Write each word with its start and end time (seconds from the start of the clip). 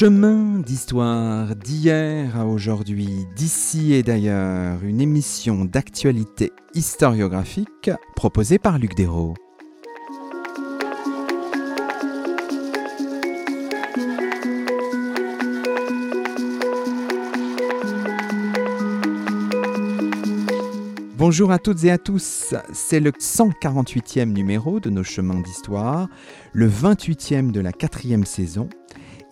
Chemin 0.00 0.60
d'histoire 0.60 1.56
d'hier 1.56 2.38
à 2.38 2.46
aujourd'hui, 2.46 3.26
d'ici 3.34 3.94
et 3.94 4.04
d'ailleurs, 4.04 4.84
une 4.84 5.00
émission 5.00 5.64
d'actualité 5.64 6.52
historiographique 6.72 7.90
proposée 8.14 8.60
par 8.60 8.78
Luc 8.78 8.94
Dérault. 8.94 9.34
Bonjour 21.16 21.50
à 21.50 21.58
toutes 21.58 21.82
et 21.82 21.90
à 21.90 21.98
tous, 21.98 22.54
c'est 22.72 23.00
le 23.00 23.10
148e 23.10 24.32
numéro 24.32 24.78
de 24.78 24.90
nos 24.90 25.02
chemins 25.02 25.40
d'histoire, 25.40 26.08
le 26.52 26.68
28e 26.68 27.50
de 27.50 27.58
la 27.58 27.72
quatrième 27.72 28.24
saison, 28.24 28.68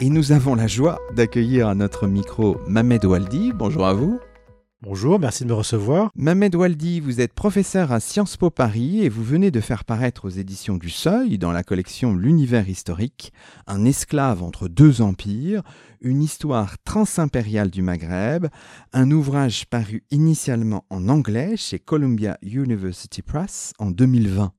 et 0.00 0.10
nous 0.10 0.32
avons 0.32 0.54
la 0.54 0.66
joie 0.66 1.00
d'accueillir 1.14 1.68
à 1.68 1.74
notre 1.74 2.06
micro 2.06 2.58
Mamed 2.66 3.04
Waldi. 3.04 3.52
Bonjour 3.54 3.86
à 3.86 3.94
vous. 3.94 4.20
Bonjour, 4.82 5.18
merci 5.18 5.44
de 5.44 5.48
me 5.48 5.54
recevoir. 5.54 6.10
Mamed 6.14 6.54
Waldi, 6.54 7.00
vous 7.00 7.22
êtes 7.22 7.32
professeur 7.32 7.92
à 7.92 8.00
Sciences 8.00 8.36
Po 8.36 8.50
Paris 8.50 9.00
et 9.02 9.08
vous 9.08 9.24
venez 9.24 9.50
de 9.50 9.60
faire 9.60 9.86
paraître 9.86 10.26
aux 10.26 10.30
éditions 10.30 10.76
du 10.76 10.90
Seuil, 10.90 11.38
dans 11.38 11.50
la 11.50 11.62
collection 11.62 12.14
L'univers 12.14 12.68
historique, 12.68 13.32
un 13.66 13.86
esclave 13.86 14.42
entre 14.42 14.68
deux 14.68 15.00
empires, 15.00 15.62
une 16.02 16.22
histoire 16.22 16.76
transimpériale 16.84 17.70
du 17.70 17.80
Maghreb, 17.80 18.48
un 18.92 19.10
ouvrage 19.10 19.64
paru 19.64 20.04
initialement 20.10 20.84
en 20.90 21.08
anglais 21.08 21.56
chez 21.56 21.78
Columbia 21.78 22.36
University 22.42 23.22
Press 23.22 23.72
en 23.78 23.90
2020. 23.90 24.52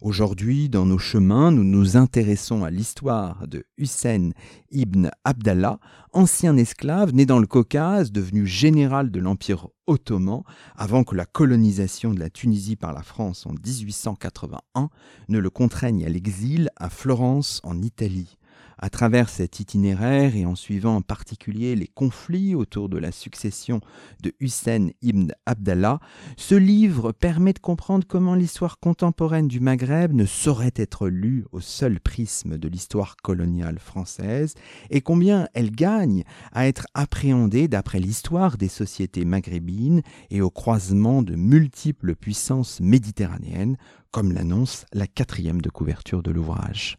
Aujourd'hui, 0.00 0.68
dans 0.68 0.86
nos 0.86 0.98
chemins, 0.98 1.50
nous 1.50 1.64
nous 1.64 1.96
intéressons 1.96 2.62
à 2.62 2.70
l'histoire 2.70 3.48
de 3.48 3.64
Hussein 3.78 4.30
ibn 4.70 5.10
Abdallah, 5.24 5.80
ancien 6.12 6.56
esclave 6.56 7.12
né 7.12 7.26
dans 7.26 7.40
le 7.40 7.48
Caucase, 7.48 8.12
devenu 8.12 8.46
général 8.46 9.10
de 9.10 9.18
l'Empire 9.18 9.66
ottoman 9.88 10.44
avant 10.76 11.02
que 11.02 11.16
la 11.16 11.26
colonisation 11.26 12.14
de 12.14 12.20
la 12.20 12.30
Tunisie 12.30 12.76
par 12.76 12.92
la 12.92 13.02
France 13.02 13.44
en 13.44 13.50
1881 13.50 14.88
ne 15.28 15.38
le 15.38 15.50
contraigne 15.50 16.04
à 16.04 16.08
l'exil 16.08 16.70
à 16.76 16.90
Florence 16.90 17.60
en 17.64 17.82
Italie. 17.82 18.38
À 18.80 18.90
travers 18.90 19.28
cet 19.28 19.58
itinéraire 19.58 20.36
et 20.36 20.46
en 20.46 20.54
suivant 20.54 20.96
en 20.96 21.02
particulier 21.02 21.74
les 21.74 21.88
conflits 21.88 22.54
autour 22.54 22.88
de 22.88 22.96
la 22.96 23.10
succession 23.10 23.80
de 24.22 24.32
Hussein 24.38 24.90
ibn 25.02 25.32
Abdallah, 25.46 25.98
ce 26.36 26.54
livre 26.54 27.10
permet 27.10 27.52
de 27.52 27.58
comprendre 27.58 28.06
comment 28.06 28.36
l'histoire 28.36 28.78
contemporaine 28.78 29.48
du 29.48 29.58
Maghreb 29.58 30.12
ne 30.12 30.26
saurait 30.26 30.74
être 30.76 31.08
lue 31.08 31.44
au 31.50 31.60
seul 31.60 31.98
prisme 31.98 32.56
de 32.56 32.68
l'histoire 32.68 33.16
coloniale 33.16 33.80
française 33.80 34.54
et 34.90 35.00
combien 35.00 35.48
elle 35.54 35.72
gagne 35.72 36.22
à 36.52 36.68
être 36.68 36.86
appréhendée 36.94 37.66
d'après 37.66 37.98
l'histoire 37.98 38.58
des 38.58 38.68
sociétés 38.68 39.24
maghrébines 39.24 40.02
et 40.30 40.40
au 40.40 40.50
croisement 40.50 41.22
de 41.22 41.34
multiples 41.34 42.14
puissances 42.14 42.80
méditerranéennes, 42.80 43.76
comme 44.12 44.30
l'annonce 44.30 44.86
la 44.92 45.08
quatrième 45.08 45.60
de 45.60 45.68
couverture 45.68 46.22
de 46.22 46.30
l'ouvrage. 46.30 46.96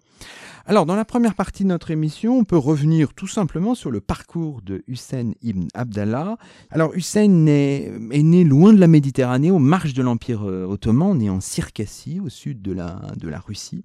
Alors, 0.65 0.85
dans 0.85 0.95
la 0.95 1.05
première 1.05 1.33
partie 1.33 1.63
de 1.63 1.69
notre 1.69 1.89
émission, 1.89 2.37
on 2.37 2.43
peut 2.43 2.57
revenir 2.57 3.13
tout 3.13 3.27
simplement 3.27 3.73
sur 3.73 3.89
le 3.89 4.01
parcours 4.01 4.61
de 4.61 4.83
Hussein 4.87 5.31
ibn 5.41 5.67
Abdallah. 5.73 6.37
Alors, 6.69 6.93
Hussein 6.93 7.47
est, 7.47 7.91
né 8.11 8.43
loin 8.43 8.71
de 8.73 8.79
la 8.79 8.87
Méditerranée, 8.87 9.49
aux 9.49 9.57
marges 9.57 9.95
de 9.95 10.03
l'Empire 10.03 10.47
euh, 10.47 10.65
ottoman, 10.65 11.17
né 11.17 11.29
en 11.29 11.41
Circassie, 11.41 12.19
au 12.19 12.29
sud 12.29 12.61
de 12.61 12.71
la, 12.71 13.39
Russie. 13.39 13.83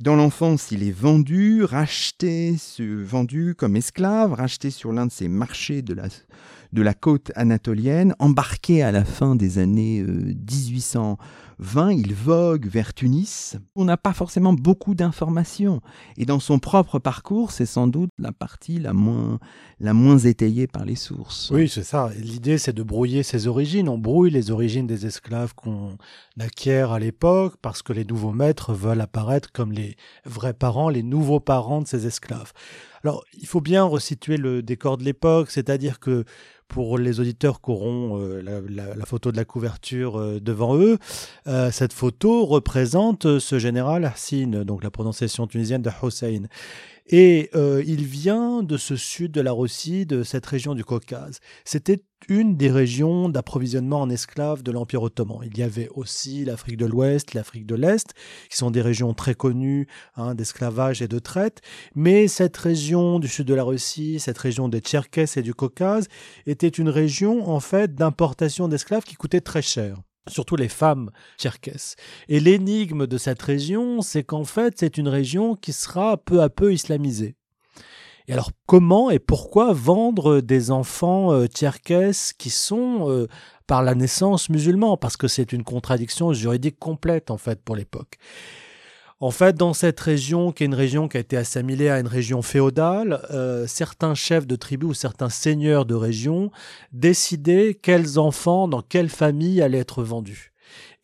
Dans 0.00 0.14
l'enfance, 0.14 0.70
il 0.70 0.82
est 0.82 0.92
vendu, 0.92 1.64
racheté, 1.64 2.56
vendu 2.78 3.54
comme 3.56 3.74
esclave, 3.74 4.34
racheté 4.34 4.70
sur 4.70 4.92
l'un 4.92 5.06
de 5.06 5.12
ces 5.12 5.28
marchés 5.28 5.82
de 5.82 5.94
la, 5.94 6.04
de 6.74 6.82
la 6.82 6.92
côte 6.92 7.30
anatolienne, 7.36 8.16
embarqué 8.18 8.82
à 8.82 8.90
la 8.90 9.04
fin 9.04 9.36
des 9.36 9.58
années 9.58 10.02
1820, 10.02 11.16
euh, 11.88 11.92
il 11.92 12.12
vogue 12.14 12.66
vers 12.66 12.92
Tunis. 12.92 13.56
On 13.76 13.84
n'a 13.84 13.96
pas 13.96 14.12
forcément 14.12 14.52
beaucoup 14.52 14.96
d'informations. 14.96 15.80
Et 16.16 16.26
dans 16.26 16.40
son 16.40 16.58
propre 16.58 16.98
parcours, 16.98 17.52
c'est 17.52 17.64
sans 17.64 17.86
doute 17.86 18.10
la 18.18 18.32
partie 18.32 18.80
la 18.80 18.92
moins, 18.92 19.38
la 19.78 19.94
moins 19.94 20.18
étayée 20.18 20.66
par 20.66 20.84
les 20.84 20.96
sources. 20.96 21.52
Oui, 21.54 21.68
c'est 21.68 21.84
ça. 21.84 22.10
L'idée, 22.18 22.58
c'est 22.58 22.72
de 22.72 22.82
brouiller 22.82 23.22
ses 23.22 23.46
origines. 23.46 23.88
On 23.88 23.98
brouille 23.98 24.30
les 24.30 24.50
origines 24.50 24.88
des 24.88 25.06
esclaves 25.06 25.54
qu'on 25.54 25.96
acquiert 26.40 26.90
à 26.90 26.98
l'époque 26.98 27.54
parce 27.62 27.82
que 27.82 27.92
les 27.92 28.04
nouveaux 28.04 28.32
maîtres 28.32 28.74
veulent 28.74 29.00
apparaître 29.00 29.52
comme 29.52 29.70
les 29.70 29.94
vrais 30.24 30.54
parents, 30.54 30.88
les 30.88 31.04
nouveaux 31.04 31.40
parents 31.40 31.82
de 31.82 31.86
ces 31.86 32.08
esclaves. 32.08 32.52
Alors, 33.04 33.22
il 33.38 33.46
faut 33.46 33.60
bien 33.60 33.84
resituer 33.84 34.38
le 34.38 34.62
décor 34.62 34.96
de 34.96 35.04
l'époque, 35.04 35.50
c'est-à-dire 35.50 36.00
que 36.00 36.24
pour 36.68 36.96
les 36.96 37.20
auditeurs 37.20 37.60
qui 37.60 37.70
auront 37.70 38.18
euh, 38.18 38.40
la, 38.40 39.04
photo 39.04 39.30
de 39.30 39.36
la 39.36 39.44
couverture 39.44 40.18
euh, 40.18 40.40
devant 40.40 40.76
eux, 40.78 40.96
euh, 41.46 41.70
cette 41.70 41.92
photo 41.92 42.46
représente 42.46 43.38
ce 43.38 43.58
général 43.58 44.06
Hassin, 44.06 44.64
donc 44.64 44.82
la 44.82 44.90
prononciation 44.90 45.46
tunisienne 45.46 45.82
de 45.82 45.90
Hussein. 46.02 46.44
Et 47.06 47.50
il 47.54 48.04
vient 48.04 48.62
de 48.62 48.76
ce 48.76 48.96
sud 48.96 49.32
de 49.32 49.40
la 49.40 49.52
Russie, 49.52 50.06
de 50.06 50.22
cette 50.22 50.46
région 50.46 50.74
du 50.74 50.84
Caucase. 50.84 51.40
C'était 51.64 52.02
une 52.28 52.56
des 52.56 52.70
régions 52.70 53.28
d'approvisionnement 53.28 54.00
en 54.00 54.10
esclaves 54.10 54.62
de 54.62 54.72
l'Empire 54.72 55.02
ottoman. 55.02 55.40
Il 55.44 55.58
y 55.58 55.62
avait 55.62 55.88
aussi 55.94 56.44
l'Afrique 56.44 56.76
de 56.76 56.86
l'Ouest, 56.86 57.34
l'Afrique 57.34 57.66
de 57.66 57.74
l'Est, 57.74 58.14
qui 58.50 58.56
sont 58.56 58.70
des 58.70 58.80
régions 58.80 59.14
très 59.14 59.34
connues 59.34 59.86
hein, 60.16 60.34
d'esclavage 60.34 61.02
et 61.02 61.08
de 61.08 61.18
traite. 61.18 61.60
Mais 61.94 62.28
cette 62.28 62.56
région 62.56 63.18
du 63.18 63.28
sud 63.28 63.46
de 63.46 63.54
la 63.54 63.64
Russie, 63.64 64.20
cette 64.20 64.38
région 64.38 64.68
des 64.68 64.80
Tcherkesses 64.80 65.36
et 65.36 65.42
du 65.42 65.54
Caucase, 65.54 66.08
était 66.46 66.68
une 66.68 66.88
région 66.88 67.48
en 67.48 67.60
fait 67.60 67.94
d'importation 67.94 68.68
d'esclaves 68.68 69.04
qui 69.04 69.14
coûtait 69.16 69.40
très 69.40 69.62
cher 69.62 70.00
surtout 70.28 70.56
les 70.56 70.68
femmes 70.68 71.10
tcherkesses. 71.38 71.96
Et 72.28 72.40
l'énigme 72.40 73.06
de 73.06 73.18
cette 73.18 73.42
région, 73.42 74.02
c'est 74.02 74.24
qu'en 74.24 74.44
fait, 74.44 74.74
c'est 74.78 74.98
une 74.98 75.08
région 75.08 75.54
qui 75.54 75.72
sera 75.72 76.16
peu 76.16 76.42
à 76.42 76.48
peu 76.48 76.72
islamisée. 76.72 77.36
Et 78.26 78.32
alors, 78.32 78.50
comment 78.66 79.10
et 79.10 79.18
pourquoi 79.18 79.74
vendre 79.74 80.40
des 80.40 80.70
enfants 80.70 81.32
euh, 81.32 81.46
qui 81.46 82.50
sont 82.50 83.10
euh, 83.10 83.28
par 83.66 83.82
la 83.82 83.94
naissance 83.94 84.48
musulmans? 84.48 84.96
Parce 84.96 85.18
que 85.18 85.28
c'est 85.28 85.52
une 85.52 85.62
contradiction 85.62 86.32
juridique 86.32 86.78
complète, 86.78 87.30
en 87.30 87.36
fait, 87.36 87.62
pour 87.62 87.76
l'époque. 87.76 88.16
En 89.20 89.30
fait, 89.30 89.56
dans 89.56 89.74
cette 89.74 90.00
région, 90.00 90.50
qui 90.52 90.64
est 90.64 90.66
une 90.66 90.74
région 90.74 91.08
qui 91.08 91.16
a 91.16 91.20
été 91.20 91.36
assimilée 91.36 91.88
à 91.88 92.00
une 92.00 92.08
région 92.08 92.42
féodale, 92.42 93.20
euh, 93.30 93.66
certains 93.66 94.14
chefs 94.14 94.46
de 94.46 94.56
tribus 94.56 94.90
ou 94.90 94.94
certains 94.94 95.28
seigneurs 95.28 95.86
de 95.86 95.94
région 95.94 96.50
décidaient 96.92 97.78
quels 97.80 98.18
enfants, 98.18 98.66
dans 98.66 98.82
quelle 98.82 99.08
famille 99.08 99.62
allaient 99.62 99.78
être 99.78 100.02
vendus. 100.02 100.52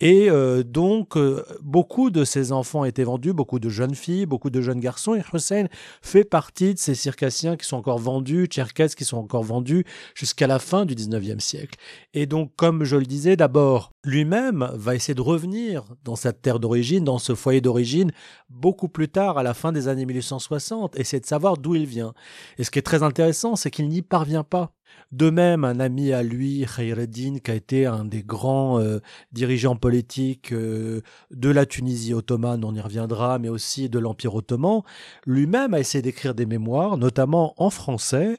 Et 0.00 0.30
euh, 0.30 0.62
donc, 0.62 1.16
euh, 1.16 1.44
beaucoup 1.60 2.10
de 2.10 2.24
ces 2.24 2.52
enfants 2.52 2.84
étaient 2.84 3.04
vendus, 3.04 3.34
beaucoup 3.34 3.58
de 3.58 3.68
jeunes 3.68 3.94
filles, 3.94 4.24
beaucoup 4.24 4.48
de 4.48 4.62
jeunes 4.62 4.80
garçons. 4.80 5.14
Et 5.14 5.22
Hussein 5.32 5.66
fait 6.00 6.24
partie 6.24 6.74
de 6.74 6.78
ces 6.78 6.94
circassiens 6.94 7.56
qui 7.56 7.66
sont 7.66 7.76
encore 7.76 7.98
vendus, 7.98 8.46
tcherkesses 8.46 8.94
qui 8.94 9.04
sont 9.04 9.18
encore 9.18 9.44
vendus 9.44 9.84
jusqu'à 10.14 10.46
la 10.46 10.58
fin 10.58 10.86
du 10.86 10.94
19e 10.94 11.40
siècle. 11.40 11.78
Et 12.14 12.24
donc, 12.24 12.52
comme 12.56 12.84
je 12.84 12.96
le 12.96 13.04
disais, 13.04 13.36
d'abord, 13.36 13.92
lui-même 14.04 14.70
va 14.74 14.94
essayer 14.94 15.14
de 15.14 15.20
revenir 15.20 15.84
dans 16.04 16.16
cette 16.16 16.40
terre 16.40 16.58
d'origine, 16.58 17.04
dans 17.04 17.18
ce 17.18 17.34
foyer 17.34 17.60
d'origine, 17.60 18.12
beaucoup 18.48 18.88
plus 18.88 19.08
tard, 19.08 19.36
à 19.38 19.42
la 19.42 19.54
fin 19.54 19.72
des 19.72 19.88
années 19.88 20.06
1860, 20.06 20.98
essayer 20.98 21.20
de 21.20 21.26
savoir 21.26 21.56
d'où 21.56 21.74
il 21.74 21.86
vient. 21.86 22.14
Et 22.58 22.64
ce 22.64 22.70
qui 22.70 22.78
est 22.78 22.82
très 22.82 23.02
intéressant, 23.02 23.56
c'est 23.56 23.70
qu'il 23.70 23.88
n'y 23.88 24.02
parvient 24.02 24.44
pas. 24.44 24.72
De 25.12 25.30
même, 25.30 25.64
un 25.64 25.80
ami 25.80 26.12
à 26.12 26.22
lui, 26.22 26.64
Khaireddin, 26.64 27.38
qui 27.44 27.50
a 27.50 27.54
été 27.54 27.86
un 27.86 28.04
des 28.04 28.22
grands 28.22 28.80
euh, 28.80 28.98
dirigeants 29.32 29.76
politiques 29.76 30.52
euh, 30.52 31.02
de 31.30 31.50
la 31.50 31.66
Tunisie 31.66 32.14
ottomane, 32.14 32.64
on 32.64 32.74
y 32.74 32.80
reviendra, 32.80 33.38
mais 33.38 33.48
aussi 33.48 33.88
de 33.88 33.98
l'Empire 33.98 34.34
ottoman, 34.34 34.82
lui-même 35.26 35.74
a 35.74 35.80
essayé 35.80 36.02
d'écrire 36.02 36.34
des 36.34 36.46
mémoires, 36.46 36.96
notamment 36.96 37.54
en 37.56 37.70
français, 37.70 38.38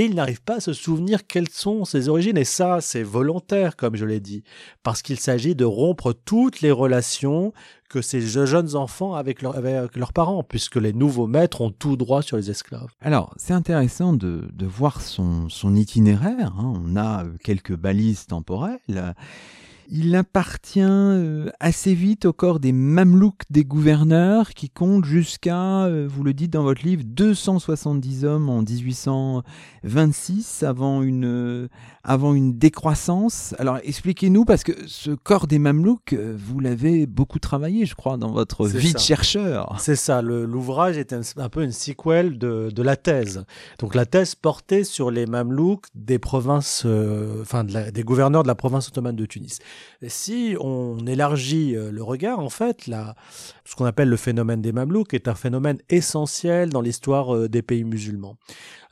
et 0.00 0.04
il 0.04 0.14
n'arrive 0.14 0.40
pas 0.40 0.56
à 0.56 0.60
se 0.60 0.72
souvenir 0.72 1.26
quelles 1.26 1.50
sont 1.50 1.84
ses 1.84 2.08
origines. 2.08 2.38
Et 2.38 2.44
ça, 2.44 2.80
c'est 2.80 3.02
volontaire, 3.02 3.76
comme 3.76 3.96
je 3.96 4.06
l'ai 4.06 4.18
dit, 4.18 4.42
parce 4.82 5.02
qu'il 5.02 5.20
s'agit 5.20 5.54
de 5.54 5.66
rompre 5.66 6.14
toutes 6.14 6.62
les 6.62 6.70
relations 6.70 7.52
que 7.90 8.00
ces 8.00 8.22
jeunes 8.22 8.76
enfants 8.76 9.12
avec, 9.14 9.44
avec, 9.44 9.96
leurs 9.96 10.14
parents, 10.14 10.42
puisque 10.42 10.76
les 10.76 10.94
nouveaux 10.94 11.26
maîtres 11.26 11.60
ont 11.60 11.70
tout 11.70 11.98
droit 11.98 12.22
sur 12.22 12.38
les 12.38 12.50
esclaves. 12.50 12.88
Alors, 13.02 13.34
c'est 13.36 13.52
intéressant 13.52 14.14
de, 14.14 14.48
voir 14.62 15.02
son, 15.02 15.50
son 15.50 15.76
itinéraire. 15.76 16.54
Hein. 16.58 16.72
On 16.82 16.96
a 16.96 17.26
quelques 17.44 17.76
balises 17.76 18.24
temporelles 18.24 19.14
Il 19.92 20.14
appartient 20.14 20.84
euh, 20.84 21.50
assez 21.58 21.94
vite 21.94 22.24
au 22.24 22.32
corps 22.32 22.60
des 22.60 22.70
mamelouks 22.70 23.42
des 23.50 23.64
gouverneurs 23.64 24.50
qui 24.50 24.70
comptent 24.70 25.04
jusqu'à, 25.04 25.86
euh, 25.86 26.06
vous 26.08 26.22
le 26.22 26.32
dites 26.32 26.52
dans 26.52 26.62
votre 26.62 26.84
livre, 26.84 27.02
270 27.04 28.24
hommes 28.24 28.48
en 28.48 28.62
1826 28.62 30.62
avant 30.62 31.02
une, 31.02 31.24
euh, 31.24 31.68
avant 32.04 32.34
une 32.34 32.56
décroissance. 32.56 33.56
Alors 33.58 33.78
expliquez-nous, 33.82 34.44
parce 34.44 34.62
que 34.62 34.70
ce 34.86 35.10
corps 35.10 35.48
des 35.48 35.58
mamelouks, 35.58 36.14
vous 36.14 36.60
l'avez 36.60 37.06
beaucoup 37.06 37.40
travaillé, 37.40 37.84
je 37.84 37.96
crois, 37.96 38.16
dans 38.16 38.30
votre 38.30 38.68
vie 38.68 38.92
de 38.92 38.98
chercheur. 38.98 39.74
C'est 39.80 39.96
ça, 39.96 40.22
l'ouvrage 40.22 40.98
est 40.98 41.12
un, 41.12 41.48
peu 41.48 41.64
une 41.64 41.72
sequel 41.72 42.38
de, 42.38 42.70
de, 42.72 42.82
la 42.84 42.94
thèse. 42.94 43.44
Donc 43.80 43.96
la 43.96 44.06
thèse 44.06 44.36
portait 44.36 44.84
sur 44.84 45.10
les 45.10 45.26
mamelouks 45.26 45.86
des 45.96 46.20
provinces, 46.20 46.86
enfin 47.40 47.64
des 47.64 48.04
gouverneurs 48.04 48.44
de 48.44 48.48
la 48.48 48.54
province 48.54 48.86
ottomane 48.86 49.16
de 49.16 49.26
Tunis 49.26 49.58
si 50.08 50.56
on 50.60 51.06
élargit 51.06 51.76
euh, 51.76 51.90
le 51.90 52.02
regard, 52.02 52.40
en 52.40 52.50
fait, 52.50 52.90
ce 53.64 53.76
qu'on 53.76 53.84
appelle 53.84 54.08
le 54.08 54.16
phénomène 54.16 54.62
des 54.62 54.72
Mamelouks 54.72 55.14
est 55.14 55.28
un 55.28 55.34
phénomène 55.34 55.78
essentiel 55.88 56.70
dans 56.70 56.80
l'histoire 56.80 57.34
euh, 57.34 57.48
des 57.48 57.62
pays 57.62 57.84
musulmans. 57.84 58.36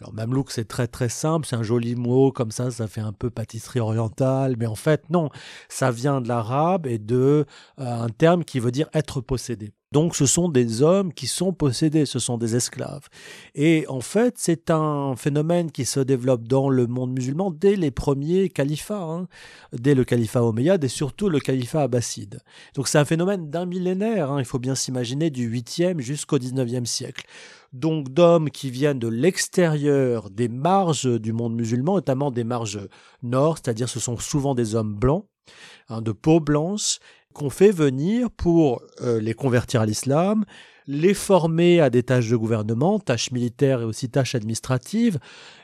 Alors 0.00 0.12
Mamelouk, 0.12 0.50
c'est 0.52 0.68
très 0.68 0.86
très 0.86 1.08
simple, 1.08 1.46
c'est 1.46 1.56
un 1.56 1.62
joli 1.62 1.96
mot 1.96 2.30
comme 2.30 2.52
ça, 2.52 2.70
ça 2.70 2.86
fait 2.86 3.00
un 3.00 3.12
peu 3.12 3.30
pâtisserie 3.30 3.80
orientale, 3.80 4.54
mais 4.56 4.66
en 4.66 4.76
fait 4.76 5.10
non, 5.10 5.28
ça 5.68 5.90
vient 5.90 6.20
de 6.20 6.28
l'arabe 6.28 6.86
et 6.86 6.98
de 6.98 7.46
euh, 7.80 8.02
un 8.04 8.08
terme 8.08 8.44
qui 8.44 8.60
veut 8.60 8.70
dire 8.70 8.88
être 8.94 9.20
possédé. 9.20 9.72
Donc 9.90 10.16
ce 10.16 10.26
sont 10.26 10.50
des 10.50 10.82
hommes 10.82 11.14
qui 11.14 11.26
sont 11.26 11.54
possédés, 11.54 12.04
ce 12.04 12.18
sont 12.18 12.36
des 12.36 12.56
esclaves. 12.56 13.08
Et 13.54 13.86
en 13.88 14.00
fait, 14.00 14.34
c'est 14.36 14.70
un 14.70 15.16
phénomène 15.16 15.72
qui 15.72 15.86
se 15.86 16.00
développe 16.00 16.46
dans 16.46 16.68
le 16.68 16.86
monde 16.86 17.12
musulman 17.12 17.50
dès 17.50 17.74
les 17.74 17.90
premiers 17.90 18.50
califats, 18.50 19.02
hein, 19.02 19.28
dès 19.72 19.94
le 19.94 20.04
califat 20.04 20.44
omeyyade 20.44 20.84
et 20.84 20.88
surtout 20.88 21.30
le 21.30 21.40
califat 21.40 21.82
abbasside. 21.82 22.40
Donc 22.74 22.86
c'est 22.86 22.98
un 22.98 23.06
phénomène 23.06 23.48
d'un 23.48 23.64
millénaire, 23.64 24.30
hein, 24.30 24.40
il 24.40 24.44
faut 24.44 24.58
bien 24.58 24.74
s'imaginer 24.74 25.30
du 25.30 25.50
8e 25.50 26.00
jusqu'au 26.00 26.38
19e 26.38 26.84
siècle. 26.84 27.24
Donc 27.72 28.10
d'hommes 28.10 28.50
qui 28.50 28.70
viennent 28.70 28.98
de 28.98 29.08
l'extérieur 29.08 30.28
des 30.28 30.48
marges 30.48 31.20
du 31.20 31.32
monde 31.32 31.54
musulman, 31.54 31.94
notamment 31.94 32.30
des 32.30 32.44
marges 32.44 32.80
nord, 33.22 33.56
c'est-à-dire 33.56 33.88
ce 33.88 34.00
sont 34.00 34.18
souvent 34.18 34.54
des 34.54 34.74
hommes 34.74 34.94
blancs, 34.94 35.26
hein, 35.88 36.02
de 36.02 36.12
peau 36.12 36.40
blanche, 36.40 36.98
qu'on 37.34 37.50
fait 37.50 37.70
venir 37.70 38.30
pour 38.30 38.82
euh, 39.00 39.20
les 39.20 39.34
convertir 39.34 39.80
à 39.80 39.86
l'islam, 39.86 40.44
les 40.86 41.14
former 41.14 41.80
à 41.80 41.90
des 41.90 42.02
tâches 42.02 42.28
de 42.28 42.36
gouvernement, 42.36 42.98
tâches 42.98 43.30
militaires 43.30 43.82
et 43.82 43.84
aussi 43.84 44.08
tâches 44.08 44.34
administratives, 44.34 45.18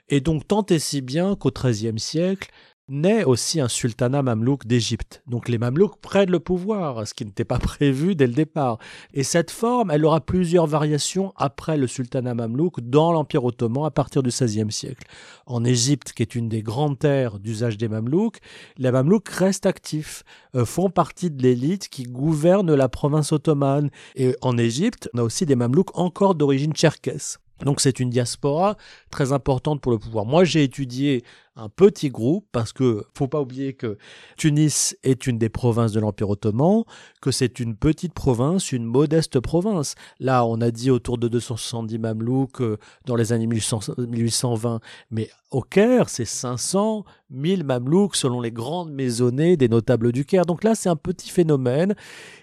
et 0.08 0.20
donc 0.20 0.46
tant 0.46 0.64
et 0.66 0.78
si 0.78 1.00
bien 1.00 1.34
qu'au 1.34 1.50
XIIIe 1.50 1.98
siècle, 1.98 2.50
naît 2.88 3.24
aussi 3.24 3.60
un 3.60 3.68
sultanat 3.68 4.22
mamelouk 4.22 4.66
d'Égypte. 4.66 5.22
Donc 5.26 5.48
les 5.48 5.58
mamelouks 5.58 5.98
prennent 6.00 6.30
le 6.30 6.40
pouvoir, 6.40 7.06
ce 7.06 7.14
qui 7.14 7.24
n'était 7.24 7.44
pas 7.44 7.58
prévu 7.60 8.14
dès 8.14 8.26
le 8.26 8.32
départ. 8.32 8.78
Et 9.12 9.22
cette 9.22 9.50
forme, 9.50 9.90
elle 9.90 10.04
aura 10.04 10.20
plusieurs 10.20 10.66
variations 10.66 11.32
après 11.36 11.76
le 11.76 11.86
sultanat 11.86 12.34
mamelouk 12.34 12.80
dans 12.80 13.12
l'Empire 13.12 13.44
ottoman 13.44 13.86
à 13.86 13.90
partir 13.90 14.22
du 14.22 14.30
XVIe 14.30 14.70
siècle. 14.70 15.06
En 15.46 15.64
Égypte, 15.64 16.12
qui 16.12 16.22
est 16.22 16.34
une 16.34 16.48
des 16.48 16.62
grandes 16.62 16.98
terres 16.98 17.38
d'usage 17.38 17.78
des 17.78 17.88
mamelouks, 17.88 18.38
les 18.76 18.90
mamelouks 18.90 19.28
restent 19.28 19.66
actifs, 19.66 20.22
euh, 20.54 20.64
font 20.64 20.90
partie 20.90 21.30
de 21.30 21.42
l'élite 21.42 21.88
qui 21.88 22.04
gouverne 22.04 22.74
la 22.74 22.88
province 22.88 23.32
ottomane. 23.32 23.90
Et 24.14 24.36
en 24.42 24.58
Égypte, 24.58 25.08
on 25.14 25.18
a 25.18 25.22
aussi 25.22 25.46
des 25.46 25.56
mamelouks 25.56 25.96
encore 25.98 26.34
d'origine 26.34 26.72
tcherkesse. 26.72 27.38
Donc 27.62 27.80
c'est 27.80 28.00
une 28.00 28.10
diaspora 28.10 28.76
très 29.10 29.32
importante 29.32 29.80
pour 29.80 29.92
le 29.92 29.98
pouvoir. 29.98 30.26
Moi 30.26 30.44
j'ai 30.44 30.64
étudié 30.64 31.24
un 31.56 31.68
petit 31.68 32.10
groupe 32.10 32.46
parce 32.50 32.72
que 32.72 33.04
faut 33.16 33.28
pas 33.28 33.40
oublier 33.40 33.74
que 33.74 33.96
Tunis 34.36 34.96
est 35.04 35.28
une 35.28 35.38
des 35.38 35.48
provinces 35.48 35.92
de 35.92 36.00
l'Empire 36.00 36.30
ottoman, 36.30 36.82
que 37.22 37.30
c'est 37.30 37.60
une 37.60 37.76
petite 37.76 38.12
province, 38.12 38.72
une 38.72 38.84
modeste 38.84 39.38
province. 39.38 39.94
Là 40.18 40.44
on 40.44 40.60
a 40.60 40.72
dit 40.72 40.90
autour 40.90 41.16
de 41.16 41.28
270 41.28 41.98
mamelouks 41.98 42.60
euh, 42.60 42.76
dans 43.06 43.14
les 43.14 43.32
années 43.32 43.46
1820, 43.46 44.80
mais 45.12 45.30
au 45.52 45.62
Caire 45.62 46.08
c'est 46.08 46.24
500, 46.24 47.04
1000 47.30 47.62
mamelouks 47.62 48.16
selon 48.16 48.40
les 48.40 48.52
grandes 48.52 48.90
maisonnées 48.90 49.56
des 49.56 49.68
notables 49.68 50.10
du 50.10 50.24
Caire. 50.24 50.44
Donc 50.44 50.64
là 50.64 50.74
c'est 50.74 50.88
un 50.88 50.96
petit 50.96 51.30
phénomène 51.30 51.94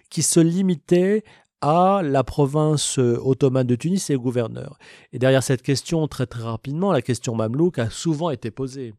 qui 0.10 0.24
se 0.24 0.40
limitait 0.40 1.24
à 1.62 2.02
la 2.04 2.24
province 2.24 3.00
euh, 3.00 3.20
ottomane 3.24 3.68
de 3.68 3.76
Tunis 3.76 4.10
et 4.10 4.16
gouverneur. 4.16 4.78
Et 5.14 5.20
derrière 5.20 5.44
cette 5.44 5.62
question, 5.62 6.08
très 6.08 6.26
très 6.26 6.44
rapidement, 6.44 6.92
la 6.92 7.02
question 7.02 7.36
mamelouk 7.36 7.80
a 7.80 7.90
souvent 7.90 8.30
été 8.32 8.52
posée. 8.52 8.94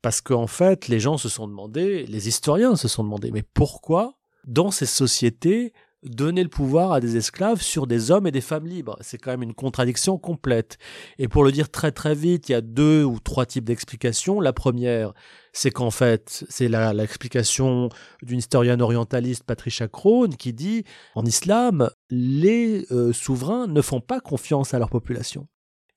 Parce 0.00 0.20
qu'en 0.20 0.46
fait, 0.46 0.88
les 0.88 0.98
gens 0.98 1.18
se 1.18 1.28
sont 1.28 1.46
demandé, 1.46 2.06
les 2.06 2.28
historiens 2.28 2.76
se 2.76 2.88
sont 2.88 3.04
demandé, 3.04 3.30
mais 3.30 3.42
pourquoi, 3.42 4.18
dans 4.46 4.70
ces 4.70 4.86
sociétés, 4.86 5.74
donner 6.02 6.42
le 6.42 6.48
pouvoir 6.48 6.92
à 6.92 7.00
des 7.00 7.16
esclaves 7.16 7.60
sur 7.60 7.86
des 7.86 8.10
hommes 8.10 8.26
et 8.26 8.30
des 8.30 8.40
femmes 8.40 8.66
libres. 8.66 8.96
C'est 9.00 9.18
quand 9.18 9.30
même 9.30 9.42
une 9.42 9.54
contradiction 9.54 10.18
complète. 10.18 10.78
Et 11.18 11.28
pour 11.28 11.44
le 11.44 11.52
dire 11.52 11.70
très 11.70 11.92
très 11.92 12.14
vite, 12.14 12.48
il 12.48 12.52
y 12.52 12.54
a 12.54 12.60
deux 12.60 13.04
ou 13.04 13.18
trois 13.20 13.46
types 13.46 13.64
d'explications. 13.64 14.40
La 14.40 14.52
première, 14.52 15.12
c'est 15.52 15.70
qu'en 15.70 15.90
fait, 15.90 16.44
c'est 16.48 16.68
l'explication 16.68 17.88
d'une 18.22 18.38
historienne 18.38 18.82
orientaliste, 18.82 19.44
Patricia 19.44 19.88
Crone, 19.88 20.36
qui 20.36 20.52
dit, 20.52 20.84
en 21.14 21.24
islam, 21.24 21.90
les 22.10 22.86
euh, 22.92 23.12
souverains 23.12 23.66
ne 23.66 23.82
font 23.82 24.00
pas 24.00 24.20
confiance 24.20 24.74
à 24.74 24.78
leur 24.78 24.90
population. 24.90 25.48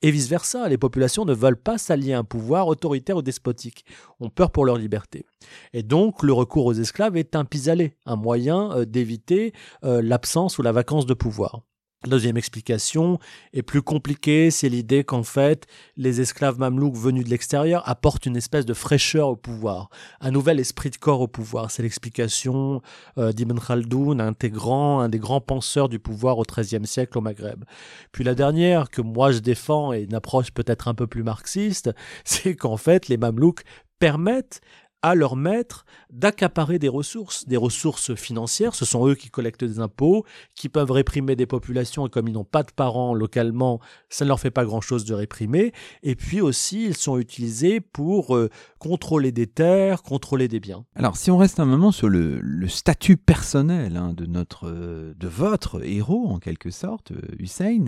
Et 0.04 0.10
vice-versa, 0.10 0.68
les 0.68 0.78
populations 0.78 1.26
ne 1.26 1.34
veulent 1.34 1.62
pas 1.62 1.78
s'allier 1.78 2.14
à 2.14 2.20
un 2.20 2.24
pouvoir 2.24 2.68
autoritaire 2.68 3.18
ou 3.18 3.22
despotique, 3.22 3.86
ont 4.20 4.30
peur 4.30 4.52
pour 4.52 4.66
leur 4.66 4.78
liberté. 4.78 5.26
Et 5.74 5.84
donc 5.84 6.24
le 6.24 6.34
recours 6.34 6.66
aux 6.66 6.74
esclaves 6.74 7.18
est 7.18 7.36
un 7.36 7.46
pis-aller, 7.46 7.94
un 8.06 8.16
moyen 8.16 8.72
euh, 8.72 8.86
d'éviter 8.86 9.54
euh, 9.84 10.02
l'absence 10.02 10.58
ou 10.58 10.64
la 10.64 10.72
vacance 10.72 11.06
de 11.06 11.14
pouvoir. 11.14 11.62
La 12.04 12.10
deuxième 12.10 12.36
explication 12.36 13.20
est 13.54 13.62
plus 13.62 13.84
compliquée, 13.84 14.50
c'est 14.50 14.70
l'idée 14.70 15.04
qu'en 15.04 15.22
fait, 15.22 15.68
les 15.98 16.20
esclaves 16.20 16.58
mamelouks 16.58 16.96
venus 16.96 17.26
de 17.26 17.30
l'extérieur 17.30 17.88
apportent 17.88 18.26
une 18.26 18.36
espèce 18.36 18.66
de 18.66 18.74
fraîcheur 18.74 19.28
au 19.30 19.36
pouvoir, 19.36 19.92
un 20.20 20.32
nouvel 20.32 20.60
esprit 20.60 20.90
de 20.90 20.96
corps 20.96 21.22
au 21.22 21.28
pouvoir. 21.28 21.70
C'est 21.70 21.84
l'explication 21.84 22.82
euh, 23.20 23.32
d'Ibn 23.32 23.60
Khaldoun, 23.60 24.20
intégrant 24.20 25.00
un 25.02 25.10
des 25.10 25.20
grands 25.20 25.42
penseurs 25.42 25.90
du 25.90 26.00
pouvoir 26.00 26.40
au 26.40 26.44
XIIIe 26.44 26.88
siècle 26.88 27.20
au 27.20 27.22
Maghreb. 27.22 27.66
Puis 28.12 28.24
la 28.24 28.34
dernière, 28.34 28.90
que 28.90 29.04
moi 29.04 29.32
je 29.32 29.38
défends, 29.38 29.94
et 29.94 30.02
une 30.02 30.16
approche 30.16 30.50
peut-être 30.50 30.88
un 30.88 30.96
peu 30.96 31.06
plus 31.06 31.22
marxiste, 31.22 31.92
c'est 32.26 32.56
qu'en 32.56 32.78
fait, 32.78 33.10
les 33.10 33.18
mamelouks 33.18 33.62
permettent 34.00 34.62
à 35.02 35.16
leur 35.16 35.36
maître 35.36 35.86
d'accaparer 36.12 36.80
des 36.80 36.90
ressources, 36.90 37.48
des 37.48 37.58
ressources 37.58 38.16
financières. 38.16 38.76
Ce 38.76 38.86
sont 38.86 39.08
eux 39.08 39.16
qui 39.16 39.30
collectent 39.30 39.64
des 39.64 39.80
impôts, 39.80 40.26
qui 40.56 40.70
peuvent 40.70 40.92
réprimer 40.92 41.36
des 41.36 41.46
populations 41.46 42.06
et 42.08 42.10
comme 42.10 42.28
ils 42.28 42.34
n'ont 42.34 42.44
pas 42.44 42.64
de 42.64 42.72
parents 42.72 43.14
localement, 43.14 43.80
ça 44.10 44.26
ne 44.26 44.28
leur 44.28 44.40
fait 44.40 44.52
pas 44.52 44.66
grand-chose 44.66 45.06
de 45.06 45.14
réprimer. 45.14 45.74
Et 46.04 46.16
puis 46.16 46.42
aussi, 46.42 46.86
ils 46.86 46.98
sont 46.98 47.18
utilisés 47.18 47.80
pour 47.80 48.36
euh, 48.36 48.50
contrôler 48.80 49.32
des 49.32 49.48
terres, 49.48 50.04
contrôler 50.04 50.48
des 50.48 50.60
biens. 50.60 50.86
Alors, 50.96 51.18
si 51.18 51.32
on 51.32 51.38
reste 51.38 51.60
un 51.60 51.66
moment 51.66 51.92
sur 51.92 52.10
le, 52.10 52.42
statut 52.68 53.18
personnel 53.18 53.98
hein, 53.98 54.14
de 54.14 54.26
notre, 54.26 54.68
euh, 54.68 55.14
de 55.18 55.28
votre 55.28 55.84
héros 55.84 56.28
en 56.30 56.40
quelque 56.40 56.70
sorte, 56.70 57.12
euh, 57.12 57.22
Hussein. 57.40 57.86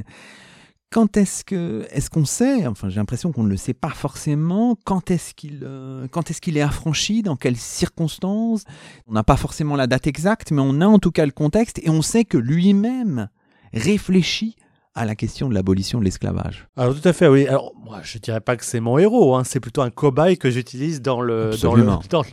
Quand 0.94 1.18
est-ce 1.18 1.44
que 1.44 1.88
est-ce 1.90 2.12
qu'on 2.12 2.24
sait 2.24 2.68
Enfin, 2.68 2.88
j'ai 2.88 2.98
l'impression 2.98 3.32
qu'on 3.32 3.42
ne 3.42 3.50
le 3.50 3.58
sait 3.58 3.74
pas 3.74 3.90
forcément. 3.90 4.78
Quand 4.86 5.10
est-ce 5.10 5.34
qu'il 5.34 5.62
euh, 5.64 6.08
quand 6.08 6.30
est-ce 6.30 6.40
qu'il 6.40 6.56
est 6.56 6.62
affranchi 6.62 7.24
Dans 7.24 7.36
quelles 7.36 7.58
circonstances? 7.58 8.64
On 9.08 9.14
n'a 9.14 9.24
pas 9.24 9.36
forcément 9.36 9.76
la 9.76 9.88
date 9.88 10.06
exacte, 10.06 10.52
mais 10.52 10.62
on 10.62 10.82
a 10.82 10.86
en 10.86 11.00
tout 11.00 11.10
cas 11.10 11.26
le 11.26 11.32
contexte 11.32 11.80
et 11.82 11.90
on 11.90 12.04
sait 12.04 12.26
que 12.26 12.38
lui-même 12.38 13.28
réfléchit 13.74 14.56
à 14.96 15.06
la 15.06 15.16
question 15.16 15.50
de 15.50 15.54
l'abolition 15.54 16.00
de 16.00 16.04
l'esclavage. 16.04 16.68
Alors 16.78 16.94
tout 16.94 17.08
à 17.08 17.14
fait, 17.14 17.28
oui. 17.28 17.48
Alors 17.48 17.74
moi, 17.84 18.02
je 18.04 18.18
dirais 18.20 18.42
pas 18.42 18.56
que 18.56 18.64
c'est 18.64 18.80
mon 18.80 18.98
héros, 18.98 19.36
hein. 19.36 19.44
c'est 19.44 19.60
plutôt 19.60 19.82
un 19.82 19.90
cobaye 19.90 20.38
que 20.38 20.52
j'utilise 20.52 21.02
dans 21.02 21.22
le 21.22 21.52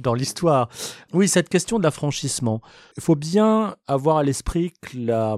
dans 0.02 0.14
l'histoire. 0.14 0.68
oui, 1.14 1.26
cette 1.26 1.48
question 1.48 1.78
de 1.78 1.84
l'affranchissement. 1.84 2.60
Il 2.96 3.02
faut 3.02 3.16
bien 3.16 3.76
avoir 3.86 4.18
à 4.18 4.22
l'esprit 4.22 4.72
que 4.82 4.98
la, 4.98 5.36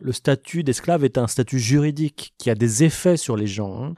le 0.00 0.12
statut 0.12 0.62
d'esclave 0.62 1.04
est 1.04 1.18
un 1.18 1.26
statut 1.26 1.58
juridique 1.58 2.34
qui 2.38 2.48
a 2.48 2.54
des 2.54 2.84
effets 2.84 3.16
sur 3.16 3.36
les 3.36 3.46
gens. 3.46 3.84
Hein 3.84 3.94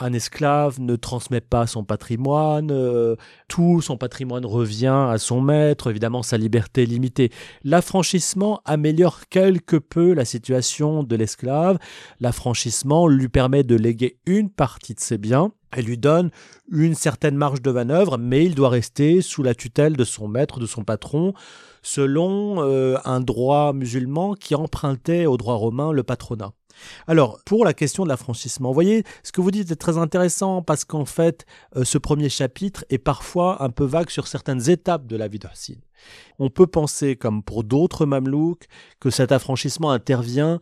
un 0.00 0.12
esclave 0.12 0.80
ne 0.80 0.96
transmet 0.96 1.40
pas 1.40 1.66
son 1.66 1.84
patrimoine, 1.84 2.70
euh, 2.70 3.16
tout 3.48 3.80
son 3.80 3.96
patrimoine 3.96 4.46
revient 4.46 5.06
à 5.10 5.18
son 5.18 5.40
maître, 5.40 5.90
évidemment 5.90 6.22
sa 6.22 6.38
liberté 6.38 6.84
est 6.84 6.86
limitée. 6.86 7.30
L'affranchissement 7.64 8.60
améliore 8.64 9.20
quelque 9.28 9.76
peu 9.76 10.12
la 10.12 10.24
situation 10.24 11.02
de 11.02 11.16
l'esclave. 11.16 11.78
L'affranchissement 12.20 13.08
lui 13.08 13.28
permet 13.28 13.64
de 13.64 13.74
léguer 13.74 14.18
une 14.26 14.50
partie 14.50 14.94
de 14.94 15.00
ses 15.00 15.18
biens 15.18 15.52
et 15.76 15.82
lui 15.82 15.98
donne 15.98 16.30
une 16.70 16.94
certaine 16.94 17.36
marge 17.36 17.60
de 17.60 17.72
manœuvre, 17.72 18.18
mais 18.18 18.44
il 18.44 18.54
doit 18.54 18.70
rester 18.70 19.20
sous 19.20 19.42
la 19.42 19.54
tutelle 19.54 19.96
de 19.96 20.04
son 20.04 20.28
maître, 20.28 20.60
de 20.60 20.66
son 20.66 20.84
patron, 20.84 21.34
selon 21.82 22.62
euh, 22.62 22.96
un 23.04 23.20
droit 23.20 23.72
musulman 23.72 24.34
qui 24.34 24.54
empruntait 24.54 25.26
au 25.26 25.36
droit 25.36 25.54
romain 25.54 25.92
le 25.92 26.02
patronat. 26.02 26.52
Alors, 27.06 27.40
pour 27.44 27.64
la 27.64 27.74
question 27.74 28.04
de 28.04 28.08
l'affranchissement, 28.08 28.68
vous 28.68 28.74
voyez, 28.74 29.04
ce 29.22 29.32
que 29.32 29.40
vous 29.40 29.50
dites 29.50 29.70
est 29.70 29.76
très 29.76 29.98
intéressant 29.98 30.62
parce 30.62 30.84
qu'en 30.84 31.04
fait, 31.04 31.46
euh, 31.76 31.84
ce 31.84 31.98
premier 31.98 32.28
chapitre 32.28 32.84
est 32.90 32.98
parfois 32.98 33.62
un 33.62 33.70
peu 33.70 33.84
vague 33.84 34.10
sur 34.10 34.26
certaines 34.26 34.70
étapes 34.70 35.06
de 35.06 35.16
la 35.16 35.28
vie 35.28 35.38
de. 35.38 35.80
On 36.38 36.50
peut 36.50 36.66
penser, 36.66 37.16
comme 37.16 37.42
pour 37.42 37.64
d'autres 37.64 38.06
mamelouks, 38.06 38.66
que 39.00 39.10
cet 39.10 39.32
affranchissement 39.32 39.90
intervient 39.90 40.60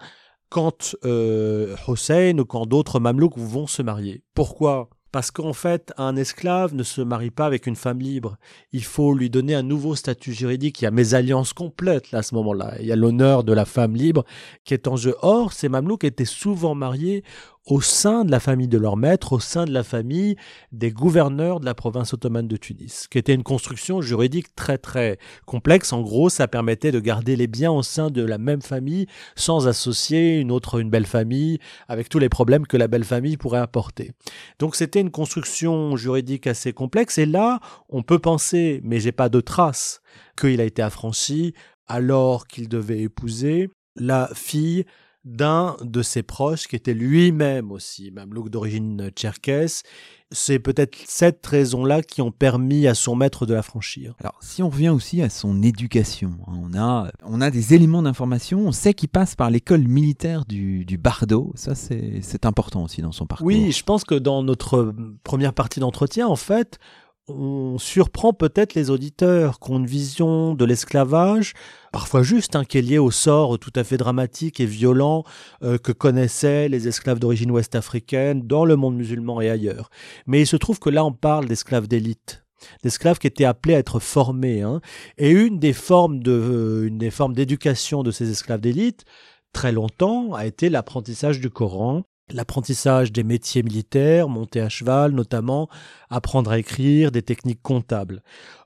quand 0.48 0.96
euh, 1.04 1.76
Hussein 1.88 2.38
ou 2.38 2.44
quand 2.44 2.66
d'autres 2.66 3.00
mamelouks 3.00 3.36
vont 3.36 3.66
se 3.66 3.82
marier. 3.82 4.22
Pourquoi? 4.34 4.88
Parce 5.12 5.30
qu'en 5.30 5.52
fait, 5.52 5.92
un 5.96 6.16
esclave 6.16 6.74
ne 6.74 6.82
se 6.82 7.00
marie 7.00 7.30
pas 7.30 7.46
avec 7.46 7.66
une 7.66 7.76
femme 7.76 8.00
libre. 8.00 8.36
Il 8.72 8.84
faut 8.84 9.14
lui 9.14 9.30
donner 9.30 9.54
un 9.54 9.62
nouveau 9.62 9.94
statut 9.94 10.32
juridique. 10.32 10.80
Il 10.80 10.84
y 10.84 10.88
a 10.88 10.90
mésalliance 10.90 11.52
complète 11.52 12.10
là, 12.10 12.18
à 12.18 12.22
ce 12.22 12.34
moment-là. 12.34 12.74
Il 12.80 12.86
y 12.86 12.92
a 12.92 12.96
l'honneur 12.96 13.44
de 13.44 13.52
la 13.52 13.64
femme 13.64 13.96
libre 13.96 14.24
qui 14.64 14.74
est 14.74 14.88
en 14.88 14.96
jeu. 14.96 15.14
Or, 15.22 15.52
ces 15.52 15.68
mamelouks 15.68 16.04
étaient 16.04 16.24
souvent 16.24 16.74
mariés 16.74 17.24
au 17.66 17.80
sein 17.80 18.24
de 18.24 18.30
la 18.30 18.38
famille 18.38 18.68
de 18.68 18.78
leur 18.78 18.96
maître, 18.96 19.32
au 19.32 19.40
sein 19.40 19.64
de 19.64 19.72
la 19.72 19.82
famille 19.82 20.36
des 20.70 20.92
gouverneurs 20.92 21.58
de 21.58 21.64
la 21.64 21.74
province 21.74 22.14
ottomane 22.14 22.46
de 22.46 22.56
Tunis, 22.56 23.08
qui 23.08 23.18
était 23.18 23.34
une 23.34 23.42
construction 23.42 24.00
juridique 24.00 24.54
très 24.54 24.78
très 24.78 25.18
complexe. 25.46 25.92
En 25.92 26.02
gros, 26.02 26.28
ça 26.28 26.46
permettait 26.46 26.92
de 26.92 27.00
garder 27.00 27.34
les 27.34 27.48
biens 27.48 27.72
au 27.72 27.82
sein 27.82 28.10
de 28.10 28.22
la 28.22 28.38
même 28.38 28.62
famille 28.62 29.06
sans 29.34 29.66
associer 29.66 30.38
une 30.38 30.52
autre, 30.52 30.80
une 30.80 30.90
belle 30.90 31.06
famille, 31.06 31.58
avec 31.88 32.08
tous 32.08 32.20
les 32.20 32.28
problèmes 32.28 32.66
que 32.66 32.76
la 32.76 32.86
belle 32.86 33.04
famille 33.04 33.36
pourrait 33.36 33.58
apporter. 33.58 34.12
Donc 34.60 34.76
c'était 34.76 35.00
une 35.00 35.10
construction 35.10 35.96
juridique 35.96 36.46
assez 36.46 36.72
complexe. 36.72 37.18
Et 37.18 37.26
là, 37.26 37.58
on 37.88 38.02
peut 38.02 38.20
penser, 38.20 38.80
mais 38.84 39.00
j'ai 39.00 39.12
pas 39.12 39.28
de 39.28 39.40
traces, 39.40 40.00
qu'il 40.38 40.60
a 40.60 40.64
été 40.64 40.82
affranchi 40.82 41.54
alors 41.88 42.46
qu'il 42.46 42.68
devait 42.68 43.00
épouser 43.00 43.70
la 43.96 44.28
fille 44.34 44.84
d'un 45.26 45.76
de 45.82 46.02
ses 46.02 46.22
proches 46.22 46.68
qui 46.68 46.76
était 46.76 46.94
lui-même 46.94 47.72
aussi 47.72 48.12
mamelouk 48.12 48.48
d'origine 48.48 49.10
tcherkesse. 49.10 49.82
C'est 50.30 50.60
peut-être 50.60 50.96
cette 51.06 51.44
raison-là 51.44 52.02
qui 52.02 52.22
ont 52.22 52.30
permis 52.30 52.86
à 52.86 52.94
son 52.94 53.16
maître 53.16 53.44
de 53.44 53.54
l'affranchir. 53.54 54.14
Alors, 54.20 54.38
si 54.40 54.62
on 54.62 54.70
revient 54.70 54.88
aussi 54.88 55.22
à 55.22 55.28
son 55.28 55.62
éducation, 55.62 56.32
hein, 56.46 56.52
on, 56.62 56.78
a, 56.78 57.10
on 57.24 57.40
a 57.40 57.50
des 57.50 57.74
éléments 57.74 58.02
d'information. 58.02 58.60
On 58.60 58.72
sait 58.72 58.94
qu'il 58.94 59.08
passe 59.08 59.34
par 59.34 59.50
l'école 59.50 59.82
militaire 59.82 60.44
du, 60.44 60.84
du 60.84 60.96
Bardo. 60.96 61.52
Ça, 61.56 61.74
c'est 61.74 62.46
important 62.46 62.84
aussi 62.84 63.02
dans 63.02 63.12
son 63.12 63.26
parcours. 63.26 63.46
Oui, 63.46 63.72
je 63.72 63.82
pense 63.82 64.04
que 64.04 64.14
dans 64.14 64.44
notre 64.44 64.94
première 65.24 65.52
partie 65.52 65.80
d'entretien, 65.80 66.28
en 66.28 66.36
fait, 66.36 66.78
on 67.28 67.78
surprend 67.78 68.32
peut-être 68.32 68.74
les 68.74 68.90
auditeurs 68.90 69.58
qui 69.58 69.70
ont 69.70 69.78
une 69.78 69.86
vision 69.86 70.54
de 70.54 70.64
l'esclavage, 70.64 71.54
parfois 71.92 72.22
juste, 72.22 72.54
hein, 72.54 72.64
qui 72.64 72.78
est 72.78 72.82
liée 72.82 72.98
au 72.98 73.10
sort 73.10 73.58
tout 73.58 73.72
à 73.74 73.84
fait 73.84 73.96
dramatique 73.96 74.60
et 74.60 74.66
violent 74.66 75.24
euh, 75.62 75.78
que 75.78 75.92
connaissaient 75.92 76.68
les 76.68 76.86
esclaves 76.86 77.18
d'origine 77.18 77.50
ouest-africaine 77.50 78.42
dans 78.42 78.64
le 78.64 78.76
monde 78.76 78.96
musulman 78.96 79.40
et 79.40 79.50
ailleurs. 79.50 79.90
Mais 80.26 80.40
il 80.42 80.46
se 80.46 80.56
trouve 80.56 80.78
que 80.78 80.90
là, 80.90 81.04
on 81.04 81.12
parle 81.12 81.46
d'esclaves 81.46 81.88
d'élite 81.88 82.42
d'esclaves 82.82 83.18
qui 83.18 83.26
étaient 83.26 83.44
appelés 83.44 83.74
à 83.74 83.78
être 83.78 84.00
formés. 84.00 84.62
Hein. 84.62 84.80
Et 85.18 85.34
euh, 85.34 85.46
une 85.46 85.58
des 85.58 85.72
formes 85.72 86.20
d'éducation 87.34 88.02
de 88.02 88.10
ces 88.10 88.30
esclaves 88.30 88.60
d'élite, 88.60 89.04
très 89.52 89.72
longtemps, 89.72 90.32
a 90.32 90.46
été 90.46 90.68
l'apprentissage 90.68 91.38
du 91.38 91.50
Coran 91.50 92.02
l'apprentissage 92.30 93.12
des 93.12 93.24
métiers 93.24 93.62
militaires, 93.62 94.28
monter 94.28 94.60
à 94.60 94.68
cheval 94.68 95.12
notamment, 95.12 95.68
apprendre 96.10 96.50
à 96.50 96.58
écrire, 96.58 97.12
des 97.12 97.22
techniques 97.22 97.62
comptables. 97.62 98.22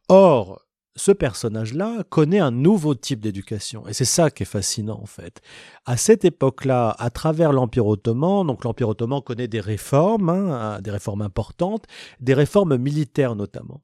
Or, 0.09 0.63
ce 0.97 1.13
personnage-là 1.13 2.03
connaît 2.09 2.41
un 2.41 2.51
nouveau 2.51 2.95
type 2.95 3.21
d'éducation. 3.21 3.87
Et 3.87 3.93
c'est 3.93 4.05
ça 4.05 4.31
qui 4.31 4.43
est 4.43 4.47
fascinant, 4.47 4.99
en 5.01 5.07
fait. 5.07 5.41
À 5.87 5.97
cette 5.97 6.25
époque-là, 6.25 6.95
à 6.99 7.11
travers 7.11 7.53
l'Empire 7.53 7.87
ottoman, 7.87 8.47
donc 8.47 8.65
l'Empire 8.65 8.89
ottoman 8.89 9.23
connaît 9.23 9.47
des 9.47 9.61
réformes, 9.61 10.29
hein, 10.29 10.81
des 10.81 10.91
réformes 10.91 11.23
importantes, 11.23 11.85
des 12.21 12.35
réformes 12.35 12.77
militaires 12.77 13.37
notamment. 13.37 13.81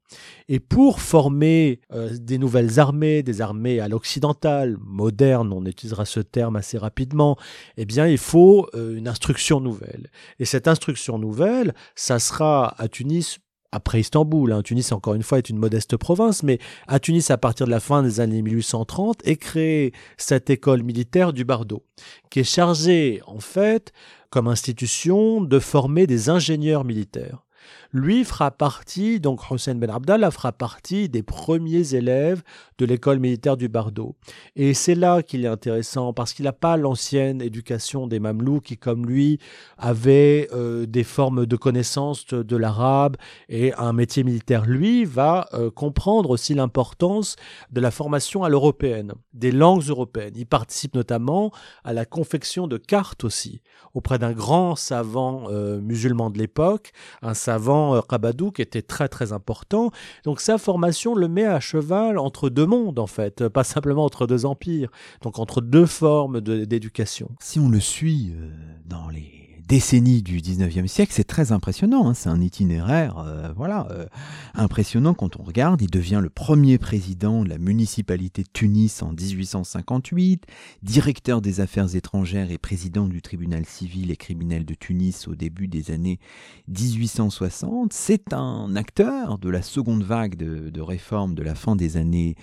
Et 0.48 0.58
pour 0.58 1.00
former 1.00 1.80
euh, 1.92 2.10
des 2.18 2.38
nouvelles 2.38 2.80
armées, 2.80 3.22
des 3.22 3.40
armées 3.40 3.80
à 3.80 3.88
l'occidental, 3.88 4.76
modernes, 4.80 5.52
on 5.52 5.64
utilisera 5.64 6.04
ce 6.04 6.20
terme 6.20 6.56
assez 6.56 6.76
rapidement, 6.76 7.36
eh 7.76 7.84
bien, 7.84 8.08
il 8.08 8.18
faut 8.18 8.68
euh, 8.75 8.96
une 8.96 9.08
instruction 9.08 9.60
nouvelle. 9.60 10.10
Et 10.40 10.44
cette 10.44 10.66
instruction 10.66 11.18
nouvelle, 11.18 11.72
ça 11.94 12.18
sera 12.18 12.75
à 12.80 12.88
Tunis 12.88 13.38
après 13.73 14.00
Istanbul. 14.00 14.52
Hein. 14.52 14.62
Tunis, 14.62 14.92
encore 14.92 15.14
une 15.14 15.23
fois, 15.23 15.38
est 15.38 15.50
une 15.50 15.58
modeste 15.58 15.96
province, 15.96 16.42
mais 16.42 16.58
à 16.87 16.99
Tunis, 16.99 17.30
à 17.30 17.38
partir 17.38 17.66
de 17.66 17.70
la 17.70 17.80
fin 17.80 18.02
des 18.02 18.20
années 18.20 18.42
1830, 18.42 19.26
est 19.26 19.37
créée 19.37 19.92
cette 20.16 20.50
école 20.50 20.82
militaire 20.82 21.32
du 21.32 21.44
Bardo, 21.44 21.85
qui 22.30 22.40
est 22.40 22.44
chargée, 22.44 23.20
en 23.26 23.40
fait, 23.40 23.92
comme 24.30 24.49
institution, 24.49 25.40
de 25.40 25.58
former 25.58 26.06
des 26.06 26.28
ingénieurs 26.28 26.85
militaires 26.85 27.45
lui 27.92 28.24
fera 28.24 28.50
partie, 28.50 29.20
donc 29.20 29.40
Hussein 29.50 29.74
Ben 29.76 29.90
Abdallah 29.90 30.30
fera 30.30 30.52
partie 30.52 31.08
des 31.08 31.22
premiers 31.22 31.94
élèves 31.94 32.42
de 32.78 32.86
l'école 32.86 33.18
militaire 33.18 33.56
du 33.56 33.68
Bardo. 33.68 34.16
Et 34.54 34.74
c'est 34.74 34.94
là 34.94 35.22
qu'il 35.22 35.44
est 35.44 35.48
intéressant, 35.48 36.12
parce 36.12 36.32
qu'il 36.32 36.44
n'a 36.44 36.52
pas 36.52 36.76
l'ancienne 36.76 37.40
éducation 37.40 38.06
des 38.06 38.20
Mamelouks 38.20 38.64
qui, 38.64 38.76
comme 38.76 39.06
lui, 39.06 39.38
avaient 39.78 40.48
euh, 40.52 40.86
des 40.86 41.04
formes 41.04 41.46
de 41.46 41.56
connaissance 41.56 42.26
de, 42.26 42.56
l'arabe 42.56 43.16
et 43.48 43.72
un 43.74 43.92
métier 43.92 44.24
militaire. 44.24 44.64
Lui 44.64 45.04
va 45.04 45.48
euh, 45.52 45.70
comprendre 45.70 46.30
aussi 46.30 46.54
l'importance 46.54 47.36
de 47.70 47.80
la 47.80 47.90
formation 47.90 48.44
à 48.44 48.48
l'européenne, 48.48 49.12
des 49.34 49.52
langues 49.52 49.84
européennes. 49.88 50.34
Il 50.36 50.46
participe 50.46 50.94
notamment 50.94 51.50
à 51.84 51.92
la 51.92 52.04
confection 52.04 52.66
de 52.66 52.76
cartes 52.76 53.24
aussi, 53.24 53.62
auprès 53.94 54.18
d'un 54.18 54.32
grand 54.32 54.76
savant 54.76 55.44
euh, 55.50 55.80
musulman 55.80 56.30
de 56.30 56.38
l'époque, 56.38 56.92
un 57.22 57.34
savant 57.34 57.75
Rabadou 58.09 58.50
qui 58.50 58.62
était 58.62 58.83
très 58.83 59.09
très 59.09 59.33
important. 59.33 59.90
Donc 60.25 60.40
sa 60.40 60.59
formation 60.59 61.14
le 61.14 61.28
met 61.28 61.45
à 61.45 61.61
cheval 61.61 62.18
entre 62.18 62.49
deux 62.49 62.66
mondes 62.66 62.99
en 62.99 63.06
fait, 63.06 63.49
pas 63.49 63.64
simplement 63.64 64.04
entre 64.04 64.26
deux 64.26 64.47
empires, 64.47 64.90
donc 65.23 65.38
entre 65.38 65.61
deux 65.61 65.87
formes 65.87 66.40
d'éducation. 66.40 67.30
Si 67.40 67.59
on 67.59 67.68
le 67.68 67.80
suit 67.80 68.33
euh, 68.35 68.50
dans 68.87 69.09
les 69.09 69.45
décennies 69.66 70.23
du 70.23 70.40
19e 70.40 70.87
siècle, 70.87 71.12
c'est 71.14 71.25
très 71.25 71.52
impressionnant. 71.52 72.08
Hein. 72.08 72.14
C'est 72.14 72.28
un 72.28 72.40
itinéraire 72.40 73.18
euh, 73.18 73.52
voilà, 73.56 73.88
euh, 73.90 74.06
impressionnant 74.54 75.14
quand 75.14 75.38
on 75.38 75.42
regarde. 75.42 75.82
Il 75.82 75.90
devient 75.90 76.20
le 76.23 76.30
premier 76.30 76.78
président 76.78 77.42
de 77.42 77.49
la 77.49 77.58
municipalité 77.58 78.42
de 78.42 78.49
Tunis 78.52 79.02
en 79.02 79.12
1858, 79.12 80.44
directeur 80.82 81.40
des 81.40 81.61
affaires 81.61 81.94
étrangères 81.96 82.50
et 82.50 82.58
président 82.58 83.08
du 83.08 83.23
tribunal 83.23 83.64
civil 83.64 84.11
et 84.11 84.16
criminel 84.16 84.64
de 84.64 84.75
Tunis 84.75 85.26
au 85.26 85.35
début 85.35 85.68
des 85.68 85.90
années 85.90 86.20
1860. 86.68 87.92
C'est 87.92 88.32
un 88.32 88.76
acteur 88.76 89.38
de 89.38 89.50
la 89.50 89.62
seconde 89.62 90.04
vague 90.04 90.37
de, 90.37 90.70
de 90.70 90.80
réformes 90.80 91.35
de 91.35 91.42
la 91.42 91.54
fin 91.54 91.75
des 91.75 91.96
années 91.96 92.37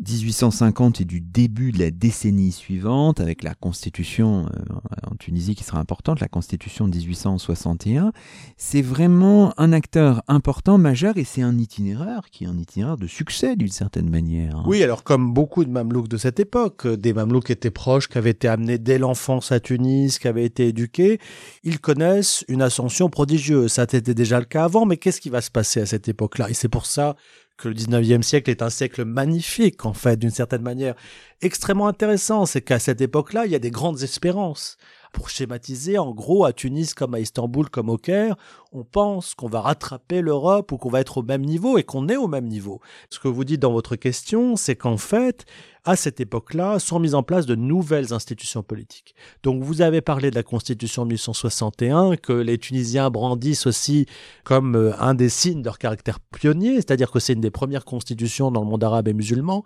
1850 0.00 1.00
et 1.00 1.04
du 1.04 1.20
début 1.20 1.72
de 1.72 1.78
la 1.78 1.90
décennie 1.90 2.52
suivante, 2.52 3.20
avec 3.20 3.42
la 3.42 3.54
constitution 3.54 4.46
euh, 4.46 4.74
en 5.10 5.14
Tunisie 5.16 5.54
qui 5.54 5.64
sera 5.64 5.78
importante, 5.78 6.20
la 6.20 6.28
constitution 6.28 6.88
de 6.88 6.96
1861, 6.96 8.12
c'est 8.56 8.82
vraiment 8.82 9.52
un 9.58 9.72
acteur 9.72 10.22
important, 10.28 10.78
majeur, 10.78 11.16
et 11.18 11.24
c'est 11.24 11.42
un 11.42 11.58
itinéraire 11.58 12.22
qui 12.30 12.44
est 12.44 12.46
un 12.46 12.56
itinéraire 12.56 12.96
de 12.96 13.06
succès 13.06 13.56
d'une 13.56 13.68
certaine 13.68 14.08
manière. 14.08 14.56
Hein. 14.56 14.64
Oui, 14.66 14.82
alors 14.82 15.04
comme 15.04 15.32
beaucoup 15.32 15.64
de 15.64 15.70
mamelouks 15.70 16.08
de 16.08 16.16
cette 16.16 16.40
époque, 16.40 16.86
euh, 16.86 16.96
des 16.96 17.12
mamelouks 17.12 17.50
étaient 17.50 17.70
proches, 17.70 18.08
qui 18.08 18.18
avaient 18.18 18.30
été 18.30 18.48
amenés 18.48 18.78
dès 18.78 18.98
l'enfance 18.98 19.52
à 19.52 19.60
Tunis, 19.60 20.18
qui 20.18 20.28
avaient 20.28 20.44
été 20.44 20.68
éduqués, 20.68 21.20
ils 21.62 21.80
connaissent 21.80 22.44
une 22.48 22.62
ascension 22.62 23.10
prodigieuse. 23.10 23.72
Ça 23.72 23.84
était 23.84 24.14
déjà 24.14 24.38
le 24.38 24.46
cas 24.46 24.64
avant, 24.64 24.86
mais 24.86 24.96
qu'est-ce 24.96 25.20
qui 25.20 25.30
va 25.30 25.40
se 25.40 25.50
passer 25.50 25.80
à 25.80 25.86
cette 25.86 26.08
époque-là? 26.08 26.48
Et 26.48 26.54
c'est 26.54 26.68
pour 26.68 26.86
ça 26.86 27.16
que 27.60 27.68
le 27.68 27.74
19e 27.74 28.22
siècle 28.22 28.50
est 28.50 28.62
un 28.62 28.70
siècle 28.70 29.04
magnifique, 29.04 29.84
en 29.84 29.92
fait, 29.92 30.16
d'une 30.16 30.30
certaine 30.30 30.62
manière. 30.62 30.94
Extrêmement 31.42 31.88
intéressant, 31.88 32.46
c'est 32.46 32.62
qu'à 32.62 32.78
cette 32.78 33.00
époque-là, 33.00 33.44
il 33.46 33.52
y 33.52 33.54
a 33.54 33.60
des 33.60 33.70
grandes 33.70 34.02
espérances. 34.02 34.78
Pour 35.12 35.28
schématiser, 35.28 35.98
en 35.98 36.12
gros, 36.12 36.44
à 36.44 36.52
Tunis 36.52 36.94
comme 36.94 37.14
à 37.14 37.20
Istanbul 37.20 37.68
comme 37.68 37.88
au 37.88 37.98
Caire, 37.98 38.36
on 38.72 38.84
pense 38.84 39.34
qu'on 39.34 39.48
va 39.48 39.60
rattraper 39.60 40.20
l'Europe 40.20 40.70
ou 40.72 40.76
qu'on 40.76 40.90
va 40.90 41.00
être 41.00 41.18
au 41.18 41.22
même 41.22 41.44
niveau 41.44 41.78
et 41.78 41.82
qu'on 41.82 42.08
est 42.08 42.16
au 42.16 42.28
même 42.28 42.46
niveau. 42.46 42.80
Ce 43.10 43.18
que 43.18 43.28
vous 43.28 43.44
dites 43.44 43.60
dans 43.60 43.72
votre 43.72 43.96
question, 43.96 44.56
c'est 44.56 44.76
qu'en 44.76 44.96
fait, 44.96 45.44
à 45.84 45.96
cette 45.96 46.20
époque-là, 46.20 46.78
sont 46.78 47.00
mises 47.00 47.14
en 47.14 47.22
place 47.22 47.46
de 47.46 47.54
nouvelles 47.54 48.12
institutions 48.12 48.62
politiques. 48.62 49.14
Donc 49.42 49.62
vous 49.62 49.82
avez 49.82 50.00
parlé 50.00 50.30
de 50.30 50.36
la 50.36 50.42
Constitution 50.42 51.02
de 51.02 51.08
1861, 51.08 52.16
que 52.16 52.32
les 52.32 52.58
Tunisiens 52.58 53.10
brandissent 53.10 53.66
aussi 53.66 54.06
comme 54.44 54.76
euh, 54.76 54.92
un 55.00 55.14
des 55.14 55.28
signes 55.28 55.60
de 55.60 55.64
leur 55.64 55.78
caractère 55.78 56.20
pionnier, 56.20 56.76
c'est-à-dire 56.76 57.10
que 57.10 57.18
c'est 57.18 57.32
une 57.32 57.40
des 57.40 57.50
premières 57.50 57.84
constitutions 57.84 58.50
dans 58.50 58.60
le 58.60 58.66
monde 58.66 58.84
arabe 58.84 59.08
et 59.08 59.14
musulman. 59.14 59.64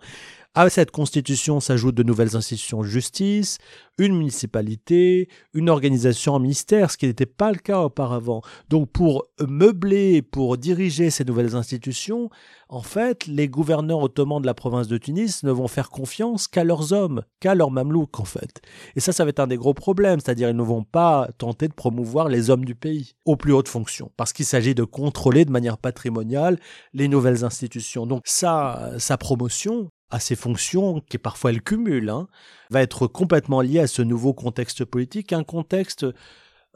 À 0.57 0.71
cette 0.71 0.93
constitution 0.93 1.59
s'ajoutent 1.59 1.97
de 1.97 2.05
nouvelles 2.05 2.37
institutions 2.37 2.83
de 2.83 2.87
justice, 2.87 3.59
une 3.99 4.17
municipalité, 4.17 5.29
une 5.53 5.69
organisation 5.69 6.35
en 6.35 6.39
ministère, 6.39 6.93
ce 6.93 6.97
qui 6.97 7.09
n'était 7.09 7.27
pas 7.27 7.51
le 7.51 7.59
cas 7.59 7.81
auparavant. 7.81 8.41
Donc 8.69 8.89
pour 8.93 9.27
meubler, 9.41 10.23
pour 10.23 10.57
diriger 10.57 11.11
ces 11.11 11.25
nouvelles 11.25 11.57
institutions, 11.57 12.31
en 12.69 12.83
fait, 12.83 13.27
les 13.27 13.49
gouverneurs 13.49 14.01
ottomans 14.01 14.41
de 14.41 14.47
la 14.47 14.55
province 14.55 14.87
de 14.87 14.97
Tunis 14.97 15.43
ne 15.43 15.51
vont 15.51 15.67
faire 15.67 15.91
confiance 15.91 16.47
qu'à 16.47 16.63
leurs 16.63 16.93
hommes, 16.93 17.25
qu'à 17.41 17.57
leurs 17.57 17.73
mamelouks 17.73 18.21
en 18.21 18.25
fait. 18.25 18.63
Et 18.95 19.01
ça, 19.01 19.11
ça 19.11 19.25
va 19.25 19.31
être 19.31 19.41
un 19.41 19.49
des 19.49 19.57
gros 19.57 19.75
problèmes, 19.75 20.21
c'est-à-dire 20.21 20.51
ils 20.51 20.57
ne 20.57 20.63
vont 20.63 20.85
pas 20.85 21.29
tenter 21.37 21.67
de 21.67 21.75
promouvoir 21.75 22.29
les 22.29 22.51
hommes 22.51 22.65
du 22.65 22.77
pays 22.77 23.15
aux 23.25 23.35
plus 23.35 23.53
hautes 23.53 23.67
fonctions, 23.67 24.13
parce 24.17 24.33
qu'il 24.33 24.47
s'agit 24.47 24.77
de 24.77 24.85
contrôler 24.85 25.45
de 25.45 25.51
manière 25.51 25.79
patrimoniale 25.79 26.61
les 26.93 27.09
nouvelles 27.09 27.45
institutions. 27.45 28.07
Donc 28.07 28.23
ça, 28.25 28.93
sa 28.99 29.17
promotion, 29.17 29.91
à 30.15 30.21
ses 30.21 30.37
fonctions, 30.37 31.01
qui 31.09 31.19
parfois 31.19 31.51
elle 31.51 31.61
cumule, 31.61 32.09
hein, 32.09 32.29
va 32.71 32.83
être 32.83 33.09
complètement 33.09 33.61
liée 33.61 33.81
à 33.81 33.89
ce 33.89 34.01
nouveau 34.01 34.33
contexte 34.33 34.85
politique, 34.85 35.33
un 35.33 35.43
contexte 35.43 36.07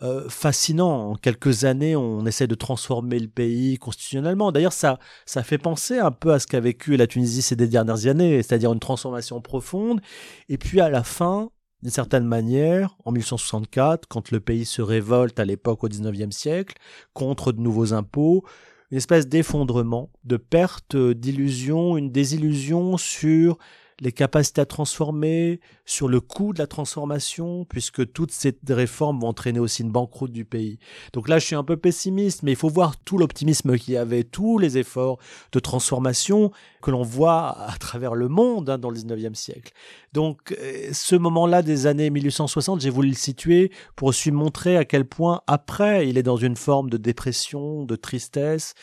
euh, 0.02 0.28
fascinant. 0.28 1.12
En 1.12 1.14
quelques 1.14 1.64
années, 1.64 1.94
on 1.94 2.26
essaie 2.26 2.48
de 2.48 2.56
transformer 2.56 3.20
le 3.20 3.28
pays 3.28 3.78
constitutionnellement. 3.78 4.50
D'ailleurs, 4.50 4.72
ça, 4.72 4.98
ça 5.24 5.44
fait 5.44 5.56
penser 5.56 5.98
un 6.00 6.10
peu 6.10 6.32
à 6.32 6.40
ce 6.40 6.48
qu'a 6.48 6.58
vécu 6.58 6.96
la 6.96 7.06
Tunisie 7.06 7.42
ces 7.42 7.54
dernières 7.54 8.06
années, 8.06 8.42
c'est-à-dire 8.42 8.72
une 8.72 8.80
transformation 8.80 9.40
profonde. 9.40 10.00
Et 10.48 10.58
puis 10.58 10.80
à 10.80 10.90
la 10.90 11.04
fin, 11.04 11.50
d'une 11.82 11.92
certaine 11.92 12.24
manière, 12.24 12.96
en 13.04 13.12
1864, 13.12 14.08
quand 14.08 14.32
le 14.32 14.40
pays 14.40 14.64
se 14.64 14.82
révolte 14.82 15.38
à 15.38 15.44
l'époque 15.44 15.84
au 15.84 15.88
XIXe 15.88 16.34
siècle 16.34 16.76
contre 17.12 17.52
de 17.52 17.60
nouveaux 17.60 17.92
impôts, 17.92 18.44
une 18.90 18.96
espèce 18.96 19.28
d'effondrement, 19.28 20.10
de 20.24 20.36
perte 20.36 20.96
d'illusion, 20.96 21.96
une 21.96 22.10
désillusion 22.10 22.96
sur 22.96 23.58
les 24.00 24.12
capacités 24.12 24.60
à 24.60 24.66
transformer, 24.66 25.60
sur 25.84 26.08
le 26.08 26.20
coût 26.20 26.52
de 26.52 26.58
la 26.58 26.66
transformation, 26.66 27.64
puisque 27.64 28.12
toutes 28.12 28.30
ces 28.30 28.56
réformes 28.68 29.20
vont 29.20 29.28
entraîner 29.28 29.58
aussi 29.58 29.82
une 29.82 29.90
banqueroute 29.90 30.32
du 30.32 30.44
pays. 30.44 30.78
Donc 31.12 31.28
là, 31.28 31.38
je 31.38 31.46
suis 31.46 31.56
un 31.56 31.64
peu 31.64 31.76
pessimiste, 31.76 32.42
mais 32.42 32.52
il 32.52 32.56
faut 32.56 32.68
voir 32.68 32.96
tout 32.98 33.18
l'optimisme 33.18 33.76
qu'il 33.76 33.94
y 33.94 33.96
avait, 33.96 34.24
tous 34.24 34.58
les 34.58 34.78
efforts 34.78 35.18
de 35.52 35.58
transformation 35.58 36.52
que 36.82 36.90
l'on 36.90 37.02
voit 37.02 37.58
à 37.58 37.76
travers 37.78 38.14
le 38.14 38.28
monde 38.28 38.70
hein, 38.70 38.78
dans 38.78 38.90
le 38.90 38.96
19e 38.96 39.34
siècle. 39.34 39.72
Donc 40.12 40.52
euh, 40.52 40.90
ce 40.92 41.16
moment-là 41.16 41.62
des 41.62 41.86
années 41.86 42.10
1860, 42.10 42.80
j'ai 42.80 42.90
voulu 42.90 43.08
le 43.08 43.14
situer 43.14 43.70
pour 43.96 44.08
aussi 44.08 44.30
montrer 44.30 44.76
à 44.76 44.84
quel 44.84 45.04
point 45.04 45.42
après, 45.46 46.08
il 46.08 46.18
est 46.18 46.22
dans 46.22 46.36
une 46.36 46.56
forme 46.56 46.90
de 46.90 46.96
dépression, 46.96 47.84
de 47.84 47.96
tristesse, 47.96 48.74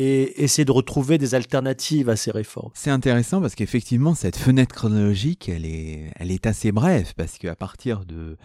et 0.00 0.42
essayer 0.42 0.64
de 0.64 0.72
retrouver 0.72 1.18
des 1.18 1.34
alternatives 1.34 2.08
à 2.08 2.16
ces 2.16 2.30
réformes. 2.30 2.70
C'est 2.72 2.90
intéressant 2.90 3.42
parce 3.42 3.54
qu'effectivement, 3.54 4.14
cette 4.14 4.36
fenêtre 4.36 4.74
chronologique, 4.74 5.50
elle 5.50 5.66
est, 5.66 6.46
assez 6.46 6.72
brève 6.72 7.12
parce 7.18 7.36
qu'à 7.36 7.54
partir 7.54 8.06
de, 8.06 8.38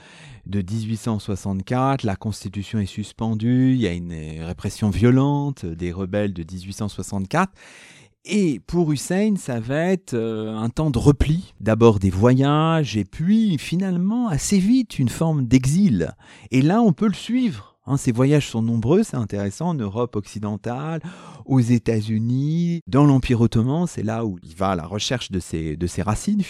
de 0.47 0.59
1864, 0.59 2.03
la 2.03 2.17
Constitution 2.17 2.79
est 2.79 2.85
suspendue, 2.85 3.71
il 3.74 3.81
y 3.81 3.88
a 3.88 3.93
une 3.93 4.43
répression 4.43 4.89
violente 4.89 5.65
des 5.65 5.93
rebelles 5.93 6.33
de 6.33 6.43
1864. 6.43 7.53
Et 8.25 8.59
pour 8.67 8.91
Hussein, 8.91 9.35
ça 9.38 9.62
va 9.62 9.85
être 9.85 10.13
euh, 10.13 10.57
un 10.57 10.67
temps 10.69 10.89
de 10.89 10.97
repli, 10.97 11.53
d'abord 11.62 12.00
des 12.00 12.09
voyages, 12.09 12.97
et 12.97 13.05
puis 13.05 13.57
finalement 13.57 14.27
assez 14.27 14.57
vite 14.57 15.00
une 15.00 15.09
forme 15.09 15.45
d'exil. 15.45 16.12
Et 16.51 16.62
là, 16.62 16.81
on 16.81 16.91
peut 16.91 17.07
le 17.07 17.13
suivre 17.13 17.75
Hein, 17.88 17.98
ces 17.98 18.12
voyages 18.12 18.50
sont 18.50 18.63
nombreux, 18.63 19.04
c'est 19.04 19.15
intéressant, 19.15 19.70
en 19.70 19.75
Europe 19.75 20.15
occidentale, 20.15 21.01
aux 21.46 21.60
États-Unis, 21.60 22.82
dans 22.88 23.06
l'Empire 23.06 23.42
ottoman, 23.42 23.86
c'est 23.86 24.01
là 24.01 24.25
où 24.25 24.39
il 24.42 24.56
va 24.56 24.72
à 24.72 24.75
la 24.75 24.88
recherche 24.88 25.30
de 25.30 25.39
ses, 25.39 25.77
racines 26.01 26.42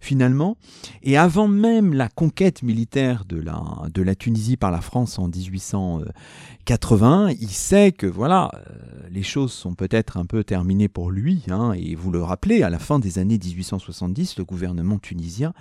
finalement. 0.00 0.56
Et 1.04 1.16
avant 1.16 1.46
même 1.46 1.94
la 1.94 2.08
conquête 2.08 2.64
militaire 2.64 3.24
de 3.24 3.40
la, 3.40 3.62
de 3.94 4.02
la 4.02 4.16
Tunisie 4.16 4.56
par 4.56 4.72
la 4.72 4.80
France 4.80 5.20
en 5.20 5.28
1880, 5.28 7.30
il 7.40 7.50
sait 7.50 7.92
que 7.92 8.08
voilà, 8.08 8.50
euh, 8.54 9.06
les 9.08 9.22
choses 9.22 9.52
sont 9.52 9.74
peut-être 9.74 10.16
un 10.16 10.26
peu 10.26 10.42
terminées 10.42 10.88
pour 10.88 11.12
lui. 11.12 11.44
Hein, 11.48 11.74
et 11.76 11.94
vous 11.94 12.10
le 12.10 12.24
rappelez, 12.24 12.64
à 12.64 12.70
la 12.70 12.80
fin 12.80 12.98
des 12.98 13.20
années 13.20 13.38
1870, 13.38 14.38
le 14.38 14.44
gouvernement 14.44 14.98
tunisien 14.98 15.54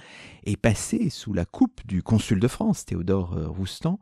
est 0.46 0.58
passé 0.58 1.12
sous 1.12 1.34
la 1.34 1.46
coupe 1.46 1.82
du 1.86 2.02
consul 2.02 2.40
de 2.40 2.48
France, 2.48 2.86
Théodore 2.86 3.38
euh, 3.38 3.48
Roustan. 3.48 4.00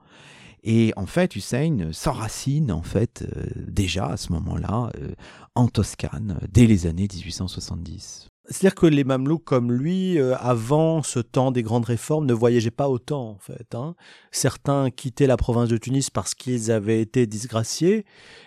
Et 0.63 0.94
en 0.96 1.06
fait, 1.06 1.36
Hussein 1.36 1.89
s'enracine 1.92 2.72
en 2.72 2.82
fait 2.82 3.24
euh, 3.24 3.46
déjà 3.68 4.08
à 4.08 4.18
ce 4.18 4.32
moment-là 4.34 4.92
euh, 4.98 5.13
en 5.56 5.68
Toscane 5.68 6.39
dès 6.51 6.66
les 6.66 6.88
années 6.88 7.08
1870. 7.12 8.28
C'est-à-dire 8.51 8.74
que 8.74 8.88
les 8.88 9.03
Mamelouks 9.03 9.44
comme 9.44 9.72
lui, 9.72 10.18
euh, 10.18 10.36
avant 10.39 11.03
ce 11.03 11.20
temps 11.20 11.51
des 11.51 11.62
grandes 11.62 11.86
réformes, 11.86 12.25
ne 12.25 12.34
voyageaient 12.34 12.72
pas 12.72 12.89
autant 12.89 13.29
en 13.29 13.38
fait. 13.38 13.75
Hein. 13.75 13.94
Certains 14.32 14.89
quittaient 14.89 15.27
la 15.27 15.38
province 15.38 15.70
de 15.70 15.77
Tunis 15.77 16.10
parce 16.10 16.34
qu'ils 16.34 16.72
avaient 16.72 17.00
été 17.00 17.27
disgraciés 17.27 18.06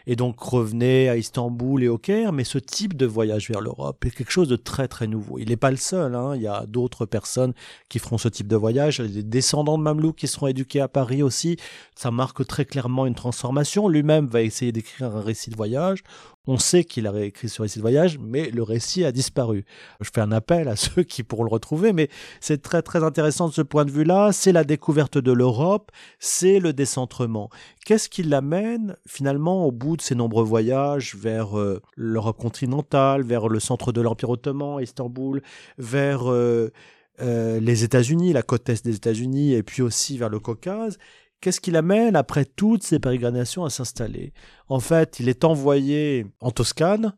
et 0.08 0.16
donc 0.16 0.40
revenaient 0.40 1.08
à 1.08 1.16
Istanbul 1.16 1.84
et 1.84 1.88
au 1.88 1.98
Caire, 1.98 2.32
mais 2.32 2.42
ce 2.42 2.58
type 2.58 2.96
de 2.96 3.06
voyage 3.06 3.48
vers 3.48 3.60
l'Europe 3.60 4.04
est 4.04 4.10
quelque 4.10 4.32
chose 4.32 4.48
de 4.48 4.56
très 4.56 4.88
très 4.88 5.06
nouveau. 5.06 5.38
Il 5.38 5.50
n'est 5.50 5.56
pas 5.56 5.70
le 5.70 5.76
seul, 5.76 6.16
hein. 6.16 6.34
il 6.34 6.42
y 6.42 6.48
a 6.48 6.66
d'autres 6.66 7.06
personnes 7.06 7.52
qui 7.88 8.00
feront 8.00 8.18
ce 8.18 8.28
type 8.28 8.48
de 8.48 8.56
voyage, 8.56 9.00
les 9.00 9.22
descendants 9.22 9.78
de 9.78 9.84
Mamelouks 9.84 10.16
qui 10.16 10.26
seront 10.26 10.48
éduqués 10.48 10.80
à 10.80 10.88
Paris 10.88 11.22
aussi, 11.22 11.58
ça 11.94 12.10
marque 12.10 12.44
très 12.44 12.64
clairement 12.64 13.06
une 13.06 13.14
transformation. 13.14 13.86
Lui-même 13.86 14.26
va 14.26 14.42
essayer 14.42 14.72
d'écrire 14.72 15.14
un 15.14 15.20
récit 15.20 15.50
de 15.50 15.56
voyage 15.56 16.02
on 16.46 16.58
sait 16.58 16.84
qu'il 16.84 17.06
a 17.06 17.12
réécrit 17.12 17.48
ce 17.48 17.62
récit 17.62 17.78
de 17.78 17.82
voyage, 17.82 18.18
mais 18.18 18.50
le 18.50 18.62
récit 18.62 19.04
a 19.04 19.12
disparu. 19.12 19.64
Je 20.00 20.10
fais 20.12 20.20
un 20.20 20.32
appel 20.32 20.68
à 20.68 20.76
ceux 20.76 21.02
qui 21.02 21.22
pourront 21.22 21.44
le 21.44 21.50
retrouver, 21.50 21.92
mais 21.92 22.08
c'est 22.40 22.62
très 22.62 22.82
très 22.82 23.04
intéressant 23.04 23.48
de 23.48 23.52
ce 23.52 23.62
point 23.62 23.84
de 23.84 23.90
vue-là. 23.90 24.32
C'est 24.32 24.52
la 24.52 24.64
découverte 24.64 25.18
de 25.18 25.32
l'Europe, 25.32 25.90
c'est 26.18 26.58
le 26.58 26.72
décentrement. 26.72 27.48
Qu'est-ce 27.84 28.08
qui 28.08 28.22
l'amène 28.22 28.96
finalement 29.06 29.66
au 29.66 29.72
bout 29.72 29.96
de 29.96 30.02
ces 30.02 30.14
nombreux 30.14 30.44
voyages 30.44 31.14
vers 31.14 31.58
euh, 31.58 31.80
l'Europe 31.96 32.38
continentale, 32.38 33.22
vers 33.22 33.48
le 33.48 33.60
centre 33.60 33.92
de 33.92 34.00
l'Empire 34.00 34.30
ottoman, 34.30 34.82
Istanbul, 34.82 35.42
vers 35.78 36.30
euh, 36.30 36.72
euh, 37.20 37.60
les 37.60 37.84
États-Unis, 37.84 38.32
la 38.32 38.42
côte 38.42 38.68
est 38.68 38.84
des 38.84 38.96
États-Unis, 38.96 39.52
et 39.54 39.62
puis 39.62 39.82
aussi 39.82 40.18
vers 40.18 40.28
le 40.28 40.40
Caucase? 40.40 40.98
Qu'est-ce 41.42 41.60
qui 41.60 41.72
l'amène, 41.72 42.14
après 42.14 42.44
toutes 42.44 42.84
ces 42.84 43.00
pérégrinations, 43.00 43.64
à 43.64 43.70
s'installer? 43.70 44.32
En 44.68 44.78
fait, 44.78 45.18
il 45.18 45.28
est 45.28 45.42
envoyé 45.42 46.24
en 46.40 46.52
Toscane 46.52 47.16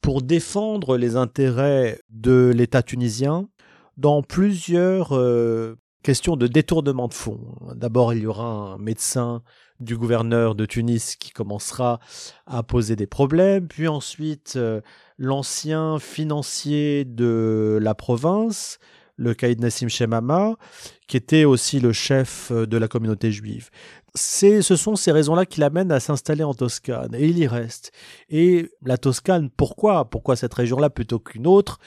pour 0.00 0.22
défendre 0.22 0.96
les 0.96 1.16
intérêts 1.16 2.00
de 2.08 2.50
l'État 2.56 2.82
tunisien 2.82 3.46
dans 3.98 4.22
plusieurs 4.22 5.14
euh, 5.14 5.76
questions 6.02 6.36
de 6.36 6.46
détournement 6.46 7.08
de 7.08 7.14
fonds. 7.14 7.58
D'abord, 7.74 8.14
il 8.14 8.20
y 8.20 8.26
aura 8.26 8.46
un 8.46 8.78
médecin 8.78 9.42
du 9.80 9.98
gouverneur 9.98 10.54
de 10.54 10.64
Tunis 10.64 11.14
qui 11.16 11.30
commencera 11.30 12.00
à 12.46 12.62
poser 12.62 12.96
des 12.96 13.06
problèmes, 13.06 13.68
puis 13.68 13.86
ensuite 13.86 14.54
euh, 14.56 14.80
l'ancien 15.18 15.98
financier 15.98 17.04
de 17.04 17.78
la 17.82 17.94
province 17.94 18.78
le 19.18 19.34
caïd 19.34 19.60
Nassim 19.60 19.88
Shemama, 19.88 20.56
qui 21.06 21.16
était 21.16 21.44
aussi 21.44 21.80
le 21.80 21.92
chef 21.92 22.50
euh, 22.50 22.66
de 22.66 22.78
la 22.78 22.88
communauté 22.88 23.30
juive. 23.30 23.68
ce 24.14 24.60
sont 24.62 24.96
ces 24.96 25.12
raisons-là 25.12 25.44
qui 25.44 25.60
l'amènent 25.60 25.92
à 25.92 26.00
s'installer 26.00 26.44
en 26.44 26.54
Toscane, 26.54 27.14
et 27.14 27.26
il 27.26 27.38
y 27.38 27.46
reste. 27.46 27.92
Et 28.30 28.70
la 28.82 28.96
Toscane, 28.96 29.50
pourquoi? 29.50 30.08
Pourquoi 30.08 30.36
cette 30.36 30.54
région-là 30.54 30.88
plutôt 30.88 31.18
qu'une 31.18 31.46
autre? 31.46 31.78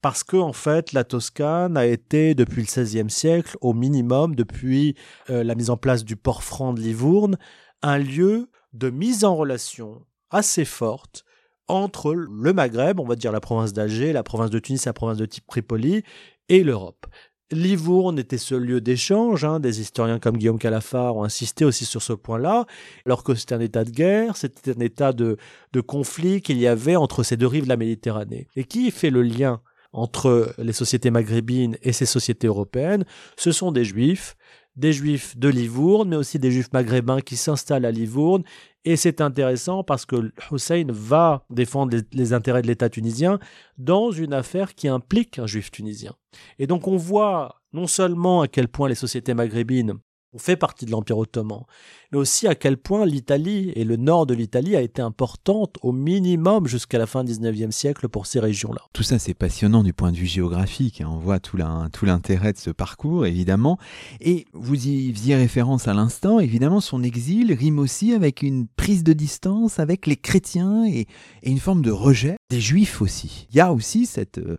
Parce 0.00 0.22
que 0.22 0.36
en 0.36 0.52
fait 0.52 0.92
la 0.92 1.04
Toscane 1.04 1.76
a 1.76 1.84
été 1.84 2.34
depuis 2.34 2.62
le 2.62 2.66
XVIe 2.66 3.10
siècle 3.10 3.56
au 3.60 3.72
minimum 3.72 4.36
depuis 4.36 4.94
euh, 5.30 5.42
la 5.42 5.54
mise 5.54 5.70
en 5.70 5.76
place 5.76 6.04
du 6.04 6.16
port 6.16 6.44
franc 6.44 6.72
de 6.74 6.80
Livourne 6.80 7.36
un 7.82 7.98
lieu 7.98 8.50
de 8.72 8.90
mise 8.90 9.24
en 9.24 9.34
relation 9.34 10.02
assez 10.30 10.64
forte 10.64 11.24
entre 11.68 12.14
le 12.14 12.52
Maghreb, 12.52 13.00
on 13.00 13.04
va 13.04 13.16
dire 13.16 13.32
la 13.32 13.40
province 13.40 13.72
d'Alger, 13.72 14.12
la 14.12 14.22
province 14.22 14.50
de 14.50 14.58
Tunis, 14.58 14.84
la 14.86 14.92
province 14.92 15.18
de 15.18 15.26
Tripoli, 15.26 16.04
et 16.48 16.62
l'Europe. 16.62 17.06
Livourne 17.52 18.18
était 18.18 18.38
ce 18.38 18.56
lieu 18.56 18.80
d'échange, 18.80 19.44
hein, 19.44 19.60
des 19.60 19.80
historiens 19.80 20.18
comme 20.18 20.36
Guillaume 20.36 20.58
Calafar 20.58 21.16
ont 21.16 21.22
insisté 21.22 21.64
aussi 21.64 21.84
sur 21.84 22.02
ce 22.02 22.12
point-là, 22.12 22.66
alors 23.04 23.22
que 23.22 23.36
c'était 23.36 23.54
un 23.54 23.60
état 23.60 23.84
de 23.84 23.90
guerre, 23.90 24.36
c'était 24.36 24.76
un 24.76 24.80
état 24.80 25.12
de 25.12 25.36
conflit 25.86 26.42
qu'il 26.42 26.58
y 26.58 26.66
avait 26.66 26.96
entre 26.96 27.22
ces 27.22 27.36
deux 27.36 27.46
rives 27.46 27.64
de 27.64 27.68
la 27.68 27.76
Méditerranée. 27.76 28.48
Et 28.56 28.64
qui 28.64 28.90
fait 28.90 29.10
le 29.10 29.22
lien 29.22 29.60
entre 29.92 30.54
les 30.58 30.72
sociétés 30.72 31.10
maghrébines 31.10 31.78
et 31.82 31.92
ces 31.92 32.06
sociétés 32.06 32.48
européennes? 32.48 33.04
Ce 33.36 33.52
sont 33.52 33.70
des 33.70 33.84
juifs, 33.84 34.36
des 34.76 34.92
juifs 34.92 35.36
de 35.36 35.48
Livourne, 35.48 36.08
mais 36.08 36.16
aussi 36.16 36.38
des 36.38 36.50
juifs 36.50 36.72
maghrébins 36.72 37.20
qui 37.20 37.36
s'installent 37.36 37.84
à 37.84 37.90
Livourne 37.90 38.44
et 38.86 38.94
c'est 38.94 39.20
intéressant 39.20 39.82
parce 39.82 40.06
que 40.06 40.30
Hussein 40.52 40.86
va 40.90 41.44
défendre 41.50 41.98
les, 42.12 42.32
intérêts 42.32 42.62
de 42.62 42.68
l'État 42.68 42.88
tunisien 42.88 43.40
dans 43.78 44.12
une 44.12 44.32
affaire 44.32 44.76
qui 44.76 44.86
implique 44.86 45.40
un 45.40 45.46
juif 45.48 45.72
tunisien. 45.72 46.14
Et 46.60 46.68
donc 46.68 46.86
on 46.86 46.96
voit 46.96 47.62
non 47.72 47.88
seulement 47.88 48.42
à 48.42 48.48
quel 48.48 48.68
point 48.68 48.88
les 48.88 48.94
sociétés 48.94 49.34
maghrébines 49.34 49.94
ont 50.32 50.38
fait 50.38 50.56
partie 50.56 50.86
de 50.86 50.92
l'Empire 50.92 51.18
ottoman, 51.18 51.64
mais 52.12 52.18
aussi 52.18 52.46
à 52.46 52.54
quel 52.54 52.76
point 52.76 53.06
l'Italie 53.06 53.72
et 53.74 53.84
le 53.84 53.96
nord 53.96 54.26
de 54.26 54.34
l'Italie 54.34 54.76
a 54.76 54.80
été 54.80 55.02
importante 55.02 55.76
au 55.82 55.92
minimum 55.92 56.66
jusqu'à 56.66 56.98
la 56.98 57.06
fin 57.06 57.24
du 57.24 57.32
19e 57.32 57.70
siècle 57.70 58.08
pour 58.08 58.26
ces 58.26 58.40
régions-là. 58.40 58.82
Tout 58.92 59.02
ça, 59.02 59.18
c'est 59.18 59.34
passionnant 59.34 59.82
du 59.82 59.92
point 59.92 60.12
de 60.12 60.16
vue 60.16 60.26
géographique. 60.26 61.00
Hein. 61.00 61.08
On 61.10 61.18
voit 61.18 61.40
tout 61.40 61.56
l'intérêt 61.56 62.52
de 62.52 62.58
ce 62.58 62.70
parcours, 62.70 63.26
évidemment. 63.26 63.78
Et 64.20 64.46
vous 64.52 64.86
y 64.86 65.12
faisiez 65.12 65.36
référence 65.36 65.88
à 65.88 65.94
l'instant, 65.94 66.40
évidemment, 66.40 66.80
son 66.80 67.02
exil 67.02 67.52
rime 67.52 67.78
aussi 67.78 68.12
avec 68.12 68.42
une 68.42 68.66
prise 68.66 69.04
de 69.04 69.12
distance 69.12 69.78
avec 69.78 70.06
les 70.06 70.16
chrétiens 70.16 70.86
et, 70.86 71.06
une 71.42 71.58
forme 71.58 71.82
de 71.82 71.90
rejet 71.90 72.36
des 72.50 72.60
juifs 72.60 73.00
aussi. 73.00 73.46
Il 73.50 73.56
y 73.56 73.60
a 73.60 73.72
aussi 73.72 74.06
cette, 74.06 74.38
euh, 74.38 74.56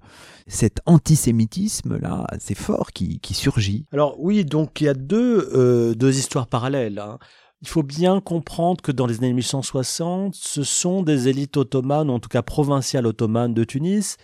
cet 0.47 0.79
antisémitisme-là 0.85 2.25
assez 2.29 2.55
fort 2.55 2.91
qui, 2.91 3.19
surgit. 3.33 3.85
Alors 3.91 4.15
oui, 4.19 4.45
donc 4.45 4.81
il 4.81 4.85
y 4.85 4.87
a 4.87 4.93
deux, 4.93 5.49
euh, 5.53 5.93
deux 5.93 6.17
histoires 6.17 6.47
parallèles. 6.47 6.99
Hein. 6.99 7.19
Il 7.61 7.67
faut 7.67 7.83
bien 7.83 8.21
comprendre 8.21 8.81
que 8.81 8.91
dans 8.91 9.07
les 9.07 9.17
années 9.17 9.33
1860, 9.33 10.35
ce 10.35 10.63
sont 10.63 11.01
des 11.01 11.27
élites 11.27 11.57
ottomanes, 11.57 12.09
en 12.11 12.19
tout 12.19 12.29
cas 12.29 12.43
provinciales 12.43 13.07
ottomanes 13.07 13.55
de 13.55 13.63
Tunis, 13.63 14.17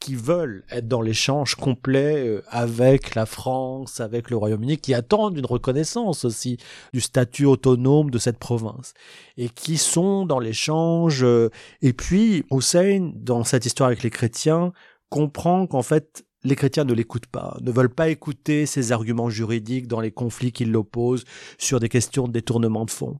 qui 0.00 0.16
veulent 0.16 0.64
être 0.70 0.88
dans 0.88 1.02
l'échange 1.02 1.54
complet 1.54 2.26
euh, 2.26 2.42
avec 2.48 3.14
la 3.14 3.26
France, 3.26 4.00
avec 4.00 4.30
le 4.30 4.36
Royaume-Uni, 4.38 4.78
qui 4.78 4.94
attendent 4.94 5.36
une 5.36 5.46
reconnaissance 5.46 6.24
aussi 6.24 6.56
du 6.92 7.00
statut 7.00 7.44
autonome 7.44 8.10
de 8.10 8.18
cette 8.18 8.38
province, 8.38 8.94
et 9.36 9.50
qui 9.50 9.76
sont 9.76 10.24
dans 10.24 10.40
l'échange. 10.40 11.22
Euh, 11.22 11.50
et 11.82 11.92
puis, 11.92 12.44
Hussein, 12.50 13.12
dans 13.14 13.44
cette 13.44 13.66
histoire 13.66 13.88
avec 13.88 14.02
les 14.02 14.10
chrétiens, 14.10 14.72
comprend 15.10 15.66
qu'en 15.66 15.82
fait, 15.82 16.24
les 16.44 16.56
chrétiens 16.56 16.84
ne 16.84 16.94
l'écoutent 16.94 17.26
pas, 17.26 17.56
ne 17.60 17.70
veulent 17.70 17.94
pas 17.94 18.08
écouter 18.08 18.66
ses 18.66 18.92
arguments 18.92 19.30
juridiques 19.30 19.86
dans 19.86 20.00
les 20.00 20.10
conflits 20.10 20.52
qui 20.52 20.64
l'opposent 20.64 21.24
sur 21.58 21.80
des 21.80 21.88
questions 21.88 22.26
de 22.26 22.32
détournement 22.32 22.84
de 22.84 22.90
fonds. 22.90 23.18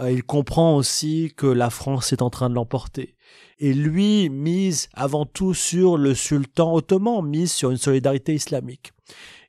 Euh, 0.00 0.10
il 0.10 0.24
comprend 0.24 0.76
aussi 0.76 1.32
que 1.36 1.46
la 1.46 1.70
France 1.70 2.12
est 2.12 2.22
en 2.22 2.30
train 2.30 2.50
de 2.50 2.54
l'emporter. 2.54 3.16
Et 3.58 3.72
lui 3.72 4.28
mise 4.28 4.88
avant 4.94 5.26
tout 5.26 5.54
sur 5.54 5.96
le 5.96 6.14
sultan 6.14 6.74
ottoman, 6.74 7.24
mise 7.24 7.52
sur 7.52 7.70
une 7.70 7.76
solidarité 7.76 8.34
islamique. 8.34 8.92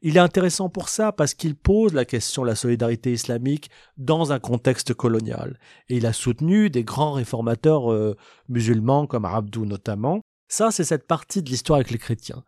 Il 0.01 0.17
est 0.17 0.19
intéressant 0.21 0.69
pour 0.69 0.89
ça 0.89 1.12
parce 1.12 1.34
qu'il 1.34 1.56
pose 1.56 1.93
la 1.93 2.06
question 2.06 2.43
de 2.43 2.47
la 2.47 2.56
solidarité 2.56 3.12
islamique 3.12 3.71
dans 3.97 4.32
un 4.32 4.39
contexte 4.39 4.93
colonial. 4.93 5.58
Et 5.89 5.97
il 5.97 6.06
a 6.06 6.13
soutenu 6.13 6.69
des 6.69 6.84
grands 6.84 7.13
réformateurs 7.13 7.91
euh, 7.91 8.15
musulmans 8.47 9.08
comme 9.08 9.25
Abdou 9.25 9.65
notamment. 9.65 10.21
Ça, 10.47 10.69
c'est 10.69 10.84
cette 10.84 11.08
partie 11.08 11.41
de 11.41 11.49
l'histoire 11.49 11.78
avec 11.78 11.89
les 11.89 11.97
chrétiens 11.97 12.43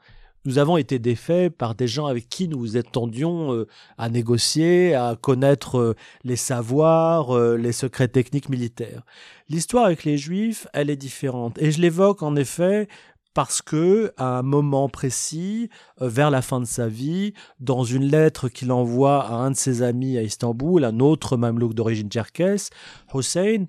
nous 0.47 0.59
avons 0.59 0.77
été 0.77 0.97
défaits 0.97 1.49
par 1.49 1.75
des 1.75 1.89
gens 1.89 2.05
avec 2.05 2.29
qui 2.29 2.47
nous 2.47 2.77
étendions 2.77 3.53
euh, 3.53 3.67
à 3.97 4.07
négocier, 4.07 4.95
à 4.95 5.17
connaître 5.19 5.77
euh, 5.77 5.95
les 6.23 6.37
savoirs, 6.37 7.35
euh, 7.35 7.57
les 7.57 7.73
secrets 7.73 8.07
techniques 8.07 8.47
militaires. 8.47 9.03
L'histoire 9.49 9.83
avec 9.83 10.05
les 10.05 10.17
Juifs, 10.17 10.65
elle 10.71 10.89
est 10.89 10.95
différente. 10.95 11.61
Et 11.61 11.71
je 11.71 11.81
l'évoque 11.81 12.23
en 12.23 12.37
effet 12.37 12.87
parce 13.33 13.61
que, 13.61 14.13
à 14.15 14.39
un 14.39 14.41
moment 14.41 14.87
précis, 14.87 15.69
vers 15.99 16.31
la 16.31 16.41
fin 16.41 16.61
de 16.61 16.65
sa 16.65 16.87
vie, 16.87 17.33
dans 17.59 17.83
une 17.83 18.05
lettre 18.05 18.47
qu'il 18.47 18.71
envoie 18.71 19.25
à 19.25 19.33
un 19.33 19.51
de 19.51 19.55
ses 19.55 19.81
amis 19.83 20.17
à 20.17 20.23
Istanbul, 20.23 20.85
un 20.85 21.01
autre 21.01 21.35
mamelouk 21.35 21.73
d'origine 21.73 22.09
tcherkesse, 22.09 22.69
Hussein 23.13 23.65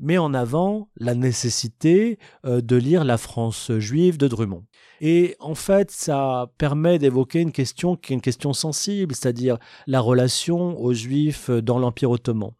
met 0.00 0.18
en 0.18 0.34
avant 0.34 0.88
la 0.96 1.14
nécessité 1.14 2.18
de 2.42 2.76
lire 2.76 3.04
La 3.04 3.16
France 3.16 3.70
juive 3.78 4.16
de 4.16 4.26
Drummond. 4.26 4.64
Et 5.04 5.34
en 5.40 5.56
fait, 5.56 5.90
ça 5.90 6.52
permet 6.58 7.00
d'évoquer 7.00 7.40
une 7.40 7.50
question 7.50 7.96
qui 7.96 8.12
est 8.12 8.14
une 8.14 8.22
question 8.22 8.52
sensible, 8.52 9.16
c'est-à-dire 9.16 9.58
la 9.88 10.00
relation 10.00 10.80
aux 10.80 10.94
Juifs 10.94 11.50
dans 11.50 11.80
l'Empire 11.80 12.12
ottoman. 12.12 12.52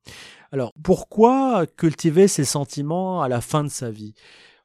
Alors, 0.51 0.73
pourquoi 0.83 1.67
cultiver 1.67 2.27
ces 2.27 2.45
sentiments 2.45 3.23
à 3.23 3.29
la 3.29 3.41
fin 3.41 3.63
de 3.63 3.69
sa 3.69 3.93
vie? 3.93 4.15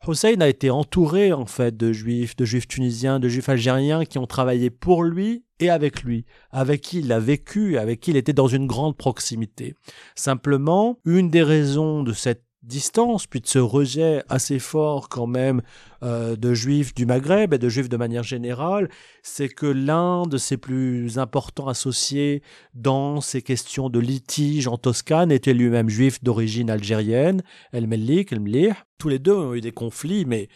Hussein 0.08 0.42
a 0.42 0.48
été 0.48 0.70
entouré 0.70 1.34
en 1.34 1.46
fait 1.46 1.76
de 1.76 1.92
juifs, 1.92 2.36
de 2.36 2.46
juifs 2.46 2.68
tunisiens, 2.68 3.20
de 3.20 3.30
juifs 3.30 3.50
algériens 3.50 4.06
qui 4.06 4.18
ont 4.18 4.28
travaillé 4.28 4.70
pour 4.70 5.04
lui 5.04 5.44
et 5.60 5.70
avec 5.70 6.04
lui, 6.04 6.26
avec 6.52 6.82
qui 6.82 7.00
il 7.00 7.12
a 7.12 7.20
vécu, 7.20 7.78
avec 7.78 8.00
qui 8.00 8.12
il 8.12 8.18
était 8.18 8.34
dans 8.34 8.48
une 8.48 8.68
grande 8.68 8.96
proximité. 8.96 9.76
Simplement, 10.16 11.00
une 11.06 11.30
des 11.30 11.44
raisons 11.44 12.04
de 12.04 12.13
cette 12.13 12.47
distance, 12.63 13.28
puis 13.28 13.39
de 13.39 13.48
ce 13.48 13.60
rejet 13.60 14.24
assez 14.30 14.60
fort 14.60 15.10
quand 15.10 15.28
même 15.28 15.62
euh, 16.04 16.36
de 16.36 16.54
juifs 16.54 16.93
du 16.93 17.06
Maghreb 17.06 17.54
et 17.54 17.58
de 17.58 17.70
juifs 17.70 17.89
de 17.89 17.98
manière 17.98 18.24
générale, 18.24 18.89
c'est 19.24 19.50
que 19.50 19.65
l'un 19.65 20.24
de 20.24 20.38
ses 20.38 20.58
plus 20.58 21.17
importants 21.17 21.67
associés 21.67 22.41
dans 22.74 23.22
ces 23.22 23.41
questions 23.41 23.89
de 23.89 24.00
litige 24.00 24.67
en 24.67 24.78
Toscane 24.78 25.32
était 25.32 25.54
lui-même 25.54 25.89
juif 25.89 26.24
d'origine 26.24 26.70
algérienne, 26.70 27.41
El 27.72 27.88
Mellik, 27.88 28.32
El 28.32 28.41
Mlih. 28.41 28.74
Tous 28.98 29.10
les 29.10 29.20
deux 29.20 29.36
ont 29.36 29.54
eu 29.54 29.62
des 29.62 29.72
conflits, 29.72 30.26
mais 30.26 30.50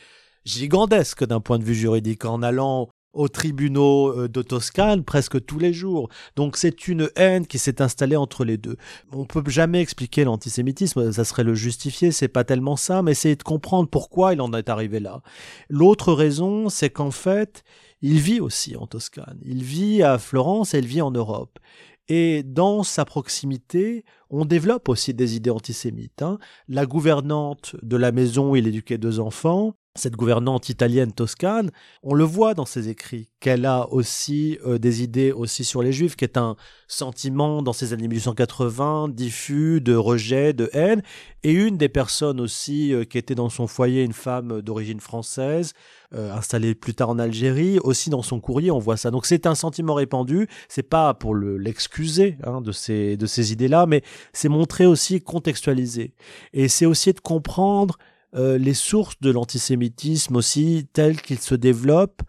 gigantesques 0.45 1.25
d'un 1.25 1.39
point 1.39 1.59
de 1.59 1.63
vue 1.63 1.75
juridique, 1.75 2.25
en 2.25 2.41
allant 2.41 2.89
aux 3.13 3.27
tribunaux 3.27 4.09
euh, 4.09 4.27
de 4.27 4.41
Toscane 4.41 5.03
presque 5.03 5.45
tous 5.45 5.59
les 5.59 5.73
jours. 5.73 6.09
Donc 6.35 6.57
c'est 6.57 6.87
une 6.87 7.09
haine 7.15 7.45
qui 7.45 7.57
s'est 7.57 7.81
installée 7.81 8.15
entre 8.15 8.45
les 8.45 8.57
deux. 8.57 8.77
On 9.11 9.25
peut 9.25 9.43
jamais 9.47 9.81
expliquer 9.81 10.23
l'antisémitisme, 10.23 11.11
ça 11.11 11.23
serait 11.23 11.43
le 11.43 11.55
justifier, 11.55 12.11
c'est 12.11 12.27
pas 12.27 12.43
tellement 12.43 12.75
ça, 12.75 13.01
mais 13.01 13.13
c'est 13.13 13.35
de 13.35 13.43
comprendre 13.43 13.89
pourquoi 13.89 14.33
il 14.33 14.41
en 14.41 14.53
est 14.53 14.69
arrivé 14.69 14.99
là. 14.99 15.21
L'autre 15.69 16.13
raison, 16.13 16.69
c'est 16.69 16.89
qu'en 16.89 17.11
fait, 17.11 17.63
il 18.01 18.19
vit 18.19 18.39
aussi 18.39 18.75
en 18.75 18.87
Toscane. 18.87 19.39
Il 19.43 19.63
vit 19.63 20.03
à 20.03 20.17
Florence 20.17 20.73
et 20.73 20.79
il 20.79 20.87
vit 20.87 21.01
en 21.01 21.11
Europe. 21.11 21.59
Et 22.07 22.43
dans 22.43 22.83
sa 22.83 23.05
proximité, 23.05 24.03
on 24.29 24.43
développe 24.43 24.89
aussi 24.89 25.13
des 25.13 25.35
idées 25.35 25.49
antisémites. 25.49 26.21
Hein. 26.21 26.39
La 26.67 26.85
gouvernante 26.85 27.75
de 27.83 27.95
la 27.95 28.11
maison 28.11 28.51
où 28.51 28.55
il 28.55 28.67
éduquait 28.67 28.97
deux 28.97 29.19
enfants, 29.19 29.75
cette 29.95 30.15
gouvernante 30.15 30.69
italienne 30.69 31.11
toscane, 31.11 31.69
on 32.01 32.13
le 32.13 32.23
voit 32.23 32.53
dans 32.53 32.65
ses 32.65 32.87
écrits, 32.87 33.29
qu'elle 33.41 33.65
a 33.65 33.89
aussi 33.89 34.57
euh, 34.65 34.77
des 34.77 35.03
idées 35.03 35.33
aussi 35.33 35.65
sur 35.65 35.83
les 35.83 35.91
juifs, 35.91 36.15
qui 36.15 36.23
est 36.23 36.37
un 36.37 36.55
sentiment 36.87 37.61
dans 37.61 37.73
ces 37.73 37.91
années 37.91 38.07
1880 38.07 39.09
diffus 39.09 39.81
de 39.81 39.93
rejet, 39.93 40.53
de 40.53 40.69
haine, 40.71 41.01
et 41.43 41.51
une 41.51 41.77
des 41.77 41.89
personnes 41.89 42.39
aussi 42.39 42.93
euh, 42.93 43.03
qui 43.03 43.17
était 43.17 43.35
dans 43.35 43.49
son 43.49 43.67
foyer, 43.67 44.03
une 44.03 44.13
femme 44.13 44.61
d'origine 44.61 45.01
française, 45.01 45.73
euh, 46.13 46.33
installée 46.33 46.73
plus 46.73 46.93
tard 46.93 47.09
en 47.09 47.19
Algérie, 47.19 47.77
aussi 47.79 48.09
dans 48.09 48.21
son 48.21 48.39
courrier, 48.39 48.71
on 48.71 48.79
voit 48.79 48.97
ça. 48.97 49.11
Donc 49.11 49.25
c'est 49.25 49.45
un 49.45 49.55
sentiment 49.55 49.93
répandu, 49.93 50.47
c'est 50.69 50.83
pas 50.83 51.13
pour 51.13 51.35
l'excuser 51.35 52.37
hein, 52.45 52.61
de 52.61 52.71
ces, 52.71 53.17
de 53.17 53.25
ces 53.25 53.51
idées-là, 53.51 53.87
mais 53.87 54.03
c'est 54.31 54.49
montrer 54.49 54.85
aussi, 54.85 55.21
contextualiser. 55.21 56.13
Et 56.53 56.69
c'est 56.69 56.85
aussi 56.85 57.11
de 57.11 57.19
comprendre 57.19 57.97
euh, 58.35 58.57
les 58.57 58.73
sources 58.73 59.19
de 59.19 59.29
l'antisémitisme 59.29 60.35
aussi 60.35 60.87
telles 60.93 61.21
qu'il 61.21 61.39
se 61.39 61.55
développe 61.55 62.21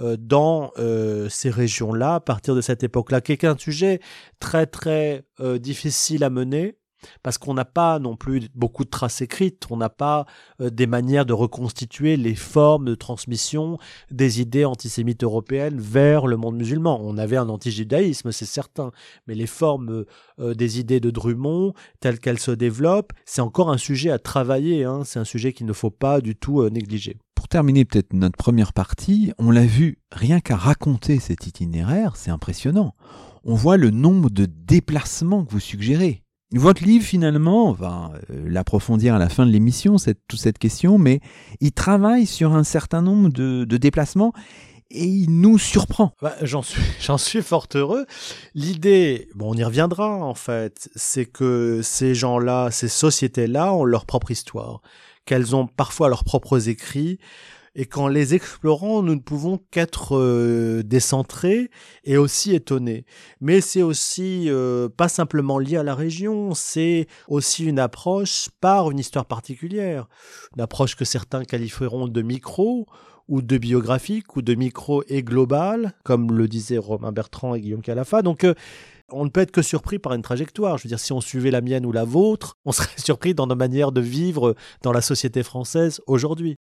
euh, 0.00 0.16
dans 0.18 0.72
euh, 0.78 1.28
ces 1.28 1.50
régions-là 1.50 2.14
à 2.14 2.20
partir 2.20 2.54
de 2.54 2.60
cette 2.60 2.82
époque-là, 2.82 3.20
qui 3.20 3.32
est 3.32 3.44
un 3.44 3.58
sujet 3.58 4.00
très 4.38 4.66
très 4.66 5.24
difficile 5.58 6.24
à 6.24 6.30
mener 6.30 6.79
parce 7.22 7.38
qu'on 7.38 7.54
n'a 7.54 7.64
pas 7.64 7.98
non 7.98 8.16
plus 8.16 8.48
beaucoup 8.54 8.84
de 8.84 8.90
traces 8.90 9.20
écrites, 9.20 9.66
on 9.70 9.76
n'a 9.76 9.88
pas 9.88 10.26
euh, 10.60 10.70
des 10.70 10.86
manières 10.86 11.26
de 11.26 11.32
reconstituer 11.32 12.16
les 12.16 12.34
formes 12.34 12.86
de 12.86 12.94
transmission 12.94 13.78
des 14.10 14.40
idées 14.40 14.64
antisémites 14.64 15.24
européennes 15.24 15.80
vers 15.80 16.26
le 16.26 16.36
monde 16.36 16.56
musulman. 16.56 17.00
On 17.02 17.18
avait 17.18 17.36
un 17.36 17.48
antijudaïsme, 17.48 18.32
c'est 18.32 18.44
certain, 18.44 18.92
mais 19.26 19.34
les 19.34 19.46
formes 19.46 20.04
euh, 20.38 20.54
des 20.54 20.80
idées 20.80 21.00
de 21.00 21.10
Drummond, 21.10 21.74
telles 22.00 22.20
qu'elles 22.20 22.38
se 22.38 22.50
développent, 22.50 23.12
c'est 23.24 23.40
encore 23.40 23.70
un 23.70 23.78
sujet 23.78 24.10
à 24.10 24.18
travailler, 24.18 24.84
hein. 24.84 25.02
c'est 25.04 25.18
un 25.18 25.24
sujet 25.24 25.52
qu'il 25.52 25.66
ne 25.66 25.72
faut 25.72 25.90
pas 25.90 26.20
du 26.20 26.36
tout 26.36 26.60
euh, 26.60 26.70
négliger. 26.70 27.16
Pour 27.34 27.48
terminer 27.48 27.84
peut-être 27.84 28.12
notre 28.12 28.36
première 28.36 28.72
partie, 28.72 29.32
on 29.38 29.50
l'a 29.50 29.64
vu, 29.64 29.98
rien 30.12 30.40
qu'à 30.40 30.56
raconter 30.56 31.18
cet 31.18 31.46
itinéraire, 31.46 32.16
c'est 32.16 32.30
impressionnant. 32.30 32.94
On 33.44 33.54
voit 33.54 33.78
le 33.78 33.90
nombre 33.90 34.28
de 34.28 34.44
déplacements 34.44 35.44
que 35.44 35.52
vous 35.52 35.60
suggérez 35.60 36.22
votre 36.58 36.84
livre, 36.84 37.04
finalement, 37.04 37.68
on 37.68 37.72
va 37.72 38.12
euh, 38.30 38.48
l'approfondir 38.48 39.14
à 39.14 39.18
la 39.18 39.28
fin 39.28 39.46
de 39.46 39.52
l'émission, 39.52 39.96
toute 40.26 40.40
cette 40.40 40.58
question, 40.58 40.98
mais 40.98 41.20
il 41.60 41.72
travaille 41.72 42.26
sur 42.26 42.54
un 42.54 42.64
certain 42.64 43.02
nombre 43.02 43.28
de, 43.28 43.64
déplacements 43.76 44.32
et 44.90 45.04
il 45.04 45.40
nous 45.40 45.58
surprend. 45.58 46.12
Bah, 46.20 46.34
j'en 46.42 46.62
suis, 46.62 46.82
j'en 47.00 47.18
suis 47.18 47.42
fort 47.42 47.68
heureux. 47.74 48.04
L'idée, 48.54 49.28
bon, 49.36 49.54
on 49.54 49.56
y 49.56 49.62
reviendra 49.62 50.08
en 50.16 50.34
fait, 50.34 50.90
c'est 50.96 51.26
que 51.26 51.80
ces 51.82 52.16
gens-là, 52.16 52.70
ces 52.72 52.88
sociétés-là 52.88 53.72
ont 53.72 53.84
leur 53.84 54.04
propre 54.04 54.32
histoire, 54.32 54.82
qu'elles 55.26 55.54
ont 55.54 55.68
parfois 55.68 56.08
leurs 56.08 56.24
propres 56.24 56.68
écrits, 56.68 57.20
et 57.74 57.86
qu'en 57.86 58.08
les 58.08 58.34
explorant, 58.34 59.02
nous 59.02 59.14
ne 59.14 59.20
pouvons 59.20 59.58
qu'être 59.70 60.16
euh, 60.16 60.82
décentrés 60.82 61.70
et 62.04 62.16
aussi 62.16 62.54
étonnés. 62.54 63.04
Mais 63.40 63.60
c'est 63.60 63.82
aussi 63.82 64.46
euh, 64.48 64.88
pas 64.88 65.08
simplement 65.08 65.58
lié 65.58 65.76
à 65.76 65.82
la 65.82 65.94
région, 65.94 66.54
c'est 66.54 67.06
aussi 67.28 67.64
une 67.64 67.78
approche 67.78 68.48
par 68.60 68.90
une 68.90 68.98
histoire 68.98 69.26
particulière, 69.26 70.08
une 70.56 70.62
approche 70.62 70.96
que 70.96 71.04
certains 71.04 71.44
qualifieront 71.44 72.08
de 72.08 72.22
micro 72.22 72.86
ou 73.28 73.42
de 73.42 73.58
biographique 73.58 74.36
ou 74.36 74.42
de 74.42 74.54
micro 74.54 75.04
et 75.08 75.22
global, 75.22 75.94
comme 76.02 76.32
le 76.32 76.48
disaient 76.48 76.78
Romain 76.78 77.12
Bertrand 77.12 77.54
et 77.54 77.60
Guillaume 77.60 77.82
Calafa. 77.82 78.22
Donc 78.22 78.42
euh, 78.42 78.54
on 79.12 79.24
ne 79.24 79.30
peut 79.30 79.40
être 79.40 79.52
que 79.52 79.62
surpris 79.62 79.98
par 79.98 80.12
une 80.14 80.22
trajectoire. 80.22 80.78
Je 80.78 80.84
veux 80.84 80.88
dire, 80.88 80.98
si 80.98 81.12
on 81.12 81.20
suivait 81.20 81.50
la 81.50 81.60
mienne 81.60 81.86
ou 81.86 81.92
la 81.92 82.04
vôtre, 82.04 82.56
on 82.64 82.72
serait 82.72 82.88
surpris 82.98 83.34
dans 83.34 83.46
nos 83.46 83.56
manières 83.56 83.92
de 83.92 84.00
vivre 84.00 84.56
dans 84.82 84.92
la 84.92 85.00
société 85.00 85.42
française 85.44 86.00
aujourd'hui. 86.06 86.56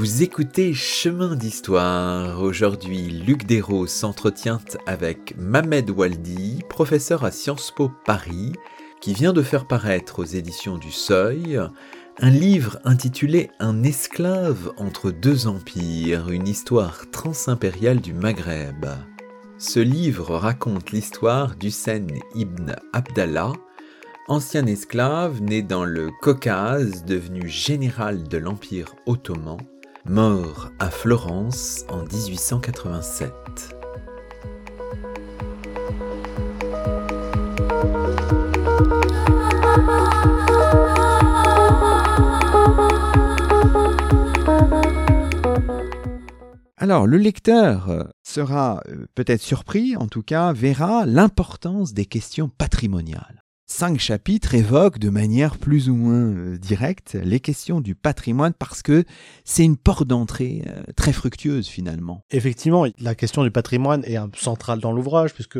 Vous 0.00 0.22
écoutez 0.22 0.72
Chemin 0.72 1.36
d'Histoire. 1.36 2.40
Aujourd'hui, 2.40 3.10
Luc 3.10 3.44
Dérault 3.44 3.86
s'entretient 3.86 4.62
avec 4.86 5.34
Mamed 5.36 5.90
Waldi, 5.90 6.64
professeur 6.70 7.22
à 7.22 7.30
Sciences 7.30 7.70
Po 7.70 7.90
Paris, 8.06 8.54
qui 9.02 9.12
vient 9.12 9.34
de 9.34 9.42
faire 9.42 9.66
paraître 9.66 10.20
aux 10.20 10.24
éditions 10.24 10.78
du 10.78 10.90
Seuil 10.90 11.60
un 12.18 12.30
livre 12.30 12.78
intitulé 12.84 13.50
Un 13.58 13.82
esclave 13.82 14.72
entre 14.78 15.10
deux 15.10 15.46
empires, 15.46 16.30
une 16.30 16.48
histoire 16.48 17.10
transimpériale 17.10 18.00
du 18.00 18.14
Maghreb. 18.14 18.86
Ce 19.58 19.80
livre 19.80 20.34
raconte 20.34 20.92
l'histoire 20.92 21.56
d'Hussein 21.56 22.06
ibn 22.34 22.74
Abdallah, 22.94 23.52
ancien 24.28 24.64
esclave 24.64 25.42
né 25.42 25.60
dans 25.60 25.84
le 25.84 26.10
Caucase, 26.22 27.04
devenu 27.04 27.46
général 27.50 28.26
de 28.26 28.38
l'Empire 28.38 28.94
ottoman 29.04 29.58
mort 30.04 30.70
à 30.78 30.90
Florence 30.90 31.84
en 31.88 32.04
1887. 32.04 33.32
Alors, 46.76 47.06
le 47.06 47.18
lecteur 47.18 48.08
sera 48.22 48.82
euh, 48.88 49.06
peut-être 49.14 49.42
surpris, 49.42 49.96
en 49.96 50.06
tout 50.06 50.22
cas, 50.22 50.52
verra 50.52 51.04
l'importance 51.04 51.92
des 51.92 52.06
questions 52.06 52.48
patrimoniales 52.48 53.39
cinq 53.70 54.00
chapitres 54.00 54.54
évoquent 54.54 54.98
de 54.98 55.10
manière 55.10 55.56
plus 55.56 55.88
ou 55.88 55.94
moins 55.94 56.34
euh, 56.34 56.58
directe 56.58 57.16
les 57.22 57.40
questions 57.40 57.80
du 57.80 57.94
patrimoine 57.94 58.52
parce 58.52 58.82
que 58.82 59.04
c'est 59.44 59.64
une 59.64 59.76
porte 59.76 60.06
d'entrée 60.06 60.64
euh, 60.66 60.82
très 60.96 61.12
fructueuse 61.12 61.68
finalement. 61.68 62.24
Effectivement, 62.30 62.86
la 62.98 63.14
question 63.14 63.44
du 63.44 63.50
patrimoine 63.50 64.04
est 64.04 64.18
centrale 64.36 64.80
dans 64.80 64.92
l'ouvrage 64.92 65.34
puisque 65.34 65.58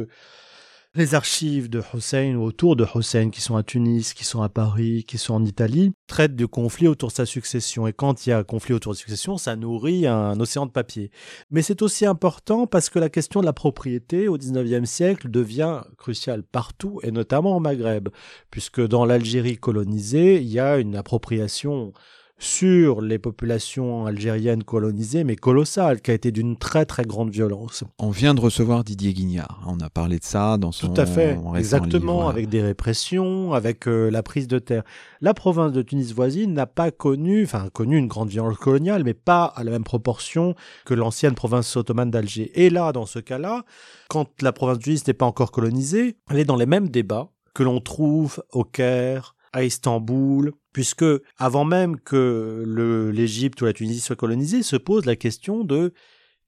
les 0.95 1.15
archives 1.15 1.71
de 1.71 1.83
Hussein 1.95 2.35
ou 2.35 2.43
autour 2.43 2.75
de 2.75 2.85
Hussein, 2.95 3.31
qui 3.31 3.41
sont 3.41 3.57
à 3.57 3.63
Tunis, 3.63 4.13
qui 4.13 4.25
sont 4.25 4.43
à 4.43 4.49
Paris, 4.49 5.05
qui 5.07 5.19
sont 5.19 5.35
en 5.35 5.45
Italie, 5.45 5.93
traitent 6.09 6.35
du 6.35 6.49
conflit 6.49 6.89
autour 6.89 7.11
de 7.11 7.15
sa 7.15 7.27
succession. 7.27 7.87
Et 7.87 7.93
quand 7.93 8.27
il 8.27 8.31
y 8.31 8.33
a 8.33 8.39
un 8.39 8.45
conflit 8.45 8.75
autour 8.75 8.93
de 8.93 8.97
sa 8.97 9.03
succession, 9.03 9.39
ça 9.39 9.55
nourrit 9.55 10.09
un 10.09 10.39
océan 10.41 10.67
de 10.67 10.73
papier. 10.73 11.13
Mais 11.51 11.63
c'est 11.63 11.83
aussi 11.83 12.07
important 12.07 12.67
parce 12.67 12.91
que 12.91 12.99
la 12.99 13.09
question 13.09 13.41
de 13.41 13.47
la 13.47 13.53
propriété 13.53 14.27
au 14.27 14.37
XIXe 14.37 14.89
siècle 14.89 15.31
devient 15.31 15.83
cruciale 15.97 16.43
partout, 16.43 16.99
et 17.05 17.13
notamment 17.13 17.57
au 17.57 17.61
Maghreb, 17.61 18.09
puisque 18.51 18.85
dans 18.85 19.05
l'Algérie 19.05 19.59
colonisée, 19.59 20.41
il 20.41 20.49
y 20.49 20.59
a 20.59 20.79
une 20.79 20.97
appropriation 20.97 21.93
sur 22.41 23.03
les 23.03 23.19
populations 23.19 24.07
algériennes 24.07 24.65
colonisées, 24.65 25.25
mais 25.25 25.37
colossale, 25.37 26.01
qui 26.01 26.11
a 26.11 26.15
été 26.15 26.33
d'une 26.33 26.57
très 26.57 26.87
très 26.87 27.05
grande 27.05 27.31
violence. 27.31 27.85
On 27.99 28.11
vient 28.11 28.35
de 28.35 28.41
recevoir 28.41 28.83
Didier 28.83 29.13
Guignard. 29.13 29.63
On 29.67 29.79
a 29.81 29.91
parlé 29.91 30.19
de 30.19 30.25
ça 30.25 30.57
dans 30.57 30.73
son 30.73 30.89
Tout 30.89 31.01
à 31.01 31.07
fait, 31.07 31.39
exactement, 31.55 32.29
avec 32.29 32.49
des 32.49 32.63
répressions, 32.63 33.53
avec 33.53 33.87
euh, 33.87 34.11
la 34.11 34.23
prise 34.23 34.49
de 34.49 34.59
terre. 34.59 34.83
La 35.21 35.35
province 35.35 35.73
de 35.73 35.83
Tunis 35.83 36.15
voisine 36.15 36.55
n'a 36.55 36.67
pas 36.67 36.91
connu, 36.91 37.45
enfin 37.45 37.69
connu 37.75 37.99
une 37.99 38.09
grande 38.09 38.31
violence 38.31 38.57
coloniale, 38.57 39.05
mais 39.05 39.15
pas 39.15 39.45
à 39.45 39.63
la 39.63 39.71
même 39.71 39.85
proportion 39.85 40.55
que 40.87 40.95
l'ancienne 40.95 41.35
province 41.35 41.77
ottomane 41.77 42.11
d'Alger. 42.11 42.51
Et 42.55 42.71
là, 42.71 42.93
dans 42.93 43.07
ce 43.07 43.19
cas-là, 43.19 43.65
quand 44.09 44.29
la 44.41 44.53
province 44.53 44.79
de 44.79 44.83
Tunis 44.85 45.07
n'est 45.07 45.13
pas 45.13 45.27
encore 45.27 45.53
colonisée, 45.53 46.17
elle 46.31 46.39
est 46.39 46.45
dans 46.45 46.57
les 46.57 46.67
mêmes 46.67 46.89
débats 46.89 47.29
que 47.55 47.63
l'on 47.63 47.81
trouve 47.81 48.43
au 48.53 48.65
Caire, 48.65 49.35
à 49.53 49.65
Istanbul, 49.65 50.53
puisque 50.73 51.05
avant 51.37 51.65
même 51.65 51.99
que 51.99 53.11
l'Égypte 53.13 53.61
ou 53.61 53.65
la 53.65 53.73
Tunisie 53.73 54.01
soient 54.01 54.17
colonisées, 54.17 54.63
se 54.63 54.77
pose 54.77 55.07
la 55.07 55.17
question 55.17 55.65
de 55.65 55.93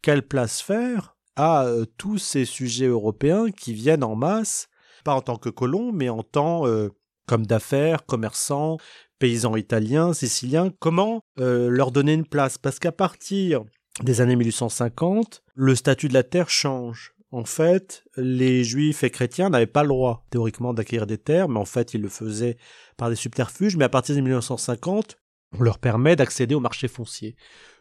quelle 0.01 0.23
place 0.23 0.61
faire 0.61 1.17
à 1.37 1.65
euh, 1.65 1.85
tous 1.97 2.19
ces 2.19 2.45
sujets 2.45 2.87
européens 2.87 3.51
qui 3.51 3.73
viennent 3.73 4.05
en 4.05 4.17
masse, 4.17 4.69
pas 5.05 5.15
en 5.15 5.23
tant 5.23 5.37
que 5.37 5.49
colons, 5.49 5.93
mais 5.93 6.09
en 6.09 6.23
tant 6.23 6.67
euh, 6.67 6.89
comme 7.27 7.47
d'affaires, 7.47 8.05
commerçants, 8.05 8.77
paysans 9.19 9.57
italiens, 9.57 10.13
siciliens. 10.13 10.71
Comment 10.81 11.23
euh, 11.39 11.69
leur 11.71 11.93
donner 11.93 12.15
une 12.15 12.27
place? 12.27 12.59
Parce 12.59 12.79
qu'à 12.79 12.93
partir 12.93 13.63
des 14.03 14.21
années 14.21 14.37
1850, 14.37 15.43
le 15.55 15.75
statut 15.75 16.09
de 16.09 16.15
la 16.15 16.23
terre 16.23 16.51
change. 16.51 17.12
En 17.33 17.47
fait, 17.47 18.05
les 18.17 18.63
juifs 18.63 19.05
et 19.05 19.11
chrétiens 19.11 19.49
n'avaient 19.49 19.67
pas 19.67 19.83
le 19.83 19.89
droit, 19.89 20.27
théoriquement, 20.31 20.75
d'acquérir 20.75 21.07
des 21.07 21.17
terres, 21.17 21.49
mais 21.49 21.59
en 21.59 21.65
fait, 21.65 21.95
ils 21.95 22.03
le 22.03 22.11
faisaient 22.11 22.59
par 22.99 23.09
des 23.09 23.17
subterfuges, 23.17 23.77
mais 23.77 23.85
à 23.87 23.89
partir 23.89 24.15
de 24.15 24.21
1950, 24.21 25.17
on 25.59 25.63
leur 25.63 25.79
permet 25.79 26.15
d'accéder 26.15 26.55
au 26.55 26.61
marché 26.61 26.89
foncier, 26.89 27.35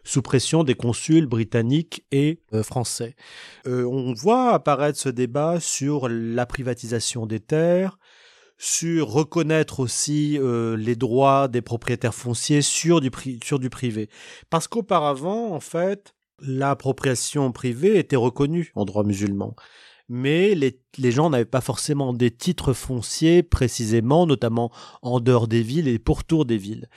sous 0.06 0.22
pression 0.22 0.64
des 0.64 0.76
consuls 0.76 1.26
britanniques 1.26 2.06
et 2.12 2.42
euh, 2.54 2.64
français. 2.64 3.16
Euh, 3.68 3.84
on 3.84 4.14
voit 4.14 4.54
apparaître 4.54 4.98
ce 4.98 5.10
débat 5.10 5.60
sur 5.60 6.08
la 6.10 6.46
privatisation 6.46 7.26
des 7.26 7.42
terres, 7.42 7.98
sur 8.58 9.10
reconnaître 9.10 9.82
aussi 9.82 10.38
euh, 10.40 10.78
les 10.78 10.96
droits 10.96 11.50
des 11.50 11.62
propriétaires 11.62 12.16
fonciers 12.16 12.62
sur 12.62 13.02
du, 13.02 13.12
sur 13.44 13.60
du 13.60 13.70
privé. 13.70 14.10
Parce 14.50 14.70
qu'auparavant, 14.70 15.52
en 15.54 15.60
fait, 15.60 16.14
l'appropriation 16.42 17.52
privée 17.52 17.98
était 17.98 18.16
reconnue 18.16 18.72
en 18.76 18.86
droit 18.86 19.04
musulman 19.04 19.56
mais 20.14 20.56
les, 20.56 21.12
gens 21.12 21.30
n'avaient 21.30 21.46
pas 21.46 21.62
forcément 21.62 22.12
des 22.12 22.32
titres 22.32 22.74
fonciers 22.74 23.44
précisément, 23.44 24.28
notamment 24.28 24.70
en 25.02 25.22
dehors 25.22 25.48
des 25.48 25.62
villes 25.62 25.88
et 25.88 26.00
pourtour 26.00 26.44
des 26.44 26.58
villes. 26.58 26.90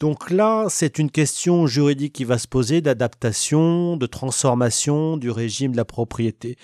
Donc 0.00 0.30
là, 0.30 0.66
c'est 0.68 0.98
une 0.98 1.10
question 1.10 1.66
juridique 1.66 2.12
qui 2.12 2.24
va 2.24 2.36
se 2.36 2.46
poser 2.46 2.82
d'adaptation, 2.82 3.96
de 3.96 4.04
transformation 4.04 5.16
du 5.16 5.30
régime 5.30 5.72
de 5.72 5.78
la 5.78 5.86
propriété. 5.86 6.56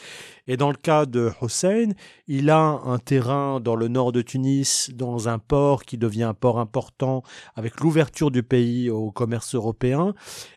Et 0.46 0.58
dans 0.58 0.68
le 0.68 0.76
cas 0.76 1.06
de 1.06 1.32
Hussein, 1.40 1.92
il 2.28 2.50
a 2.50 2.60
un 2.84 2.98
terrain 2.98 3.58
dans 3.58 3.74
le 3.74 3.88
nord 3.88 4.12
de 4.12 4.20
Tunis, 4.20 4.90
dans 4.92 5.30
un 5.30 5.38
port 5.38 5.84
qui 5.84 5.96
devient 5.96 6.24
un 6.24 6.34
port 6.34 6.60
important 6.60 7.22
avec 7.54 7.80
l'ouverture 7.80 8.30
du 8.30 8.42
pays 8.42 8.90
au 8.90 9.10
commerce 9.10 9.54
européen. 9.54 10.14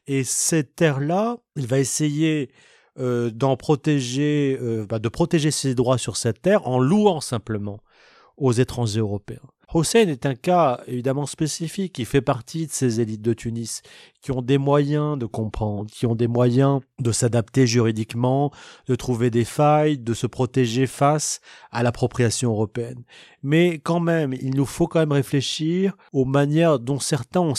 Et 0.08 0.26
cette 0.26 0.76
terre-là, 0.76 1.38
il 1.56 1.68
va 1.68 1.80
essayer 1.80 2.50
euh, 3.00 3.30
d'en 3.30 3.58
protéger, 3.58 4.58
euh, 4.62 4.86
bah, 4.88 5.00
de 5.00 5.10
protéger 5.10 5.52
ses 5.52 5.76
droits 5.76 5.98
sur 5.98 6.18
cette 6.18 6.42
terre 6.42 6.68
en 6.68 6.80
louant 6.80 7.22
simplement 7.22 7.80
aux 8.38 8.52
étrangers 8.52 9.00
européens. 9.00 9.42
Hossein 9.74 10.08
est 10.08 10.26
un 10.26 10.36
cas 10.36 10.80
évidemment 10.88 11.26
spécifique. 11.26 12.00
Il 12.00 12.06
fait 12.06 12.22
partie 12.22 12.68
de 12.68 12.72
ces 12.72 13.02
élites 13.02 13.22
de 13.22 13.34
Tunis 13.34 13.82
qui 14.22 14.32
ont 14.32 14.42
des 14.42 14.58
moyens 14.58 15.18
de 15.18 15.26
comprendre, 15.26 15.92
qui 15.92 16.06
ont 16.06 16.16
des 16.16 16.28
moyens 16.28 16.80
de 17.00 17.12
s'adapter 17.12 17.68
juridiquement, 17.68 18.52
de 18.88 18.96
trouver 18.96 19.30
des 19.30 19.44
failles, 19.44 19.98
de 19.98 20.14
se 20.14 20.26
protéger 20.26 20.88
face 20.88 21.42
à 21.70 21.84
l'appropriation 21.84 22.52
européenne. 22.52 23.04
Mais 23.44 23.80
quand 23.80 24.00
même, 24.00 24.34
il 24.34 24.56
nous 24.56 24.66
faut 24.66 24.88
quand 24.88 25.00
même 25.00 25.12
réfléchir 25.12 25.98
aux 26.14 26.26
manières 26.26 26.80
dont 26.80 27.00
certains 27.00 27.42
ont, 27.42 27.54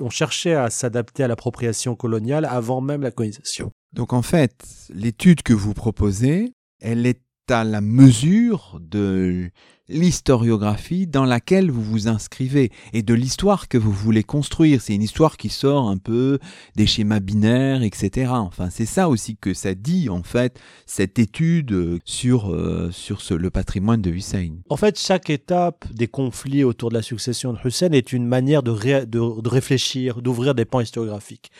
ont 0.00 0.10
cherché 0.10 0.54
à 0.54 0.70
s'adapter 0.70 1.24
à 1.24 1.28
l'appropriation 1.28 1.96
coloniale 1.96 2.44
avant 2.44 2.80
même 2.80 3.02
la 3.02 3.10
colonisation. 3.10 3.72
Donc 3.92 4.12
en 4.12 4.22
fait, 4.22 4.64
l'étude 4.90 5.42
que 5.42 5.52
vous 5.52 5.74
proposez, 5.74 6.52
elle 6.80 7.06
est 7.06 7.20
à 7.50 7.64
la 7.64 7.80
mesure 7.80 8.78
de 8.80 9.50
l'historiographie 9.88 11.06
dans 11.06 11.24
laquelle 11.24 11.70
vous 11.70 11.82
vous 11.82 12.08
inscrivez 12.08 12.70
et 12.92 13.02
de 13.02 13.14
l'histoire 13.14 13.68
que 13.68 13.78
vous 13.78 13.92
voulez 13.92 14.22
construire. 14.22 14.82
C'est 14.82 14.94
une 14.94 15.02
histoire 15.02 15.38
qui 15.38 15.48
sort 15.48 15.88
un 15.88 15.96
peu 15.96 16.38
des 16.76 16.86
schémas 16.86 17.20
binaires, 17.20 17.82
etc. 17.82 18.32
Enfin, 18.34 18.68
c'est 18.70 18.86
ça 18.86 19.08
aussi 19.08 19.36
que 19.36 19.54
ça 19.54 19.74
dit, 19.74 20.10
en 20.10 20.22
fait, 20.22 20.60
cette 20.84 21.18
étude 21.18 22.00
sur, 22.04 22.52
euh, 22.52 22.90
sur 22.90 23.20
le 23.30 23.50
patrimoine 23.50 24.02
de 24.02 24.10
Hussein. 24.10 24.56
En 24.68 24.76
fait, 24.76 24.98
chaque 24.98 25.30
étape 25.30 25.90
des 25.92 26.08
conflits 26.08 26.64
autour 26.64 26.90
de 26.90 26.94
la 26.94 27.02
succession 27.02 27.54
de 27.54 27.58
Hussein 27.64 27.92
est 27.92 28.12
une 28.12 28.26
manière 28.26 28.62
de, 28.62 29.04
de 29.04 29.48
réfléchir, 29.48 30.20
d'ouvrir 30.20 30.54
des 30.54 30.66
pans 30.66 30.80
historiographiques. 30.80 31.50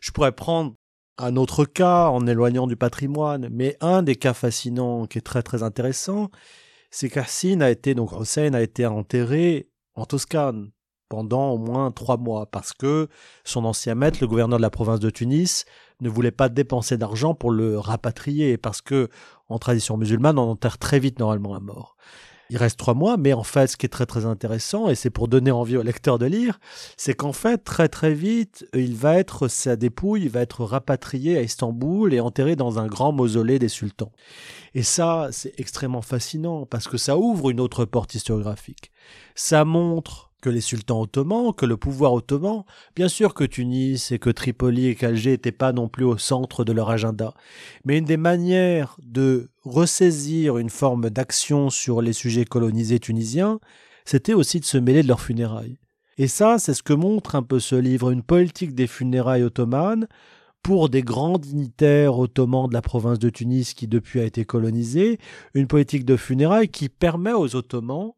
Je 0.00 0.10
pourrais 0.12 0.32
prendre 0.32 0.74
un 1.20 1.36
autre 1.36 1.64
cas 1.64 2.08
en 2.08 2.26
éloignant 2.26 2.66
du 2.66 2.76
patrimoine, 2.76 3.48
mais 3.50 3.76
un 3.80 4.02
des 4.02 4.16
cas 4.16 4.34
fascinants 4.34 5.06
qui 5.06 5.18
est 5.18 5.22
très 5.22 5.42
très 5.42 5.62
intéressant, 5.62 6.30
c'est 6.90 7.08
qu'Hassin 7.08 7.60
a 7.60 7.70
été, 7.70 7.94
donc 7.94 8.12
Hussein 8.18 8.54
a 8.54 8.62
été 8.62 8.86
enterré 8.86 9.68
en 9.94 10.06
Toscane, 10.06 10.70
pendant 11.08 11.50
au 11.50 11.58
moins 11.58 11.90
trois 11.90 12.16
mois 12.16 12.46
parce 12.46 12.72
que 12.72 13.08
son 13.44 13.64
ancien 13.64 13.94
maître, 13.94 14.18
le 14.20 14.28
gouverneur 14.28 14.58
de 14.58 14.62
la 14.62 14.70
province 14.70 15.00
de 15.00 15.10
Tunis, 15.10 15.66
ne 16.00 16.08
voulait 16.08 16.30
pas 16.30 16.48
dépenser 16.48 16.96
d'argent 16.96 17.34
pour 17.34 17.50
le 17.50 17.78
rapatrier 17.78 18.56
parce 18.56 18.80
que 18.80 19.08
en 19.48 19.58
tradition 19.58 19.96
musulmane, 19.96 20.38
on 20.38 20.50
enterre 20.50 20.78
très 20.78 21.00
vite 21.00 21.18
normalement 21.18 21.54
un 21.54 21.60
mort. 21.60 21.96
Il 22.50 22.56
reste 22.56 22.78
trois 22.78 22.94
mois, 22.94 23.16
mais 23.16 23.32
en 23.32 23.44
fait, 23.44 23.68
ce 23.68 23.76
qui 23.76 23.86
est 23.86 23.90
très 23.90 24.06
très 24.06 24.26
intéressant, 24.26 24.88
et 24.88 24.96
c'est 24.96 25.10
pour 25.10 25.28
donner 25.28 25.52
envie 25.52 25.76
au 25.76 25.82
lecteur 25.82 26.18
de 26.18 26.26
lire, 26.26 26.58
c'est 26.96 27.14
qu'en 27.14 27.32
fait, 27.32 27.58
très 27.58 27.88
très 27.88 28.12
vite, 28.12 28.66
il 28.74 28.96
va 28.96 29.16
être, 29.18 29.46
sa 29.46 29.76
dépouille, 29.76 30.22
il 30.22 30.30
va 30.30 30.40
être 30.40 30.64
rapatrié 30.64 31.38
à 31.38 31.42
Istanbul 31.42 32.12
et 32.12 32.18
enterré 32.18 32.56
dans 32.56 32.80
un 32.80 32.88
grand 32.88 33.12
mausolée 33.12 33.60
des 33.60 33.68
sultans. 33.68 34.10
Et 34.74 34.82
ça, 34.82 35.28
c'est 35.30 35.58
extrêmement 35.58 36.02
fascinant 36.02 36.66
parce 36.66 36.88
que 36.88 36.96
ça 36.96 37.16
ouvre 37.16 37.50
une 37.50 37.60
autre 37.60 37.84
porte 37.84 38.14
historiographique. 38.16 38.90
Ça 39.36 39.64
montre 39.64 40.29
que 40.40 40.50
les 40.50 40.60
sultans 40.60 41.00
ottomans, 41.00 41.52
que 41.52 41.66
le 41.66 41.76
pouvoir 41.76 42.12
ottoman, 42.12 42.64
bien 42.96 43.08
sûr 43.08 43.34
que 43.34 43.44
Tunis 43.44 44.12
et 44.12 44.18
que 44.18 44.30
Tripoli 44.30 44.86
et 44.86 44.94
qu'Alger 44.94 45.30
n'étaient 45.30 45.52
pas 45.52 45.72
non 45.72 45.88
plus 45.88 46.04
au 46.04 46.18
centre 46.18 46.64
de 46.64 46.72
leur 46.72 46.90
agenda, 46.90 47.34
mais 47.84 47.98
une 47.98 48.04
des 48.04 48.16
manières 48.16 48.96
de 49.02 49.50
ressaisir 49.64 50.58
une 50.58 50.70
forme 50.70 51.10
d'action 51.10 51.70
sur 51.70 52.02
les 52.02 52.12
sujets 52.12 52.44
colonisés 52.44 52.98
tunisiens, 52.98 53.60
c'était 54.04 54.34
aussi 54.34 54.60
de 54.60 54.64
se 54.64 54.78
mêler 54.78 55.02
de 55.02 55.08
leurs 55.08 55.20
funérailles. 55.20 55.78
Et 56.18 56.28
ça, 56.28 56.58
c'est 56.58 56.74
ce 56.74 56.82
que 56.82 56.92
montre 56.92 57.34
un 57.34 57.42
peu 57.42 57.60
ce 57.60 57.76
livre, 57.76 58.10
une 58.10 58.22
politique 58.22 58.74
des 58.74 58.86
funérailles 58.86 59.44
ottomanes, 59.44 60.06
pour 60.62 60.88
des 60.88 61.02
grands 61.02 61.38
dignitaires 61.38 62.18
ottomans 62.18 62.68
de 62.68 62.74
la 62.74 62.82
province 62.82 63.18
de 63.18 63.30
Tunis 63.30 63.74
qui 63.74 63.88
depuis 63.88 64.20
a 64.20 64.24
été 64.24 64.44
colonisée, 64.44 65.18
une 65.54 65.66
politique 65.66 66.04
de 66.04 66.16
funérailles 66.16 66.68
qui 66.68 66.88
permet 66.88 67.32
aux 67.32 67.56
Ottomans 67.56 68.12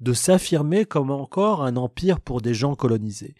de 0.00 0.12
s'affirmer 0.12 0.84
comme 0.84 1.10
encore 1.10 1.62
un 1.62 1.76
empire 1.76 2.20
pour 2.20 2.40
des 2.40 2.54
gens 2.54 2.74
colonisés. 2.74 3.34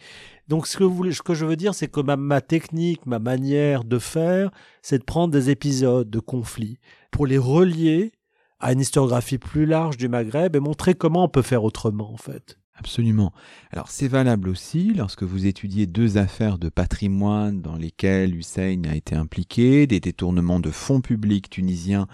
Donc 0.49 0.66
ce 0.66 0.77
que, 0.77 1.35
je 1.35 1.44
veux 1.46 1.57
dire, 1.57 1.75
c'est 1.75 1.88
que 1.88 2.01
ma, 2.01 2.40
technique, 2.40 3.07
ma 3.07 3.18
manière 3.18 3.85
de 3.85 3.99
faire, 3.99 4.51
c'est 4.83 4.99
de 4.99 5.05
prendre 5.05 5.33
des 5.33 5.49
épisodes 5.49 6.11
de 6.11 6.18
conflits 6.18 6.79
pour 7.11 7.27
les 7.27 7.38
relier 7.38 8.12
à 8.59 8.73
une 8.73 8.81
historiographie 8.81 9.38
plus 9.38 9.64
large 9.64 9.96
du 9.96 10.09
Maghreb 10.09 10.57
et 10.57 10.61
montrer 10.61 10.94
comment 10.94 11.25
on 11.25 11.29
peut 11.29 11.42
faire 11.42 11.64
autrement 11.64 12.12
en 12.12 12.16
fait. 12.16 12.59
Absolument. 12.75 13.33
Alors 13.70 13.88
c'est 13.88 14.09
valable 14.09 14.49
aussi 14.49 14.92
lorsque 14.94 15.23
vous 15.23 15.46
étudiez 15.46 15.87
deux 15.87 16.18
affaires 16.18 16.59
de 16.59 16.68
patrimoine 16.68 17.61
dans 17.61 17.77
lesquelles 17.77 18.35
Hussein 18.35 18.83
a 18.90 18.96
été 18.96 19.14
impliqué, 19.14 19.87
des 19.87 20.01
détournements 20.01 20.61
de 20.61 20.70
fonds 20.70 21.01
publics 21.01 21.49
tunisiens 21.49 22.07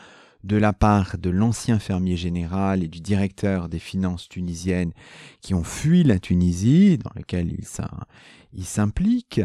de 0.47 0.57
la 0.57 0.73
part 0.73 1.19
de 1.19 1.29
l'ancien 1.29 1.79
fermier 1.79 2.17
général 2.17 2.85
et 2.85 2.89
du 2.89 3.01
directeur 3.01 3.69
des 3.69 3.81
finances 3.81 4.29
tunisiennes 4.29 4.93
qui 5.41 5.55
ont 5.55 5.65
fui 5.65 6.05
la 6.05 6.19
Tunisie, 6.19 6.99
dans 6.99 7.11
lequel 7.17 7.53
il 8.53 8.65
s'implique. 8.65 9.41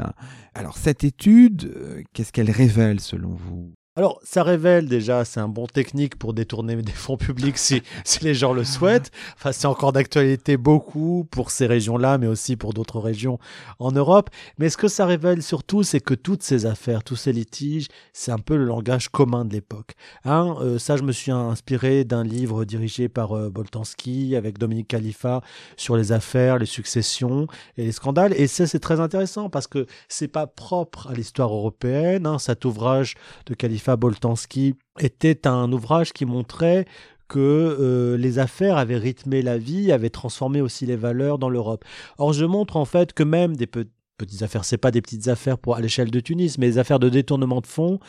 Alors 0.54 0.78
cette 0.78 1.04
étude, 1.04 1.74
euh, 1.76 2.04
qu'est-ce 2.14 2.32
qu'elle 2.32 2.52
révèle 2.52 3.00
selon 3.00 3.34
vous? 3.34 3.74
Alors, 3.98 4.22
ça 4.24 4.42
révèle 4.44 4.88
déjà, 4.88 5.26
c'est 5.26 5.42
un 5.42 5.50
bon 5.50 5.68
technique 5.68 6.18
pour 6.18 6.34
détourner 6.34 6.78
des 6.78 6.94
fonds 6.94 7.18
publics 7.18 7.58
si, 7.58 7.84
si 8.06 8.24
les 8.24 8.34
gens 8.34 8.54
le 8.54 8.64
souhaitent. 8.64 9.12
Enfin, 9.36 9.52
c'est 9.52 9.68
encore 9.68 9.92
d'actualité 9.92 10.56
beaucoup 10.56 11.28
pour 11.30 11.52
ces 11.52 11.66
régions-là, 11.66 12.18
mais 12.18 12.28
aussi 12.28 12.56
pour 12.56 12.72
d'autres 12.74 13.02
régions 13.02 13.38
en 13.80 13.92
Europe. 13.92 14.30
Mais 14.58 14.70
ce 14.70 14.78
que 14.78 14.88
ça 14.88 15.06
révèle 15.06 15.44
surtout, 15.44 15.84
c'est 15.84 16.00
que 16.00 16.14
toutes 16.14 16.42
ces 16.42 16.66
affaires, 16.66 17.04
tous 17.04 17.18
ces 17.18 17.34
litiges, 17.34 17.90
c'est 18.14 18.32
un 18.32 18.38
peu 18.38 18.56
le 18.56 18.64
langage 18.64 19.10
commun 19.10 19.44
de 19.44 19.52
l'époque. 19.52 19.96
Hein, 20.24 20.56
euh, 20.62 20.80
ça, 20.80 20.96
je 20.96 21.04
me 21.04 21.12
suis 21.12 21.32
inspiré 21.32 22.06
d'un 22.06 22.24
livre 22.24 22.64
dirigé 22.64 23.10
par 23.10 23.34
euh, 23.34 23.50
Boltanski 23.50 24.38
avec 24.38 24.58
Dominique 24.58 24.88
Khalifa 24.88 25.42
sur 25.76 25.98
les 25.98 26.14
affaires, 26.14 26.60
les 26.60 26.66
successions 26.66 27.46
et 27.76 27.84
les 27.84 27.92
scandales. 27.92 28.34
Et 28.38 28.48
ça, 28.48 28.68
c'est 28.68 28.80
très 28.80 29.02
intéressant 29.02 29.50
parce 29.50 29.68
que 29.68 29.86
c'est 30.08 30.30
pas 30.30 30.48
propre 30.48 31.10
à 31.10 31.14
l'histoire 31.14 31.54
européenne. 31.54 32.26
Hein, 32.26 32.40
cet 32.40 32.64
ouvrage 32.64 33.16
de 33.48 33.54
Khalifa 33.54 33.81
Boltanski 33.90 34.76
était 35.00 35.48
un 35.48 35.72
ouvrage 35.72 36.14
qui 36.14 36.26
montrait 36.26 36.86
que 37.28 37.40
euh, 37.40 38.18
les 38.18 38.40
affaires 38.40 38.78
avaient 38.78 38.98
rythmé 38.98 39.42
la 39.42 39.58
vie, 39.58 39.92
avaient 39.92 40.10
transformé 40.10 40.60
aussi 40.60 40.86
les 40.86 40.98
valeurs 40.98 41.40
dans 41.40 41.50
l'Europe. 41.50 41.86
Or, 42.18 42.34
je 42.34 42.44
montre 42.44 42.76
en 42.76 42.86
fait 42.86 43.14
que 43.14 43.24
même 43.24 43.56
des 43.56 43.68
petites 43.68 44.42
affaires, 44.42 44.66
c'est 44.66 44.78
pas 44.78 44.92
des 44.92 45.02
petites 45.02 45.30
affaires 45.30 45.58
pour 45.58 45.76
à 45.76 45.80
l'échelle 45.80 46.12
de 46.12 46.20
Tunis, 46.20 46.58
mais 46.58 46.68
les 46.68 46.78
affaires 46.78 47.00
de 47.00 47.08
détournement 47.08 47.62
de 47.62 47.68
fonds 47.68 48.00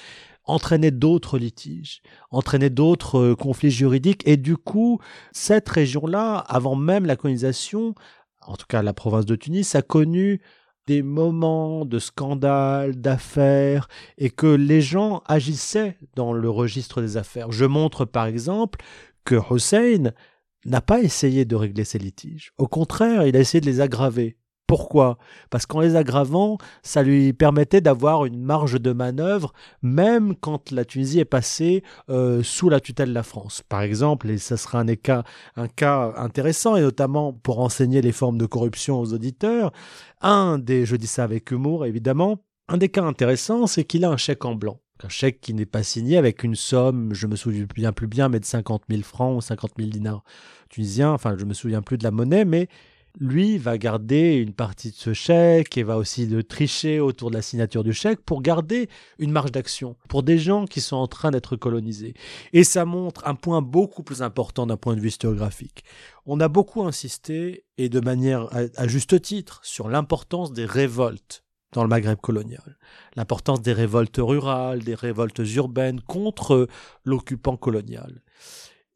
entraînaient 0.44 0.90
d'autres 0.90 1.38
litiges, 1.38 2.02
entraînaient 2.32 2.68
d'autres 2.68 3.18
euh, 3.18 3.37
conflits 3.37 3.70
juridiques, 3.70 4.26
et 4.26 4.37
du 4.37 4.56
coup, 4.56 4.98
cette 5.30 5.68
région-là, 5.68 6.38
avant 6.38 6.74
même 6.74 7.06
la 7.06 7.14
colonisation, 7.14 7.94
en 8.40 8.56
tout 8.56 8.66
cas 8.68 8.82
la 8.82 8.92
province 8.92 9.24
de 9.24 9.37
Tunis, 9.37 9.76
a 9.76 9.82
connu 9.82 10.40
des 10.86 11.02
moments 11.02 11.84
de 11.84 11.98
scandale, 11.98 13.00
d'affaires, 13.00 13.88
et 14.18 14.30
que 14.30 14.46
les 14.46 14.80
gens 14.80 15.22
agissaient 15.26 15.96
dans 16.14 16.32
le 16.32 16.50
registre 16.50 17.00
des 17.00 17.16
affaires. 17.16 17.52
Je 17.52 17.64
montre 17.64 18.04
par 18.04 18.26
exemple 18.26 18.80
que 19.24 19.36
Hussein 19.50 20.12
n'a 20.64 20.80
pas 20.80 21.00
essayé 21.00 21.44
de 21.44 21.56
régler 21.56 21.84
ses 21.84 21.98
litiges. 21.98 22.52
Au 22.58 22.68
contraire, 22.68 23.26
il 23.26 23.36
a 23.36 23.40
essayé 23.40 23.60
de 23.60 23.66
les 23.66 23.80
aggraver. 23.80 24.36
Pourquoi? 24.72 25.18
Parce 25.50 25.66
qu'en 25.66 25.80
les 25.80 25.96
aggravant, 25.96 26.56
ça 26.82 27.02
lui 27.02 27.35
permettait 27.35 27.82
d'avoir 27.82 28.24
une 28.24 28.40
marge 28.40 28.80
de 28.80 28.92
manœuvre, 28.92 29.52
même 29.82 30.35
quand 30.35 30.70
la 30.70 30.87
Tunisie 30.87 31.20
est 31.20 31.26
passée 31.26 31.82
euh, 32.08 32.42
sous 32.42 32.70
la 32.70 32.80
tutelle 32.80 33.11
de 33.11 33.14
la 33.14 33.22
France. 33.22 33.62
Par 33.68 33.82
exemple, 33.82 34.30
et 34.30 34.38
ça 34.38 34.56
sera 34.56 34.80
un 34.80 34.87
cas, 34.94 36.14
intéressant, 36.16 36.74
et 36.76 36.80
notamment 36.80 37.35
pour 37.35 37.61
enseigner 37.61 38.00
les 38.00 38.12
formes 38.12 38.38
de 38.38 38.46
corruption 38.46 38.98
aux 38.98 39.12
auditeurs, 39.12 39.72
un 40.22 40.56
des, 40.56 40.87
je 40.87 40.96
dis 40.96 41.06
ça 41.06 41.24
avec 41.24 41.50
humour 41.50 41.85
évidemment, 41.85 42.38
un 42.68 42.78
des 42.78 42.88
cas 42.88 43.02
intéressants, 43.02 43.66
c'est 43.66 43.85
qu'il 43.85 44.06
a 44.06 44.11
un 44.11 44.16
chèque 44.16 44.46
en 44.46 44.54
blanc 44.54 44.78
un 45.04 45.08
chèque 45.08 45.40
qui 45.40 45.52
n'est 45.52 45.66
pas 45.66 45.82
signé 45.82 46.16
avec 46.16 46.44
une 46.44 46.54
somme, 46.54 47.12
je 47.12 47.26
me 47.26 47.37
souviens 47.37 47.92
plus 47.92 48.06
bien, 48.06 48.28
mais 48.28 48.40
de 48.40 48.44
50 48.44 48.85
000 48.88 49.02
francs 49.02 49.37
ou 49.37 49.40
50 49.40 49.72
000 49.76 49.90
dinars 49.90 50.22
tunisiens, 50.68 51.11
enfin 51.12 51.37
je 51.37 51.44
me 51.44 51.54
souviens 51.54 51.82
plus 51.82 51.98
de 51.98 52.04
la 52.04 52.11
monnaie, 52.11 52.44
mais 52.44 52.68
lui 53.20 53.59
va 53.59 53.79
garder 53.79 54.35
une 54.35 54.55
partie 54.55 54.90
de 54.90 54.96
ce 54.96 55.12
chèque 55.12 55.77
et 55.77 55.83
va 55.83 55.96
aussi 55.96 56.29
tricher 56.44 57.01
autour 57.01 57.31
de 57.31 57.37
la 57.37 57.42
signature 57.42 57.85
du 57.85 57.92
chèque 57.92 58.20
pour 58.20 58.42
garder 58.42 58.88
une 59.18 59.33
marge 59.33 59.53
d'action 59.53 59.96
pour 60.09 60.22
des 60.22 60.38
gens 60.38 60.66
qui 60.66 60.81
sont 60.81 60.96
en 60.96 61.07
train 61.07 61.31
d'être 61.31 61.57
colonisés. 61.57 62.14
Et 62.53 62.64
ça 62.64 62.85
montre 62.85 63.27
un 63.27 63.35
point 63.35 63.62
beaucoup 63.62 64.03
plus 64.03 64.22
important 64.22 64.66
d'un 64.66 64.77
point 64.77 64.96
de 64.96 65.01
vue 65.01 65.09
historiographique. 65.09 65.85
On 66.27 66.40
a 66.40 66.48
beaucoup 66.48 66.83
insisté, 66.83 67.64
et 67.79 67.88
de 67.88 68.01
manière 68.01 68.48
à, 68.77 68.88
juste 68.88 69.20
titre, 69.20 69.61
sur 69.62 69.88
l'importance 69.88 70.53
des 70.53 70.64
révoltes 70.64 71.44
dans 71.72 71.83
le 71.83 71.88
Maghreb 71.88 72.18
colonial, 72.18 72.79
l'importance 73.16 73.62
des 73.62 73.72
révoltes 73.72 74.18
rurales, 74.18 74.83
des 74.83 74.94
révoltes 74.94 75.40
urbaines 75.55 76.01
contre 76.03 76.68
l'occupant 77.05 77.57
colonial. 77.57 78.22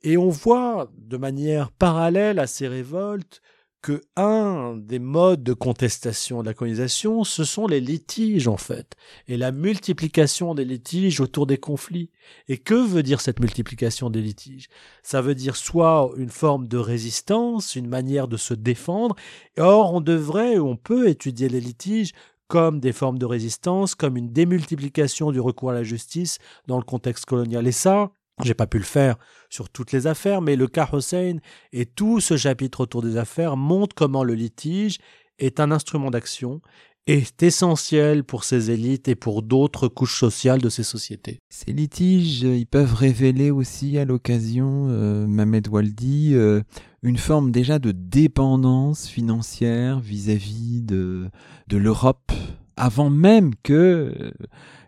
Et 0.03 0.19
on 0.19 0.29
voit 0.29 0.91
de 0.99 1.17
manière 1.17 1.71
parallèle 1.73 2.39
à 2.39 2.47
ces 2.47 2.69
révoltes 2.69 3.41
que 3.87 4.03
un 4.17 4.77
des 4.77 4.99
modes 4.99 5.45
de 5.45 5.53
contestation 5.53 6.41
de 6.41 6.47
la 6.47 6.55
colonisation, 6.55 7.23
ce 7.23 7.45
sont 7.45 7.69
les 7.69 7.81
litiges 7.81 8.49
en 8.49 8.57
fait, 8.57 8.97
et 9.29 9.37
la 9.37 9.53
multiplication 9.53 10.57
des 10.57 10.65
litiges 10.65 11.21
autour 11.21 11.47
des 11.47 11.59
conflits. 11.59 12.11
Et 12.49 12.59
que 12.59 12.75
veut 12.75 13.05
dire 13.05 13.21
cette 13.21 13.39
multiplication 13.39 14.11
des 14.11 14.23
litiges? 14.23 14.67
Ça 15.05 15.23
veut 15.23 15.37
dire 15.37 15.55
soit 15.55 16.11
une 16.17 16.31
forme 16.31 16.67
de 16.67 16.79
résistance, 16.79 17.77
une 17.77 17.87
manière 17.87 18.27
de 18.27 18.37
se 18.37 18.55
défendre, 18.55 19.15
or 19.57 19.95
on 19.95 20.01
devrait, 20.01 20.59
on 20.59 20.77
peut 20.77 21.09
étudier 21.09 21.49
les 21.49 21.61
litiges 21.61 22.11
comme 22.49 22.81
des 22.81 22.93
formes 22.93 23.19
de 23.19 23.27
résistance, 23.27 23.95
comme 23.95 24.17
une 24.17 24.33
démultiplication 24.33 25.31
du 25.31 25.39
recours 25.39 25.71
à 25.71 25.75
la 25.75 25.85
justice 25.85 26.39
dans 26.67 26.79
le 26.79 26.85
contexte 26.85 27.25
colonial. 27.25 27.69
Et 27.69 27.73
ça, 27.73 28.11
j'ai 28.43 28.55
pas 28.55 28.67
pu 28.67 28.79
le 28.79 28.85
faire 28.85 29.17
sur 29.49 29.69
toutes 29.71 29.93
les 29.93 30.07
affaires, 30.07 30.43
mais 30.43 30.57
le 30.57 30.67
cas 30.67 30.89
Hussein 30.93 31.39
et 31.73 31.87
tout 31.87 32.21
ce 32.21 32.37
chapitre 32.37 32.81
autour 32.81 33.03
des 33.03 33.17
affaires 33.17 33.57
montrent 33.57 33.95
comment 33.95 34.25
le 34.25 34.35
litige 34.35 34.99
est 35.39 35.61
un 35.61 35.71
instrument 35.71 36.11
d'action 36.11 36.61
est 37.07 37.43
essentiel 37.45 38.25
pour 38.25 38.43
ces 38.43 38.73
élites 38.73 39.07
et 39.07 39.15
pour 39.15 39.43
d'autres 39.43 39.87
couches 39.87 40.19
sociales 40.19 40.61
de 40.61 40.69
ces 40.69 40.83
sociétés. 40.83 41.39
Ces 41.49 41.73
litiges, 41.73 42.43
ils 42.43 42.67
peuvent 42.67 42.95
révéler 42.95 43.53
aussi 43.53 43.97
à 43.97 44.05
l'occasion, 44.05 44.89
euh, 44.89 45.25
Mohamed 45.27 45.69
Waldi, 45.69 46.35
euh, 46.35 46.63
une 47.03 47.17
forme 47.17 47.53
déjà 47.53 47.79
de 47.79 47.93
dépendance 47.93 49.07
financière 49.07 50.01
vis-à-vis 50.01 50.83
de 50.83 51.31
l'Europe, 51.71 52.33
avant 52.77 53.11
même 53.11 53.55
que 53.63 54.33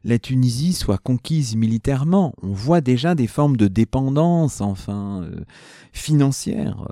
la 0.04 0.18
Tunisie 0.18 0.72
soit 0.72 0.98
conquise 0.98 1.56
militairement. 1.56 2.34
On 2.42 2.52
voit 2.52 2.80
déjà 2.80 3.14
des 3.14 3.26
formes 3.26 3.56
de 3.56 3.68
dépendance, 3.68 4.60
enfin, 4.60 5.22
euh, 5.22 5.44
financière. 5.92 6.86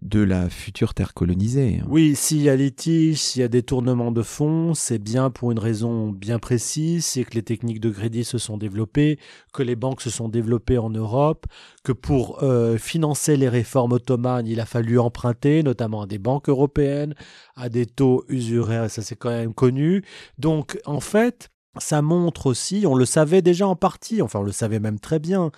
De 0.00 0.20
la 0.20 0.48
future 0.48 0.94
terre 0.94 1.12
colonisée. 1.12 1.82
Oui, 1.88 2.14
s'il 2.14 2.40
y 2.40 2.48
a 2.48 2.54
litige, 2.54 3.18
s'il 3.18 3.40
y 3.40 3.44
a 3.44 3.48
des 3.48 3.64
tournements 3.64 4.12
de 4.12 4.22
fonds, 4.22 4.72
c'est 4.72 5.00
bien 5.00 5.28
pour 5.28 5.50
une 5.50 5.58
raison 5.58 6.10
bien 6.10 6.38
précise, 6.38 7.04
c'est 7.04 7.24
que 7.24 7.34
les 7.34 7.42
techniques 7.42 7.80
de 7.80 7.90
crédit 7.90 8.22
se 8.22 8.38
sont 8.38 8.58
développées, 8.58 9.18
que 9.52 9.64
les 9.64 9.74
banques 9.74 10.00
se 10.00 10.08
sont 10.08 10.28
développées 10.28 10.78
en 10.78 10.90
Europe, 10.90 11.46
que 11.82 11.90
pour 11.90 12.44
euh, 12.44 12.78
financer 12.78 13.36
les 13.36 13.48
réformes 13.48 13.90
ottomanes, 13.90 14.46
il 14.46 14.60
a 14.60 14.66
fallu 14.66 15.00
emprunter, 15.00 15.64
notamment 15.64 16.02
à 16.02 16.06
des 16.06 16.18
banques 16.18 16.48
européennes, 16.48 17.16
à 17.56 17.68
des 17.68 17.84
taux 17.84 18.24
usuraires, 18.28 18.88
ça 18.88 19.02
c'est 19.02 19.16
quand 19.16 19.30
même 19.30 19.52
connu. 19.52 20.04
Donc 20.38 20.78
en 20.86 21.00
fait, 21.00 21.50
ça 21.76 22.02
montre 22.02 22.46
aussi, 22.46 22.84
on 22.86 22.94
le 22.94 23.04
savait 23.04 23.42
déjà 23.42 23.66
en 23.66 23.74
partie, 23.74 24.22
enfin 24.22 24.38
on 24.38 24.44
le 24.44 24.52
savait 24.52 24.78
même 24.78 25.00
très 25.00 25.18
bien, 25.18 25.50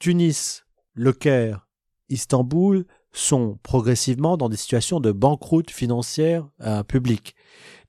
Tunis, 0.00 0.64
Le 0.94 1.12
Caire, 1.12 1.68
Istanbul 2.08 2.84
sont 3.16 3.58
progressivement 3.62 4.36
dans 4.36 4.48
des 4.48 4.56
situations 4.56 5.00
de 5.00 5.12
banqueroute 5.12 5.70
financière 5.70 6.48
euh, 6.60 6.82
publique. 6.82 7.34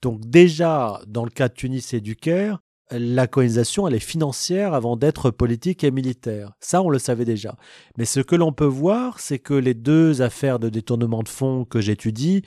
Donc 0.01 0.21
déjà, 0.21 1.01
dans 1.07 1.23
le 1.23 1.29
cas 1.29 1.49
de 1.49 1.53
Tunis 1.53 1.93
et 1.93 2.01
du 2.01 2.15
Caire, 2.15 2.59
la 2.91 3.27
colonisation, 3.27 3.87
elle 3.87 3.95
est 3.95 3.99
financière 3.99 4.73
avant 4.73 4.95
d'être 4.95 5.29
politique 5.29 5.83
et 5.83 5.91
militaire. 5.91 6.53
Ça, 6.61 6.81
on 6.81 6.89
le 6.89 6.99
savait 6.99 7.25
déjà. 7.25 7.57
Mais 7.97 8.05
ce 8.05 8.21
que 8.21 8.35
l'on 8.35 8.53
peut 8.53 8.65
voir, 8.65 9.19
c'est 9.19 9.39
que 9.39 9.53
les 9.53 9.73
deux 9.73 10.21
affaires 10.21 10.59
de 10.59 10.69
détournement 10.69 11.23
de 11.23 11.27
fonds 11.27 11.65
que 11.65 11.81
j'étudie 11.81 12.43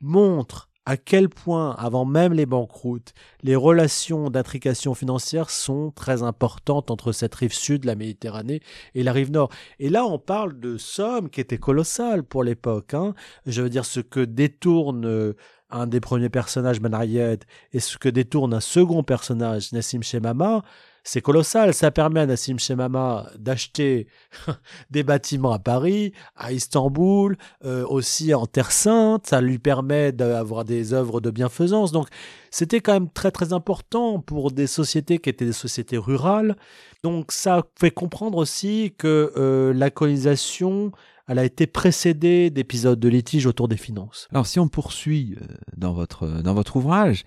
montrent 0.00 0.67
à 0.88 0.96
quel 0.96 1.28
point, 1.28 1.76
avant 1.78 2.06
même 2.06 2.32
les 2.32 2.46
banqueroutes, 2.46 3.12
les 3.42 3.56
relations 3.56 4.30
d'intrication 4.30 4.94
financière 4.94 5.50
sont 5.50 5.90
très 5.90 6.22
importantes 6.22 6.90
entre 6.90 7.12
cette 7.12 7.34
rive 7.34 7.52
sud 7.52 7.84
la 7.84 7.94
Méditerranée 7.94 8.62
et 8.94 9.02
la 9.02 9.12
rive 9.12 9.30
nord. 9.30 9.50
Et 9.80 9.90
là, 9.90 10.06
on 10.06 10.18
parle 10.18 10.58
de 10.58 10.78
sommes 10.78 11.28
qui 11.28 11.42
étaient 11.42 11.58
colossales 11.58 12.22
pour 12.22 12.42
l'époque. 12.42 12.94
Hein. 12.94 13.12
Je 13.44 13.60
veux 13.60 13.68
dire, 13.68 13.84
ce 13.84 14.00
que 14.00 14.20
détourne 14.20 15.04
euh, 15.04 15.34
un 15.68 15.86
des 15.86 16.00
premiers 16.00 16.30
personnages, 16.30 16.80
Manariet, 16.80 17.40
et 17.74 17.80
ce 17.80 17.98
que 17.98 18.08
détourne 18.08 18.54
un 18.54 18.60
second 18.60 19.02
personnage, 19.02 19.72
Nassim 19.72 20.02
Shemama, 20.02 20.62
c'est 21.04 21.20
colossal. 21.20 21.74
Ça 21.74 21.90
permet 21.90 22.20
à 22.20 22.26
Nassim 22.26 22.58
Shemama 22.58 23.30
d'acheter 23.38 24.06
des 24.90 25.02
bâtiments 25.02 25.52
à 25.52 25.58
Paris, 25.58 26.12
à 26.36 26.52
Istanbul, 26.52 27.36
euh, 27.64 27.86
aussi 27.86 28.34
en 28.34 28.46
Terre 28.46 28.72
Sainte. 28.72 29.26
Ça 29.26 29.40
lui 29.40 29.58
permet 29.58 30.12
d'avoir 30.12 30.64
des 30.64 30.92
œuvres 30.92 31.20
de 31.20 31.30
bienfaisance. 31.30 31.92
Donc, 31.92 32.08
c'était 32.50 32.80
quand 32.80 32.92
même 32.92 33.10
très 33.10 33.30
très 33.30 33.52
important 33.52 34.20
pour 34.20 34.50
des 34.50 34.66
sociétés 34.66 35.18
qui 35.18 35.30
étaient 35.30 35.46
des 35.46 35.52
sociétés 35.52 35.98
rurales. 35.98 36.56
Donc, 37.02 37.32
ça 37.32 37.62
fait 37.78 37.90
comprendre 37.90 38.38
aussi 38.38 38.94
que 38.98 39.32
euh, 39.36 39.72
la 39.72 39.90
colonisation 39.90 40.92
elle 41.28 41.38
a 41.38 41.44
été 41.44 41.66
précédée 41.66 42.48
d'épisodes 42.48 42.98
de 42.98 43.08
litige 43.08 43.46
autour 43.46 43.68
des 43.68 43.76
finances. 43.76 44.28
Alors 44.32 44.46
si 44.46 44.58
on 44.58 44.66
poursuit 44.66 45.36
euh, 45.40 45.44
dans 45.76 45.92
votre, 45.92 46.26
dans 46.42 46.54
votre 46.54 46.76
ouvrage, 46.76 47.24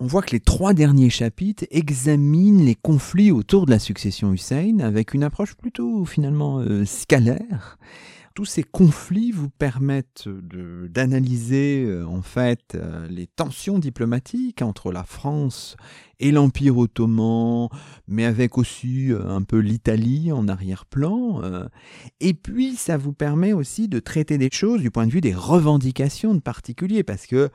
on 0.00 0.06
voit 0.06 0.22
que 0.22 0.32
les 0.32 0.40
trois 0.40 0.74
derniers 0.74 1.10
chapitres 1.10 1.64
examinent 1.70 2.64
les 2.64 2.74
conflits 2.74 3.32
autour 3.32 3.66
de 3.66 3.70
la 3.70 3.78
succession 3.78 4.32
Hussein 4.32 4.78
avec 4.80 5.14
une 5.14 5.24
approche 5.24 5.54
plutôt 5.54 6.04
finalement 6.04 6.60
euh, 6.60 6.84
scalaire. 6.84 7.78
Tous 8.34 8.44
ces 8.44 8.62
conflits 8.62 9.32
vous 9.32 9.50
permettent 9.50 10.28
d'analyser 10.28 11.84
euh, 11.84 12.06
en 12.06 12.22
fait 12.22 12.76
euh, 12.76 13.08
les 13.08 13.26
tensions 13.26 13.80
diplomatiques 13.80 14.62
entre 14.62 14.92
la 14.92 15.02
France 15.02 15.76
et 16.20 16.30
l'Empire 16.30 16.78
ottoman, 16.78 17.68
mais 18.06 18.24
avec 18.24 18.56
aussi 18.56 19.10
un 19.28 19.42
peu 19.42 19.58
l'Italie 19.58 20.30
en 20.30 20.46
arrière-plan. 20.48 21.42
et 22.18 22.34
puis 22.34 22.74
ça 22.74 22.96
vous 22.96 23.12
permet 23.12 23.52
aussi 23.52 23.86
de 23.86 24.00
traiter 24.00 24.36
des 24.36 24.50
choses 24.52 24.80
du 24.80 24.90
point 24.90 25.06
de 25.06 25.12
vue 25.12 25.20
des 25.20 25.34
revendications 25.34 26.34
de 26.34 26.40
particuliers, 26.40 27.04
parce 27.04 27.26
que 27.26 27.50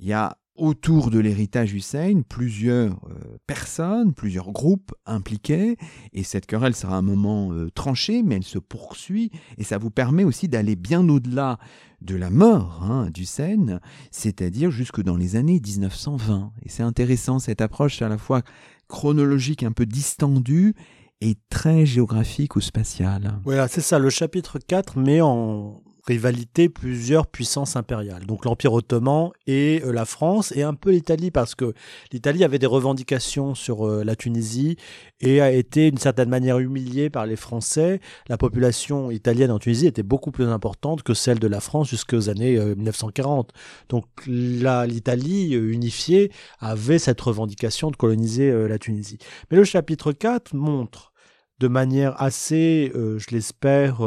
il 0.00 0.06
y 0.06 0.14
a 0.14 0.38
autour 0.56 1.10
de 1.10 1.18
l'héritage 1.18 1.74
Hussein 1.74 2.22
plusieurs 2.28 2.92
euh, 3.10 3.38
personnes, 3.46 4.12
plusieurs 4.14 4.52
groupes 4.52 4.94
impliqués, 5.06 5.76
et 6.12 6.22
cette 6.22 6.46
querelle 6.46 6.74
sera 6.74 6.96
un 6.96 7.02
moment 7.02 7.52
euh, 7.52 7.70
tranché, 7.70 8.22
mais 8.22 8.36
elle 8.36 8.44
se 8.44 8.58
poursuit, 8.58 9.30
et 9.58 9.64
ça 9.64 9.78
vous 9.78 9.90
permet 9.90 10.24
aussi 10.24 10.48
d'aller 10.48 10.76
bien 10.76 11.08
au-delà 11.08 11.58
de 12.02 12.14
la 12.14 12.30
mort 12.30 12.82
hein, 12.82 13.08
d'Hussein, 13.12 13.80
c'est-à-dire 14.10 14.70
jusque 14.70 15.02
dans 15.02 15.16
les 15.16 15.36
années 15.36 15.60
1920. 15.60 16.52
Et 16.62 16.68
c'est 16.68 16.82
intéressant 16.82 17.38
cette 17.38 17.60
approche 17.60 18.02
à 18.02 18.08
la 18.08 18.18
fois 18.18 18.42
chronologique 18.88 19.62
un 19.62 19.72
peu 19.72 19.86
distendue 19.86 20.74
et 21.20 21.36
très 21.48 21.86
géographique 21.86 22.56
ou 22.56 22.60
spatiale. 22.60 23.40
Voilà, 23.44 23.68
c'est 23.68 23.80
ça, 23.80 23.98
le 23.98 24.10
chapitre 24.10 24.58
4 24.58 24.98
met 24.98 25.20
en 25.20 25.82
rivalité 26.06 26.68
plusieurs 26.68 27.26
puissances 27.26 27.76
impériales. 27.76 28.26
Donc 28.26 28.44
l'Empire 28.44 28.72
ottoman 28.72 29.30
et 29.46 29.82
euh, 29.84 29.92
la 29.92 30.04
France 30.04 30.52
et 30.54 30.62
un 30.62 30.74
peu 30.74 30.90
l'Italie 30.90 31.30
parce 31.30 31.54
que 31.54 31.74
l'Italie 32.12 32.44
avait 32.44 32.58
des 32.58 32.66
revendications 32.66 33.54
sur 33.54 33.86
euh, 33.86 34.04
la 34.04 34.14
Tunisie 34.14 34.76
et 35.20 35.40
a 35.40 35.50
été 35.50 35.90
d'une 35.90 35.98
certaine 35.98 36.28
manière 36.28 36.58
humiliée 36.58 37.10
par 37.10 37.26
les 37.26 37.36
Français. 37.36 38.00
La 38.28 38.36
population 38.36 39.10
italienne 39.10 39.50
en 39.50 39.58
Tunisie 39.58 39.86
était 39.86 40.04
beaucoup 40.04 40.30
plus 40.30 40.46
importante 40.46 41.02
que 41.02 41.14
celle 41.14 41.40
de 41.40 41.48
la 41.48 41.60
France 41.60 41.88
jusqu'aux 41.88 42.28
années 42.28 42.58
1940. 42.58 43.50
Euh, 43.50 43.58
Donc 43.88 44.04
l'Italie 44.26 45.54
unifiée 45.54 46.30
avait 46.60 46.98
cette 46.98 47.20
revendication 47.20 47.90
de 47.90 47.96
coloniser 47.96 48.68
la 48.68 48.78
Tunisie. 48.78 49.18
Mais 49.50 49.56
le 49.56 49.64
chapitre 49.64 50.12
4 50.12 50.54
montre 50.54 51.12
de 51.58 51.68
manière 51.68 52.20
assez, 52.20 52.92
je 52.94 53.26
l'espère, 53.30 54.02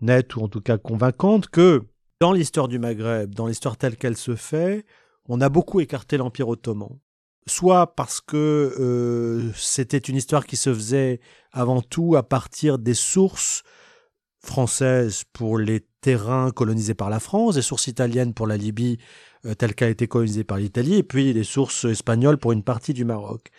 nette 0.00 0.36
ou 0.36 0.42
en 0.42 0.48
tout 0.48 0.60
cas 0.60 0.78
convaincante 0.78 1.48
que 1.48 1.84
dans 2.20 2.32
l'histoire 2.32 2.68
du 2.68 2.78
Maghreb, 2.78 3.34
dans 3.34 3.46
l'histoire 3.46 3.76
telle 3.76 3.96
qu'elle 3.96 4.16
se 4.16 4.36
fait, 4.36 4.84
on 5.28 5.40
a 5.40 5.48
beaucoup 5.48 5.80
écarté 5.80 6.16
l'Empire 6.16 6.48
ottoman. 6.48 6.98
Soit 7.46 7.94
parce 7.96 8.20
que 8.20 8.74
euh, 8.78 9.50
c'était 9.54 9.98
une 9.98 10.16
histoire 10.16 10.46
qui 10.46 10.56
se 10.56 10.72
faisait 10.72 11.20
avant 11.52 11.80
tout 11.80 12.16
à 12.16 12.22
partir 12.22 12.78
des 12.78 12.94
sources 12.94 13.62
françaises 14.42 15.24
pour 15.32 15.58
les 15.58 15.86
terrains 16.00 16.50
colonisés 16.50 16.94
par 16.94 17.10
la 17.10 17.20
France, 17.20 17.54
des 17.54 17.62
sources 17.62 17.86
italiennes 17.86 18.34
pour 18.34 18.46
la 18.46 18.56
Libye 18.56 18.98
euh, 19.46 19.54
telle 19.54 19.74
qu'elle 19.74 19.88
a 19.88 19.92
été 19.92 20.06
colonisée 20.06 20.44
par 20.44 20.58
l'Italie, 20.58 20.96
et 20.96 21.02
puis 21.02 21.32
des 21.32 21.44
sources 21.44 21.84
espagnoles 21.86 22.38
pour 22.38 22.52
une 22.52 22.62
partie 22.62 22.92
du 22.92 23.04
Maroc. 23.04 23.50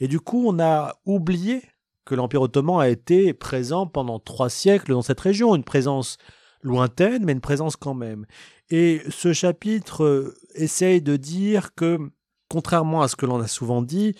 Et 0.00 0.08
du 0.08 0.20
coup, 0.20 0.44
on 0.46 0.60
a 0.60 0.94
oublié 1.06 1.62
que 2.04 2.14
l'Empire 2.14 2.42
ottoman 2.42 2.80
a 2.80 2.88
été 2.88 3.32
présent 3.32 3.86
pendant 3.86 4.18
trois 4.18 4.50
siècles 4.50 4.92
dans 4.92 5.02
cette 5.02 5.20
région, 5.20 5.54
une 5.54 5.64
présence 5.64 6.18
lointaine, 6.62 7.24
mais 7.24 7.32
une 7.32 7.40
présence 7.40 7.76
quand 7.76 7.94
même. 7.94 8.26
Et 8.70 9.02
ce 9.10 9.32
chapitre 9.32 10.04
euh, 10.04 10.34
essaye 10.54 11.02
de 11.02 11.16
dire 11.16 11.74
que, 11.74 11.98
contrairement 12.48 13.02
à 13.02 13.08
ce 13.08 13.16
que 13.16 13.26
l'on 13.26 13.40
a 13.40 13.48
souvent 13.48 13.82
dit, 13.82 14.14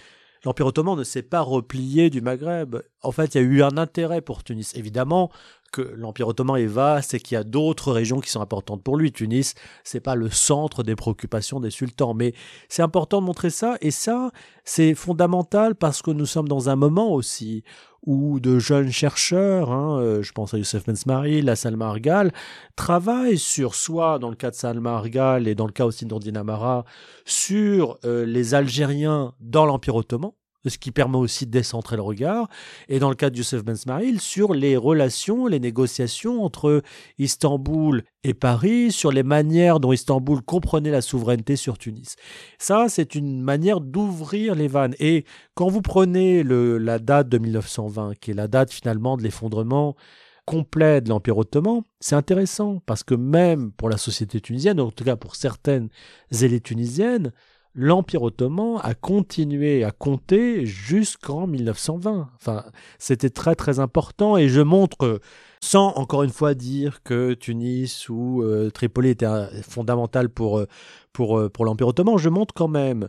l'Empire 0.45 0.67
ottoman 0.67 0.99
ne 0.99 1.05
s'est 1.05 1.23
pas 1.23 1.41
replié 1.41 2.11
du 2.11 2.21
Maghreb. 2.21 2.77
En 3.03 3.13
fait, 3.13 3.35
il 3.35 3.39
y 3.39 3.45
a 3.45 3.47
eu 3.47 3.63
un 3.63 3.77
intérêt 3.77 4.21
pour 4.21 4.45
Tunis. 4.45 4.75
Évidemment, 4.75 5.31
que 5.73 5.83
l'Empire 5.97 6.29
ottoman 6.29 6.57
est 6.59 6.67
vaste 6.67 7.15
et 7.15 7.21
qu'il 7.21 7.35
y 7.35 7.39
a 7.39 7.45
d'autres 7.45 7.91
régions 7.91 8.21
qui 8.21 8.31
sont 8.31 8.41
importantes 8.41 8.83
pour 8.83 8.97
lui. 8.97 9.11
Tunis, 9.11 9.55
c'est 9.83 10.01
pas 10.01 10.15
le 10.15 10.31
centre 10.31 10.83
des 10.83 10.95
préoccupations 10.95 11.59
des 11.59 11.71
sultans, 11.71 12.15
mais 12.15 12.35
c'est 12.69 12.83
important 12.83 13.21
de 13.21 13.27
montrer 13.27 13.51
ça 13.51 13.77
et 13.81 13.91
ça, 13.91 14.31
c'est 14.65 14.95
fondamental 14.95 15.75
parce 15.75 16.03
que 16.03 16.11
nous 16.11 16.27
sommes 16.27 16.49
dans 16.49 16.69
un 16.69 16.77
moment 16.77 17.13
aussi 17.13 17.65
où 18.05 18.41
de 18.41 18.59
jeunes 18.59 18.91
chercheurs, 18.91 19.71
hein, 19.71 20.01
euh, 20.01 20.23
je 20.23 20.33
pense 20.33 20.55
à 20.55 20.59
Youssef 20.59 20.87
Mensmari, 20.87 21.41
la 21.41 21.55
Salma 21.55 21.87
Argal, 21.87 22.33
travaillent 22.75 23.39
sur, 23.39 23.75
soit 23.75 24.19
dans 24.19 24.29
le 24.29 24.35
cas 24.35 24.51
de 24.51 24.57
Salma 24.57 24.95
Argal 24.95 25.47
et 25.47 25.55
dans 25.55 25.67
le 25.67 25.73
cas 25.73 25.87
aussi 25.87 26.05
d'Ordinamara, 26.05 26.85
sur 27.25 27.99
euh, 28.05 28.27
les 28.27 28.55
Algériens 28.55 29.35
dans 29.41 29.67
l'Empire 29.67 29.95
ottoman, 29.95 30.33
ce 30.71 30.79
qui 30.79 30.91
permet 30.93 31.19
aussi 31.19 31.47
de 31.47 31.51
décentrer 31.51 31.97
le 31.97 32.03
regard, 32.03 32.49
et 32.89 32.99
dans 32.99 33.09
le 33.09 33.15
cas 33.15 33.31
de 33.31 33.37
Youssef 33.37 33.65
Ben 33.65 33.77
sur 34.19 34.55
les 34.55 34.77
relations, 34.77 35.47
les 35.47 35.61
négociations 35.61 36.45
entre 36.45 36.83
Istanbul 37.19 38.05
et 38.25 38.35
Paris, 38.35 38.93
sur 38.93 39.11
les 39.11 39.23
manières 39.23 39.81
dont 39.81 39.93
Istanbul 39.93 40.43
comprenait 40.43 40.91
la 40.91 41.03
souveraineté 41.03 41.57
sur 41.57 41.79
Tunis. 41.79 42.17
Ça, 42.59 42.87
c'est 42.89 43.15
une 43.15 43.41
manière 43.41 43.81
d'ouvrir 43.81 44.55
les 44.55 44.69
vannes. 44.69 44.95
Et 45.01 45.25
quand 45.55 45.69
vous 45.69 45.83
prenez 45.83 46.43
le, 46.43 46.79
la 46.79 46.99
date 46.99 47.29
de 47.29 47.39
1920, 47.39 48.15
qui 48.21 48.31
est 48.31 48.35
la 48.35 48.49
date 48.49 48.73
finalement 48.73 49.17
de 49.17 49.23
l'effondrement 49.23 49.97
complet 50.45 51.01
de 51.01 51.09
l'Empire 51.09 51.39
ottoman, 51.39 51.83
c'est 52.01 52.17
intéressant, 52.17 52.81
parce 52.87 53.05
que 53.05 53.15
même 53.15 53.73
pour 53.73 53.89
la 53.89 53.97
société 53.97 54.41
tunisienne, 54.41 54.81
en 54.81 54.91
tout 54.91 55.05
cas 55.05 55.17
pour 55.17 55.37
certaines 55.37 55.89
élites 56.33 56.65
tunisiennes, 56.65 57.33
l'Empire 57.75 58.23
ottoman 58.23 58.79
a 58.83 58.95
continué 58.95 59.85
à 59.85 59.91
compter 59.91 60.67
jusqu'en 60.67 61.47
1920. 61.47 62.31
Enfin, 62.37 62.65
c'était 62.99 63.31
très 63.31 63.55
très 63.55 63.81
important 63.81 64.37
et 64.37 64.49
je 64.49 64.61
montre, 64.61 65.21
sans 65.61 65.89
encore 65.95 66.23
une 66.23 66.31
fois 66.31 66.55
dire 66.55 67.03
que 67.03 67.35
Tunis 67.35 68.09
ou 68.09 68.43
euh, 68.43 68.71
Tripoli 68.71 69.11
était 69.11 69.27
fondamental 69.63 70.29
pour, 70.29 70.59
euh, 70.59 70.67
pour, 71.13 71.39
euh, 71.39 71.49
pour 71.49 71.65
l'Empire 71.65 71.89
ottoman, 71.89 72.19
je 72.19 72.29
montre 72.29 72.55
quand 72.55 72.69
même 72.69 73.09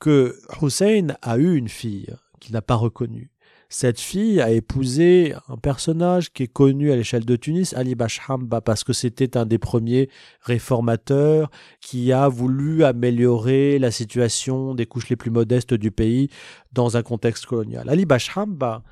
que 0.00 0.38
Hussein 0.60 1.14
a 1.22 1.38
eu 1.38 1.54
une 1.54 1.68
fille 1.68 2.14
qu'il 2.40 2.52
n'a 2.52 2.62
pas 2.62 2.74
reconnue. 2.74 3.30
Cette 3.76 3.98
fille 3.98 4.40
a 4.40 4.52
épousé 4.52 5.34
un 5.48 5.56
personnage 5.56 6.32
qui 6.32 6.44
est 6.44 6.52
connu 6.52 6.92
à 6.92 6.96
l'échelle 6.96 7.24
de 7.24 7.34
Tunis, 7.34 7.74
Ali 7.74 7.96
Bashhamba, 7.96 8.60
parce 8.60 8.84
que 8.84 8.92
c'était 8.92 9.36
un 9.36 9.46
des 9.46 9.58
premiers 9.58 10.08
réformateurs 10.42 11.50
qui 11.80 12.12
a 12.12 12.28
voulu 12.28 12.84
améliorer 12.84 13.80
la 13.80 13.90
situation 13.90 14.76
des 14.76 14.86
couches 14.86 15.08
les 15.08 15.16
plus 15.16 15.32
modestes 15.32 15.74
du 15.74 15.90
pays 15.90 16.28
dans 16.70 16.96
un 16.96 17.02
contexte 17.02 17.46
colonial. 17.46 17.88
Ali 17.88 18.06
Bashhamba 18.06 18.84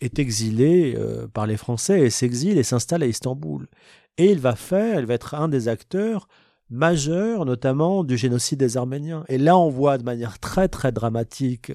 est 0.00 0.18
exilé 0.18 0.94
euh, 0.96 1.28
par 1.28 1.46
les 1.46 1.58
Français 1.58 2.00
et 2.00 2.08
s'exile 2.08 2.56
et 2.56 2.62
s'installe 2.62 3.02
à 3.02 3.06
Istanbul. 3.06 3.68
Et 4.16 4.32
il 4.32 4.38
va 4.38 4.56
faire, 4.56 4.98
il 4.98 5.04
va 5.04 5.12
être 5.12 5.34
un 5.34 5.48
des 5.48 5.68
acteurs 5.68 6.26
majeurs, 6.72 7.44
notamment 7.44 8.02
du 8.02 8.16
génocide 8.16 8.58
des 8.58 8.76
Arméniens. 8.76 9.24
Et 9.28 9.38
là, 9.38 9.56
on 9.58 9.68
voit 9.68 9.98
de 9.98 10.04
manière 10.04 10.38
très 10.38 10.68
très 10.68 10.90
dramatique 10.90 11.70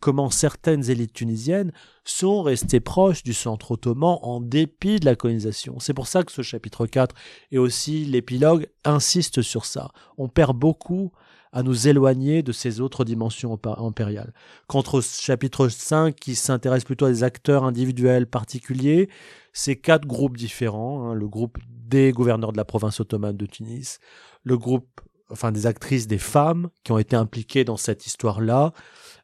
comment 0.00 0.30
certaines 0.30 0.90
élites 0.90 1.12
tunisiennes 1.12 1.72
sont 2.04 2.42
restées 2.42 2.80
proches 2.80 3.22
du 3.22 3.32
centre 3.32 3.72
ottoman 3.72 4.18
en 4.22 4.40
dépit 4.40 4.98
de 4.98 5.04
la 5.04 5.14
colonisation. 5.14 5.78
C'est 5.78 5.94
pour 5.94 6.08
ça 6.08 6.24
que 6.24 6.32
ce 6.32 6.42
chapitre 6.42 6.86
4 6.86 7.14
et 7.52 7.58
aussi 7.58 8.04
l'épilogue 8.06 8.66
insistent 8.84 9.42
sur 9.42 9.66
ça. 9.66 9.90
On 10.18 10.28
perd 10.28 10.56
beaucoup 10.56 11.12
à 11.52 11.62
nous 11.62 11.88
éloigner 11.88 12.42
de 12.42 12.52
ces 12.52 12.80
autres 12.80 13.04
dimensions 13.04 13.58
impériales. 13.78 14.32
Contre 14.68 14.98
au 14.98 15.02
chapitre 15.02 15.68
5 15.68 16.14
qui 16.14 16.34
s'intéresse 16.34 16.84
plutôt 16.84 17.06
à 17.06 17.10
des 17.10 17.24
acteurs 17.24 17.64
individuels 17.64 18.26
particuliers, 18.26 19.08
c'est 19.52 19.76
quatre 19.76 20.06
groupes 20.06 20.36
différents. 20.36 21.10
Hein. 21.10 21.14
le 21.14 21.28
groupe 21.28 21.58
des 21.68 22.12
gouverneurs 22.12 22.52
de 22.52 22.56
la 22.56 22.64
province 22.64 23.00
ottomane 23.00 23.36
de 23.36 23.46
Tunis, 23.46 23.98
le 24.42 24.56
groupe, 24.56 25.00
enfin 25.30 25.52
des 25.52 25.66
actrices, 25.66 26.06
des 26.06 26.18
femmes 26.18 26.70
qui 26.84 26.92
ont 26.92 26.98
été 26.98 27.16
impliquées 27.16 27.64
dans 27.64 27.76
cette 27.76 28.06
histoire-là, 28.06 28.72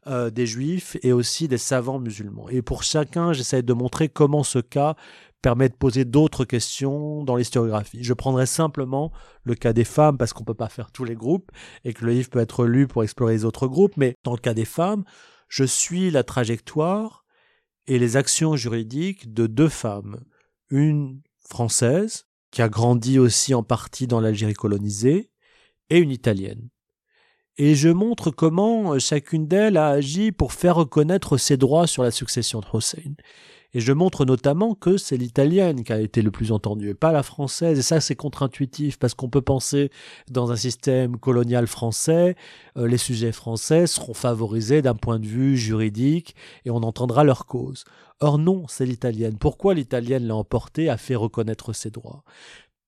euh, 0.06 0.30
des 0.30 0.46
juifs 0.46 0.96
et 1.02 1.12
aussi 1.12 1.48
des 1.48 1.58
savants 1.58 1.98
musulmans. 1.98 2.48
Et 2.48 2.62
pour 2.62 2.82
chacun, 2.82 3.32
j'essaie 3.32 3.62
de 3.62 3.72
montrer 3.72 4.08
comment 4.08 4.44
ce 4.44 4.60
cas 4.60 4.94
permet 5.42 5.68
de 5.68 5.74
poser 5.74 6.04
d'autres 6.04 6.44
questions 6.44 7.22
dans 7.22 7.36
l'historiographie. 7.36 8.02
Je 8.02 8.14
prendrai 8.14 8.46
simplement 8.46 9.12
le 9.44 9.54
cas 9.54 9.72
des 9.72 9.84
femmes 9.84 10.18
parce 10.18 10.32
qu'on 10.32 10.42
ne 10.42 10.46
peut 10.46 10.54
pas 10.54 10.68
faire 10.68 10.90
tous 10.90 11.04
les 11.04 11.14
groupes 11.14 11.50
et 11.84 11.92
que 11.92 12.04
le 12.04 12.12
livre 12.12 12.30
peut 12.30 12.40
être 12.40 12.66
lu 12.66 12.86
pour 12.86 13.04
explorer 13.04 13.34
les 13.34 13.44
autres 13.44 13.68
groupes, 13.68 13.96
mais 13.96 14.14
dans 14.24 14.32
le 14.32 14.38
cas 14.38 14.54
des 14.54 14.64
femmes, 14.64 15.04
je 15.48 15.64
suis 15.64 16.10
la 16.10 16.24
trajectoire 16.24 17.24
et 17.86 17.98
les 17.98 18.16
actions 18.16 18.56
juridiques 18.56 19.32
de 19.32 19.46
deux 19.46 19.68
femmes. 19.68 20.20
Une 20.70 21.20
française, 21.38 22.26
qui 22.57 22.62
a 22.62 22.70
grandi 22.70 23.18
aussi 23.18 23.52
en 23.52 23.62
partie 23.62 24.07
dans 24.07 24.18
l'Algérie 24.18 24.54
colonisée, 24.54 25.30
et 25.90 25.98
une 25.98 26.11
italienne 26.11 26.70
et 27.59 27.74
je 27.74 27.88
montre 27.88 28.30
comment 28.30 28.94
euh, 28.94 28.98
chacune 28.98 29.46
d'elles 29.46 29.76
a 29.76 29.88
agi 29.88 30.32
pour 30.32 30.52
faire 30.52 30.76
reconnaître 30.76 31.36
ses 31.38 31.57
droits 31.57 31.86
sur 31.86 32.02
la 32.02 32.11
succession 32.11 32.61
de 32.61 32.66
Hussein. 32.72 33.14
Et 33.77 33.81
je 33.81 33.93
montre 33.93 34.24
notamment 34.24 34.74
que 34.74 34.97
c'est 34.97 35.18
l'italienne 35.18 35.85
qui 35.85 35.93
a 35.93 36.01
été 36.01 36.22
le 36.22 36.31
plus 36.31 36.51
entendue, 36.51 36.95
pas 36.95 37.12
la 37.12 37.22
française. 37.22 37.79
Et 37.79 37.83
ça, 37.83 38.01
c'est 38.01 38.16
contre-intuitif, 38.16 38.99
parce 38.99 39.12
qu'on 39.12 39.29
peut 39.29 39.43
penser, 39.43 39.91
dans 40.31 40.51
un 40.51 40.57
système 40.57 41.18
colonial 41.18 41.66
français, 41.66 42.37
euh, 42.79 42.89
les 42.89 42.97
sujets 42.97 43.33
français 43.33 43.87
seront 43.87 44.14
favorisés 44.14 44.81
d'un 44.81 44.95
point 44.95 45.18
de 45.18 45.27
vue 45.27 45.59
juridique, 45.59 46.35
et 46.64 46.70
on 46.70 46.77
entendra 46.77 47.22
leur 47.22 47.45
cause. 47.45 47.85
Or 48.20 48.39
non, 48.39 48.64
c'est 48.66 48.87
l'italienne. 48.87 49.37
Pourquoi 49.37 49.74
l'italienne 49.74 50.27
l'a 50.27 50.37
emporté, 50.37 50.89
a 50.89 50.97
fait 50.97 51.14
reconnaître 51.14 51.74
ses 51.74 51.91
droits? 51.91 52.24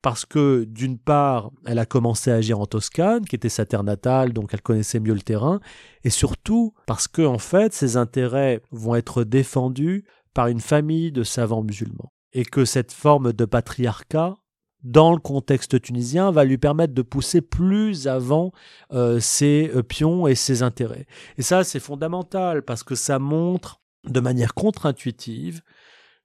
Parce 0.01 0.25
que 0.25 0.65
d'une 0.65 0.97
part, 0.97 1.51
elle 1.67 1.81
a 1.81 1.85
commencé 1.85 2.31
à 2.31 2.37
agir 2.37 2.61
en 2.61 2.67
Toscane, 2.67 3.27
qui 3.27 3.37
était 3.37 3.51
sa 3.51 3.67
terre 3.67 3.85
natale, 3.85 4.33
donc 4.33 4.55
elle 4.55 4.63
connaissait 4.63 5.01
mieux 5.01 5.13
le 5.13 5.21
terrain, 5.21 5.61
et 6.03 6.09
surtout 6.09 6.73
parce 6.87 7.09
que 7.09 7.21
en 7.21 7.39
fait, 7.39 7.75
ses 7.75 7.99
intérêts 7.99 8.63
vont 8.71 8.95
être 8.95 9.25
défendus 9.25 10.05
par 10.39 10.47
une 10.47 10.61
famille 10.61 11.11
de 11.11 11.25
savants 11.25 11.65
musulmans, 11.65 12.13
et 12.33 12.45
que 12.45 12.65
cette 12.65 12.93
forme 12.93 13.33
de 13.33 13.45
patriarcat 13.45 14.37
dans 14.85 15.13
le 15.13 15.19
contexte 15.19 15.83
tunisien 15.83 16.31
va 16.31 16.45
lui 16.45 16.59
permettre 16.59 16.95
de 16.95 17.03
pousser 17.03 17.41
plus 17.41 18.07
avant 18.07 18.53
euh, 18.93 19.19
ses 19.19 19.69
euh, 19.75 19.83
pions 19.83 20.29
et 20.29 20.37
ses 20.37 20.63
intérêts. 20.63 21.07
Et 21.39 21.43
ça, 21.43 21.65
c'est 21.65 21.81
fondamental 21.81 22.63
parce 22.63 22.85
que 22.85 22.95
ça 22.95 23.19
montre 23.19 23.81
de 24.05 24.21
manière 24.21 24.55
contre-intuitive 24.55 25.61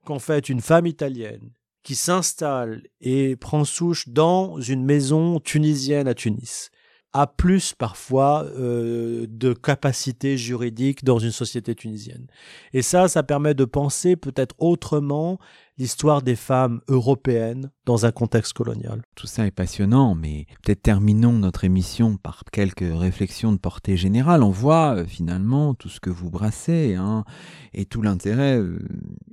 qu'en 0.06 0.20
fait, 0.20 0.48
une 0.48 0.62
femme 0.62 0.86
italienne 0.86 1.50
qui 1.82 1.96
s'installe 1.96 2.84
et 3.02 3.36
prend 3.36 3.66
souche 3.66 4.10
dans 4.10 4.62
une 4.62 4.86
maison 4.86 5.40
tunisienne 5.40 6.08
à 6.08 6.14
Tunis 6.14 6.70
a 7.14 7.28
plus 7.28 7.74
parfois 7.74 8.46
euh, 8.58 9.26
de 9.30 9.54
capacité 9.54 10.38
juridique 10.38 11.04
dans 11.04 11.20
une 11.20 11.32
société 11.32 11.76
tunisienne. 11.76 12.28
Et 12.74 12.82
ça, 12.82 13.08
ça 13.08 13.24
permet 13.24 13.54
de 13.54 13.66
penser 13.66 14.16
peut-être 14.16 14.56
autrement 14.58 15.40
l'histoire 15.78 16.22
des 16.22 16.36
femmes 16.36 16.82
européennes 16.88 17.72
dans 17.86 18.06
un 18.06 18.12
contexte 18.12 18.54
colonial. 18.54 19.02
Tout 19.16 19.28
ça 19.28 19.46
est 19.46 19.52
passionnant, 19.52 20.16
mais 20.16 20.46
peut-être 20.62 20.84
terminons 20.84 21.34
notre 21.34 21.64
émission 21.64 22.18
par 22.18 22.44
quelques 22.52 22.86
réflexions 22.88 23.52
de 23.52 23.58
portée 23.58 23.98
générale. 23.98 24.44
On 24.44 24.52
voit 24.52 24.98
euh, 24.98 25.06
finalement 25.06 25.74
tout 25.74 25.90
ce 25.90 26.00
que 26.00 26.10
vous 26.10 26.30
brassez 26.30 26.96
hein, 26.96 27.26
et 27.74 27.86
tout 27.86 28.02
l'intérêt 28.02 28.58
euh, 28.58 28.80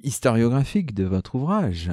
historiographique 0.03 0.95
de 0.95 1.05
votre 1.05 1.35
ouvrage. 1.35 1.91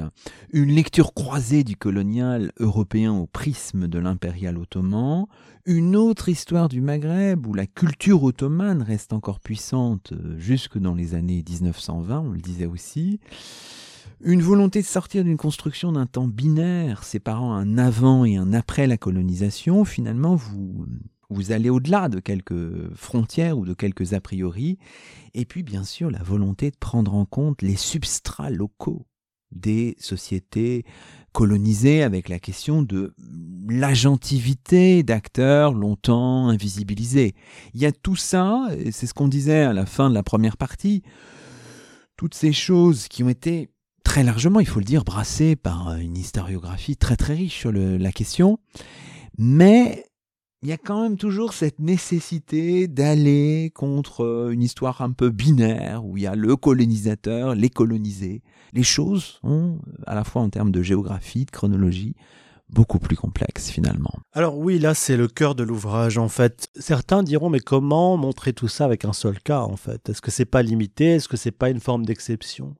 Une 0.52 0.70
lecture 0.70 1.12
croisée 1.14 1.62
du 1.62 1.76
colonial 1.76 2.52
européen 2.58 3.12
au 3.12 3.26
prisme 3.26 3.86
de 3.86 3.98
l'impérial 3.98 4.56
ottoman, 4.56 5.26
une 5.66 5.94
autre 5.96 6.30
histoire 6.30 6.70
du 6.70 6.80
Maghreb 6.80 7.46
où 7.46 7.52
la 7.52 7.66
culture 7.66 8.22
ottomane 8.22 8.82
reste 8.82 9.12
encore 9.12 9.38
puissante 9.38 10.12
euh, 10.12 10.38
jusque 10.38 10.78
dans 10.78 10.94
les 10.94 11.14
années 11.14 11.44
1920, 11.46 12.20
on 12.20 12.30
le 12.30 12.40
disait 12.40 12.66
aussi. 12.66 13.20
Une 14.20 14.42
volonté 14.42 14.80
de 14.80 14.86
sortir 14.86 15.22
d'une 15.22 15.36
construction 15.36 15.92
d'un 15.92 16.06
temps 16.06 16.26
binaire 16.26 17.04
séparant 17.04 17.52
un 17.52 17.78
avant 17.78 18.24
et 18.24 18.36
un 18.36 18.52
après 18.52 18.88
la 18.88 18.96
colonisation, 18.96 19.84
finalement, 19.84 20.34
vous, 20.34 20.86
vous 21.30 21.52
allez 21.52 21.70
au-delà 21.70 22.08
de 22.08 22.18
quelques 22.18 22.92
frontières 22.96 23.58
ou 23.58 23.64
de 23.64 23.74
quelques 23.74 24.14
a 24.14 24.20
priori. 24.20 24.78
Et 25.34 25.44
puis, 25.44 25.62
bien 25.62 25.84
sûr, 25.84 26.10
la 26.10 26.22
volonté 26.22 26.70
de 26.70 26.76
prendre 26.76 27.14
en 27.14 27.26
compte 27.26 27.62
les 27.62 27.76
substrats 27.76 28.50
locaux 28.50 29.06
des 29.52 29.96
sociétés 29.98 30.84
colonisées 31.32 32.02
avec 32.02 32.28
la 32.28 32.38
question 32.38 32.82
de 32.82 33.14
l'agentivité 33.68 35.04
d'acteurs 35.04 35.72
longtemps 35.72 36.48
invisibilisés. 36.48 37.34
Il 37.72 37.80
y 37.80 37.86
a 37.86 37.92
tout 37.92 38.16
ça, 38.16 38.68
et 38.76 38.90
c'est 38.90 39.06
ce 39.06 39.14
qu'on 39.14 39.28
disait 39.28 39.62
à 39.62 39.72
la 39.72 39.86
fin 39.86 40.10
de 40.10 40.14
la 40.14 40.24
première 40.24 40.56
partie, 40.56 41.02
toutes 42.16 42.34
ces 42.34 42.52
choses 42.52 43.06
qui 43.08 43.22
ont 43.22 43.28
été 43.28 43.70
très 44.08 44.24
largement, 44.24 44.58
il 44.58 44.66
faut 44.66 44.78
le 44.78 44.86
dire, 44.86 45.04
brassé 45.04 45.54
par 45.54 45.94
une 45.96 46.16
historiographie 46.16 46.96
très 46.96 47.14
très 47.14 47.34
riche 47.34 47.58
sur 47.58 47.72
la 47.72 48.10
question. 48.10 48.58
Mais 49.36 50.06
il 50.62 50.70
y 50.70 50.72
a 50.72 50.78
quand 50.78 51.02
même 51.02 51.18
toujours 51.18 51.52
cette 51.52 51.78
nécessité 51.78 52.88
d'aller 52.88 53.70
contre 53.74 54.48
une 54.50 54.62
histoire 54.62 55.02
un 55.02 55.12
peu 55.12 55.28
binaire, 55.28 56.06
où 56.06 56.16
il 56.16 56.22
y 56.22 56.26
a 56.26 56.34
le 56.34 56.56
colonisateur, 56.56 57.54
les 57.54 57.68
colonisés. 57.68 58.42
Les 58.72 58.82
choses 58.82 59.40
ont, 59.42 59.78
à 60.06 60.14
la 60.14 60.24
fois 60.24 60.40
en 60.40 60.48
termes 60.48 60.70
de 60.70 60.80
géographie, 60.80 61.44
de 61.44 61.50
chronologie, 61.50 62.14
beaucoup 62.70 63.00
plus 63.00 63.16
complexes 63.16 63.68
finalement. 63.68 64.14
Alors 64.32 64.56
oui, 64.56 64.78
là 64.78 64.94
c'est 64.94 65.18
le 65.18 65.28
cœur 65.28 65.54
de 65.54 65.64
l'ouvrage 65.64 66.16
en 66.16 66.28
fait. 66.28 66.68
Certains 66.78 67.22
diront 67.22 67.50
mais 67.50 67.60
comment 67.60 68.16
montrer 68.16 68.54
tout 68.54 68.68
ça 68.68 68.86
avec 68.86 69.04
un 69.04 69.12
seul 69.12 69.38
cas 69.38 69.60
en 69.60 69.76
fait? 69.76 70.08
Est-ce 70.08 70.22
que 70.22 70.30
c'est 70.30 70.46
pas 70.46 70.62
limité? 70.62 71.16
Est-ce 71.16 71.28
que 71.28 71.36
c'est 71.36 71.50
pas 71.50 71.68
une 71.68 71.80
forme 71.80 72.06
d'exception? 72.06 72.74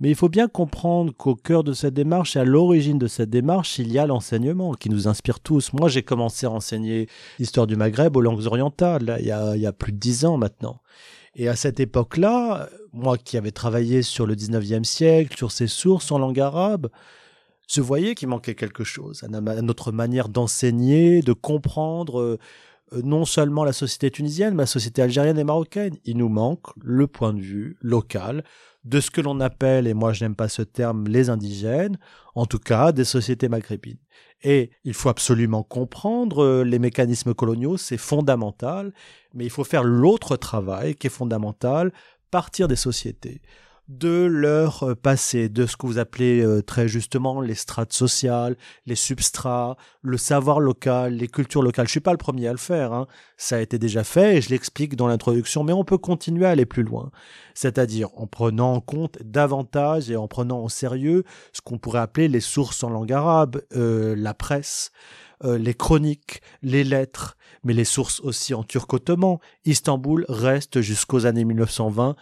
Mais 0.00 0.08
il 0.08 0.14
faut 0.14 0.30
bien 0.30 0.48
comprendre 0.48 1.12
qu'au 1.14 1.34
cœur 1.36 1.62
de 1.62 1.74
cette 1.74 1.92
démarche 1.92 2.34
et 2.34 2.40
à 2.40 2.44
l'origine 2.44 2.98
de 2.98 3.06
cette 3.06 3.28
démarche, 3.28 3.78
il 3.78 3.92
y 3.92 3.98
a 3.98 4.06
l'enseignement 4.06 4.72
qui 4.72 4.88
nous 4.88 5.08
inspire 5.08 5.40
tous. 5.40 5.74
Moi, 5.74 5.88
j'ai 5.90 6.02
commencé 6.02 6.46
à 6.46 6.50
enseigner 6.50 7.06
l'histoire 7.38 7.66
du 7.66 7.76
Maghreb 7.76 8.16
aux 8.16 8.22
langues 8.22 8.46
orientales, 8.46 9.18
il, 9.20 9.26
y 9.26 9.66
a, 9.66 9.72
plus 9.72 9.92
de 9.92 9.98
dix 9.98 10.24
ans 10.24 10.38
maintenant. 10.38 10.80
Et 11.36 11.48
à 11.48 11.54
cette 11.54 11.80
époque-là, 11.80 12.70
moi 12.94 13.18
qui 13.18 13.36
avais 13.36 13.50
travaillé 13.50 14.00
sur 14.02 14.26
le 14.26 14.34
19e 14.34 14.84
siècle, 14.84 15.36
sur 15.36 15.52
ses 15.52 15.66
sources 15.66 16.10
en 16.10 16.18
langue 16.18 16.40
arabe, 16.40 16.88
je 17.68 17.82
voyais 17.82 18.14
qu'il 18.14 18.28
manquait 18.28 18.54
quelque 18.54 18.82
chose 18.82 19.22
à 19.22 19.28
notre 19.62 19.92
manière 19.92 20.28
d'enseigner, 20.28 21.20
de 21.20 21.32
comprendre 21.32 22.20
euh, 22.20 22.38
non 23.04 23.24
seulement 23.24 23.62
la 23.64 23.72
société 23.72 24.10
tunisienne, 24.10 24.54
mais 24.54 24.62
la 24.62 24.66
société 24.66 25.02
algérienne 25.02 25.38
et 25.38 25.44
marocaine. 25.44 25.96
Il 26.04 26.16
nous 26.16 26.28
manque 26.28 26.66
le 26.82 27.06
point 27.06 27.32
de 27.32 27.40
vue 27.40 27.76
local 27.80 28.42
de 28.84 29.00
ce 29.00 29.10
que 29.10 29.20
l'on 29.20 29.40
appelle, 29.40 29.86
et 29.86 29.94
moi 29.94 30.12
je 30.12 30.24
n'aime 30.24 30.36
pas 30.36 30.48
ce 30.48 30.62
terme, 30.62 31.06
les 31.06 31.28
indigènes, 31.28 31.98
en 32.34 32.46
tout 32.46 32.58
cas 32.58 32.92
des 32.92 33.04
sociétés 33.04 33.48
maghrébines. 33.48 33.98
Et 34.42 34.70
il 34.84 34.94
faut 34.94 35.10
absolument 35.10 35.62
comprendre 35.62 36.42
euh, 36.42 36.64
les 36.64 36.78
mécanismes 36.78 37.34
coloniaux, 37.34 37.76
c'est 37.76 37.98
fondamental, 37.98 38.92
mais 39.34 39.44
il 39.44 39.50
faut 39.50 39.64
faire 39.64 39.84
l'autre 39.84 40.36
travail 40.36 40.94
qui 40.94 41.08
est 41.08 41.10
fondamental, 41.10 41.92
partir 42.30 42.68
des 42.68 42.76
sociétés 42.76 43.42
de 43.90 44.24
leur 44.24 44.84
euh, 44.84 44.94
passé, 44.94 45.48
de 45.48 45.66
ce 45.66 45.76
que 45.76 45.84
vous 45.86 45.98
appelez 45.98 46.40
euh, 46.40 46.62
très 46.62 46.86
justement 46.86 47.40
les 47.40 47.56
strates 47.56 47.92
sociales, 47.92 48.56
les 48.86 48.94
substrats, 48.94 49.76
le 50.02 50.16
savoir 50.16 50.60
local, 50.60 51.14
les 51.14 51.26
cultures 51.26 51.62
locales. 51.62 51.86
Je 51.86 51.90
suis 51.90 52.00
pas 52.00 52.12
le 52.12 52.16
premier 52.16 52.46
à 52.46 52.52
le 52.52 52.58
faire, 52.58 52.92
hein. 52.92 53.08
ça 53.36 53.56
a 53.56 53.60
été 53.60 53.78
déjà 53.78 54.04
fait 54.04 54.36
et 54.36 54.40
je 54.40 54.50
l'explique 54.50 54.94
dans 54.94 55.08
l'introduction, 55.08 55.64
mais 55.64 55.72
on 55.72 55.84
peut 55.84 55.98
continuer 55.98 56.46
à 56.46 56.50
aller 56.50 56.66
plus 56.66 56.84
loin, 56.84 57.10
c'est-à-dire 57.54 58.10
en 58.14 58.28
prenant 58.28 58.74
en 58.74 58.80
compte 58.80 59.18
davantage 59.22 60.08
et 60.08 60.16
en 60.16 60.28
prenant 60.28 60.60
au 60.60 60.68
sérieux 60.68 61.24
ce 61.52 61.60
qu'on 61.60 61.78
pourrait 61.78 62.00
appeler 62.00 62.28
les 62.28 62.40
sources 62.40 62.84
en 62.84 62.90
langue 62.90 63.12
arabe, 63.12 63.60
euh, 63.74 64.14
la 64.16 64.34
presse, 64.34 64.92
les 65.42 65.72
chroniques, 65.72 66.42
les 66.60 66.84
lettres, 66.84 67.38
mais 67.64 67.72
les 67.72 67.86
sources 67.86 68.20
aussi 68.20 68.52
en 68.52 68.62
turc 68.62 68.92
ottoman. 68.92 69.38
Istanbul 69.64 70.26
reste 70.28 70.82
jusqu'aux 70.82 71.24
années 71.24 71.46
1920 71.46 72.14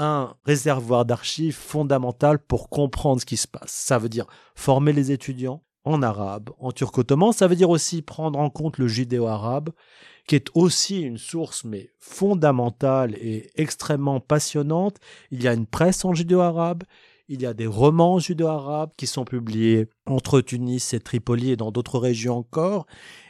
un 0.00 0.34
réservoir 0.44 1.04
d'archives 1.04 1.56
fondamental 1.56 2.38
pour 2.38 2.70
comprendre 2.70 3.20
ce 3.20 3.26
qui 3.26 3.36
se 3.36 3.46
passe. 3.46 3.70
Ça 3.70 3.98
veut 3.98 4.08
dire 4.08 4.26
former 4.54 4.92
les 4.92 5.12
étudiants 5.12 5.62
en 5.84 6.02
arabe, 6.02 6.50
en 6.58 6.72
turc 6.72 6.96
ottoman. 6.96 7.32
Ça 7.32 7.46
veut 7.46 7.56
dire 7.56 7.70
aussi 7.70 8.00
prendre 8.00 8.38
en 8.38 8.48
compte 8.48 8.78
le 8.78 8.88
judéo-arabe, 8.88 9.70
qui 10.26 10.36
est 10.36 10.48
aussi 10.54 11.02
une 11.02 11.18
source 11.18 11.64
mais 11.64 11.90
fondamentale 11.98 13.14
et 13.16 13.50
extrêmement 13.56 14.20
passionnante. 14.20 14.96
Il 15.30 15.42
y 15.42 15.48
a 15.48 15.52
une 15.52 15.66
presse 15.66 16.04
en 16.04 16.14
judéo-arabe, 16.14 16.84
il 17.28 17.42
y 17.42 17.46
a 17.46 17.54
des 17.54 17.66
romans 17.66 18.18
judéo-arabes 18.18 18.92
qui 18.96 19.06
sont 19.06 19.24
publiés 19.24 19.86
entre 20.06 20.40
Tunis 20.40 20.94
et 20.94 21.00
Tripoli 21.00 21.52
et 21.52 21.56
dans 21.56 21.70
d'autres 21.70 21.98
régions 21.98 22.38
encore. 22.38 22.86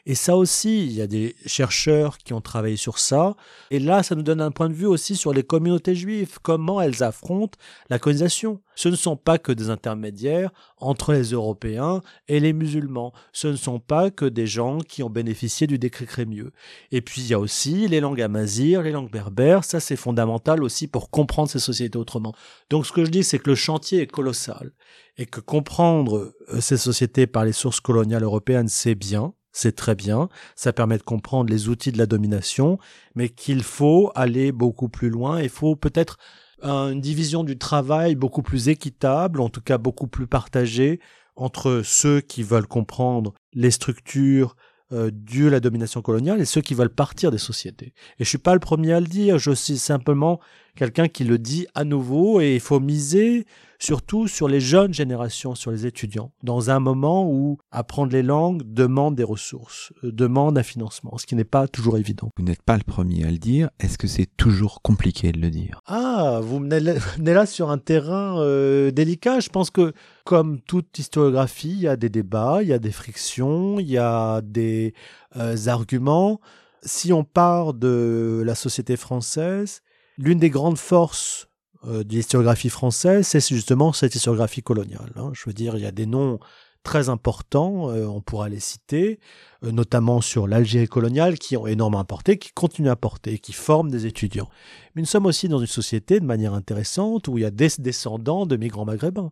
Et 0.07 0.15
ça 0.15 0.37
aussi, 0.37 0.87
il 0.87 0.93
y 0.93 1.03
a 1.03 1.07
des 1.07 1.37
chercheurs 1.45 2.17
qui 2.19 2.33
ont 2.33 2.41
travaillé 2.41 2.77
sur 2.77 2.99
ça. 2.99 3.37
Et 3.71 3.79
là, 3.79 4.03
ça 4.03 4.15
nous 4.15 4.23
donne 4.23 4.41
un 4.41 4.51
point 4.51 4.69
de 4.69 4.75
vue 4.75 4.87
aussi 4.87 5.15
sur 5.15 5.33
les 5.33 5.43
communautés 5.43 5.95
juives, 5.95 6.39
comment 6.43 6.81
elles 6.81 7.03
affrontent 7.03 7.59
la 7.91 7.99
colonisation. 7.99 8.61
Ce 8.75 8.89
ne 8.89 8.97
sont 8.97 9.17
pas 9.17 9.37
que 9.37 9.53
des 9.53 9.69
intermédiaires 9.69 10.51
entre 10.79 11.13
les 11.13 11.33
Européens 11.33 12.01
et 12.29 12.41
les 12.41 12.55
musulmans. 12.55 13.13
Ce 13.33 13.49
ne 13.49 13.57
sont 13.57 13.79
pas 13.79 14.11
que 14.11 14.25
des 14.25 14.47
gens 14.47 14.79
qui 14.79 15.03
ont 15.03 15.11
bénéficié 15.11 15.67
du 15.67 15.79
décret 15.79 16.07
Crémieux. 16.07 16.53
Et 16.93 17.03
puis, 17.03 17.21
il 17.21 17.29
y 17.29 17.35
a 17.35 17.39
aussi 17.39 17.87
les 17.87 18.01
langues 18.01 18.23
amazirs, 18.23 18.83
les 18.83 18.93
langues 18.93 19.11
berbères. 19.11 19.65
Ça, 19.65 19.81
c'est 19.81 19.97
fondamental 19.97 20.63
aussi 20.65 20.87
pour 20.89 21.11
comprendre 21.11 21.51
ces 21.51 21.59
sociétés 21.59 21.99
autrement. 21.99 22.35
Donc, 22.71 22.87
ce 22.87 22.93
que 22.93 23.05
je 23.05 23.11
dis, 23.11 23.23
c'est 23.23 23.39
que 23.39 23.51
le 23.51 23.57
chantier 23.57 24.01
est 24.01 24.07
colossal 24.07 24.73
et 25.21 25.27
que 25.27 25.39
comprendre 25.39 26.35
euh, 26.49 26.61
ces 26.61 26.79
sociétés 26.79 27.29
par 27.29 27.45
les 27.45 27.53
sources 27.53 27.79
coloniales 27.79 28.25
européennes, 28.25 28.69
c'est 28.69 28.97
bien 28.97 29.35
c'est 29.53 29.75
très 29.75 29.95
bien, 29.95 30.29
ça 30.55 30.73
permet 30.73 30.97
de 30.97 31.03
comprendre 31.03 31.51
les 31.51 31.69
outils 31.69 31.91
de 31.91 31.99
la 31.99 32.07
domination, 32.07 32.79
mais 33.15 33.29
qu'il 33.29 33.65
faut 33.65 34.13
aller 34.15 34.53
beaucoup 34.53 34.89
plus 34.89 35.11
loin, 35.11 35.41
il 35.41 35.49
faut 35.49 35.75
peut-être 35.75 36.19
une 36.63 37.01
division 37.01 37.43
du 37.43 37.57
travail 37.57 38.15
beaucoup 38.15 38.43
plus 38.43 38.69
équitable, 38.69 39.41
en 39.41 39.49
tout 39.49 39.63
cas 39.63 39.79
beaucoup 39.79 40.07
plus 40.07 40.27
partagée 40.27 41.01
entre 41.35 41.81
ceux 41.85 42.21
qui 42.21 42.43
veulent 42.43 42.67
comprendre 42.67 43.33
les 43.55 43.71
structures 43.71 44.57
euh, 44.93 45.11
de 45.11 45.47
la 45.47 45.61
domination 45.61 46.03
coloniale 46.03 46.41
et 46.41 46.45
ceux 46.45 46.61
qui 46.61 46.75
veulent 46.75 46.95
partir 46.95 47.31
des 47.31 47.39
sociétés. 47.39 47.95
Et 48.19 48.25
je 48.25 48.29
suis 48.29 48.39
pas 48.39 48.53
le 48.53 48.61
premier 48.61 48.93
à 48.93 49.01
le 49.01 49.07
dire, 49.07 49.39
je 49.39 49.53
suis 49.53 49.79
simplement 49.79 50.39
quelqu'un 50.77 51.09
qui 51.09 51.25
le 51.25 51.39
dit 51.39 51.67
à 51.75 51.85
nouveau 51.85 52.41
et 52.41 52.55
il 52.55 52.61
faut 52.61 52.81
miser 52.81 53.47
surtout 53.81 54.29
sur 54.29 54.47
les 54.47 54.61
jeunes 54.61 54.95
générations, 54.95 55.55
sur 55.55 55.71
les 55.71 55.87
étudiants, 55.87 56.33
dans 56.43 56.71
un 56.71 56.79
moment 56.79 57.29
où 57.29 57.59
apprendre 57.73 58.13
les 58.13 58.23
langues 58.23 58.63
demande 58.65 59.17
des 59.17 59.25
ressources, 59.25 59.93
euh, 60.05 60.13
demande 60.13 60.59
un 60.59 60.63
financement, 60.63 61.17
ce 61.19 61.27
qui 61.27 61.35
n'est 61.35 61.45
pas 61.45 61.67
toujours 61.67 61.99
évident. 61.99 62.31
Vous 62.37 62.45
n'êtes 62.45 62.63
pas 62.63 62.77
le 62.77 62.85
premier 62.85 63.25
à 63.25 63.31
le 63.31 63.39
dire, 63.39 63.71
est-ce 63.81 63.99
que 63.99 64.07
c'est 64.07 64.29
toujours 64.37 64.83
compliqué 64.83 65.33
de 65.33 65.41
le 65.41 65.51
dire? 65.51 65.81
Ah, 65.87 66.41
vous 66.43 66.61
venez 66.61 66.81
là 67.35 67.47
sur 67.47 67.71
un 67.71 67.79
terrain 67.79 68.41
euh, 68.41 68.91
délicat, 68.91 69.41
je 69.41 69.49
pense 69.49 69.71
que 69.71 69.93
comme 70.25 70.61
toute 70.61 70.99
historiographie, 70.99 71.71
il 71.71 71.81
y 71.81 71.89
a 71.89 71.97
des 71.97 72.11
débats, 72.11 72.59
il 72.63 72.69
y 72.69 72.75
a 72.75 72.79
des 72.79 72.93
frictions, 72.93 73.81
il 73.81 73.89
y 73.89 73.99
a 73.99 74.43
des 74.43 74.95
euh, 75.37 75.57
arguments. 75.67 76.41
Si 76.83 77.13
on 77.13 77.25
part 77.25 77.75
de 77.75 78.43
la 78.45 78.55
société 78.55 78.97
française, 78.97 79.83
l'une 80.19 80.39
des 80.39 80.51
grandes 80.51 80.79
forces 80.79 81.50
euh, 81.87 82.05
de 82.05 82.15
l'historiographie 82.15 82.69
française, 82.69 83.27
c'est 83.27 83.41
justement 83.41 83.93
cette 83.93 84.15
historiographie 84.15 84.63
coloniale. 84.63 85.13
Hein. 85.17 85.31
Je 85.33 85.43
veux 85.47 85.53
dire, 85.53 85.77
il 85.77 85.83
y 85.83 85.87
a 85.87 85.93
des 85.93 86.07
noms 86.07 86.39
très 86.83 87.09
importants, 87.09 87.91
euh, 87.91 88.07
on 88.07 88.21
pourra 88.21 88.49
les 88.49 88.61
citer, 88.61 89.19
euh, 89.65 89.73
notamment 89.73 90.21
sur 90.21 90.47
l'Algérie 90.47 90.89
coloniale, 90.89 91.39
qui 91.39 91.57
ont 91.57 91.67
énormément 91.67 92.01
apporté, 92.01 92.39
qui 92.39 92.53
continuent 92.53 92.91
à 92.91 92.97
porter, 92.97 93.39
qui 93.39 93.53
forment 93.53 93.91
des 93.91 94.07
étudiants. 94.07 94.49
Mais 94.95 95.03
nous 95.03 95.07
sommes 95.07 95.27
aussi 95.27 95.49
dans 95.49 95.59
une 95.59 95.67
société 95.67 96.21
de 96.21 96.25
manière 96.25 96.55
intéressante 96.55 97.29
où 97.29 97.39
il 97.39 97.43
y 97.43 97.47
a 97.47 97.51
des 97.51 97.69
descendants 97.79 98.47
de 98.47 98.57
migrants 98.57 98.85
maghrébins 98.85 99.31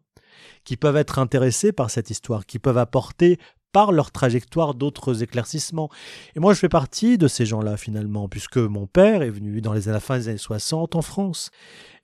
qui 0.65 0.77
peuvent 0.77 0.97
être 0.97 1.19
intéressés 1.19 1.73
par 1.73 1.91
cette 1.91 2.11
histoire, 2.11 2.47
qui 2.47 2.59
peuvent 2.59 2.79
apporter 2.79 3.39
par 3.73 3.93
leur 3.93 4.11
trajectoire 4.11 4.75
d'autres 4.75 5.23
éclaircissements. 5.23 5.91
Et 6.35 6.41
moi, 6.41 6.55
je 6.55 6.59
fais 6.59 6.69
partie 6.69 7.19
de 7.19 7.29
ces 7.29 7.47
gens-là, 7.47 7.77
finalement, 7.77 8.29
puisque 8.29 8.57
mon 8.57 8.87
père 8.87 9.23
est 9.23 9.31
venu 9.31 9.61
dans 9.61 9.73
les, 9.73 9.89
à 9.89 9.93
la 9.93 10.01
fin 10.01 10.19
des 10.19 10.29
années 10.29 10.39
60 10.39 10.97
en 10.97 11.03
France, 11.03 11.51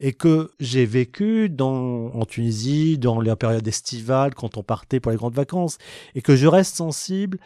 et 0.01 0.12
que 0.12 0.51
j'ai 0.61 0.87
vécu 0.87 1.49
dans, 1.49 2.12
en 2.12 2.25
Tunisie, 2.27 2.99
dans 2.99 3.21
la 3.21 3.37
période 3.37 3.67
estivale, 3.67 4.35
quand 4.35 4.57
on 4.57 4.62
partait 4.62 5.01
pour 5.01 5.12
les 5.12 5.19
grandes 5.19 5.35
vacances, 5.35 5.79
et 6.15 6.23
que 6.23 6.37
je 6.37 6.47
reste 6.47 6.77
sensible 6.77 7.39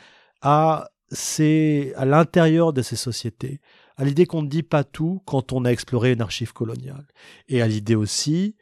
à, 0.42 0.90
à 1.12 2.04
l'intérieur 2.04 2.72
de 2.72 2.82
ces 2.82 2.96
sociétés, 2.96 3.60
à 3.96 4.04
l'idée 4.04 4.26
qu'on 4.26 4.42
ne 4.42 4.48
dit 4.48 4.62
pas 4.62 4.84
tout 4.84 5.22
quand 5.26 5.52
on 5.52 5.64
a 5.64 5.70
exploré 5.70 6.12
une 6.12 6.22
archive 6.22 6.52
coloniale, 6.52 7.06
et 7.48 7.62
à 7.62 7.68
l'idée 7.68 7.94
aussi 7.96 8.56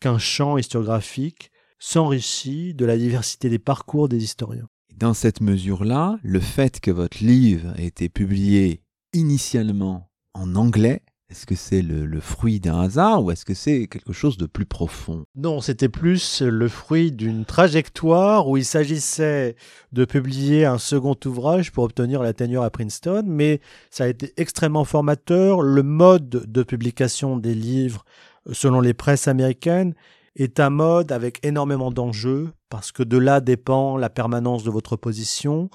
qu'un 0.00 0.18
champ 0.18 0.58
historiographique 0.58 1.50
s'enrichit 1.78 2.74
de 2.74 2.84
la 2.84 2.96
diversité 2.96 3.48
des 3.48 3.58
parcours 3.58 4.08
des 4.08 4.22
historiens. 4.22 4.68
Dans 4.98 5.14
cette 5.14 5.40
mesure-là, 5.40 6.18
le 6.24 6.40
fait 6.40 6.80
que 6.80 6.90
votre 6.90 7.22
livre 7.22 7.72
ait 7.78 7.86
été 7.86 8.08
publié 8.08 8.82
initialement 9.12 10.10
en 10.34 10.56
anglais, 10.56 11.02
est-ce 11.30 11.46
que 11.46 11.54
c'est 11.54 11.82
le, 11.82 12.18
fruit 12.18 12.58
d'un 12.58 12.80
hasard 12.80 13.22
ou 13.22 13.30
est-ce 13.30 13.44
que 13.44 13.54
c'est 13.54 13.86
quelque 13.86 14.12
chose 14.12 14.38
de 14.38 14.46
plus 14.46 14.66
profond? 14.66 15.22
Non, 15.36 15.60
c'était 15.60 15.88
plus 15.88 16.42
le 16.42 16.66
fruit 16.66 17.12
d'une 17.12 17.44
trajectoire 17.44 18.48
où 18.48 18.56
il 18.56 18.64
s'agissait 18.64 19.54
de 19.92 20.04
publier 20.04 20.64
un 20.64 20.78
second 20.78 21.14
ouvrage 21.26 21.70
pour 21.70 21.84
obtenir 21.84 22.20
la 22.20 22.32
tenure 22.32 22.64
à 22.64 22.70
Princeton, 22.70 23.22
mais 23.24 23.60
ça 23.90 24.02
a 24.02 24.08
été 24.08 24.32
extrêmement 24.36 24.84
formateur. 24.84 25.60
Le 25.60 25.84
mode 25.84 26.28
de 26.28 26.62
publication 26.64 27.36
des 27.36 27.54
livres, 27.54 28.04
selon 28.50 28.80
les 28.80 28.94
presses 28.94 29.28
américaines, 29.28 29.94
est 30.38 30.60
un 30.60 30.70
mode 30.70 31.12
avec 31.12 31.44
énormément 31.44 31.90
d'enjeux, 31.90 32.52
parce 32.68 32.92
que 32.92 33.02
de 33.02 33.18
là 33.18 33.40
dépend 33.40 33.96
la 33.96 34.08
permanence 34.08 34.64
de 34.64 34.70
votre 34.70 34.96
position. 34.96 35.68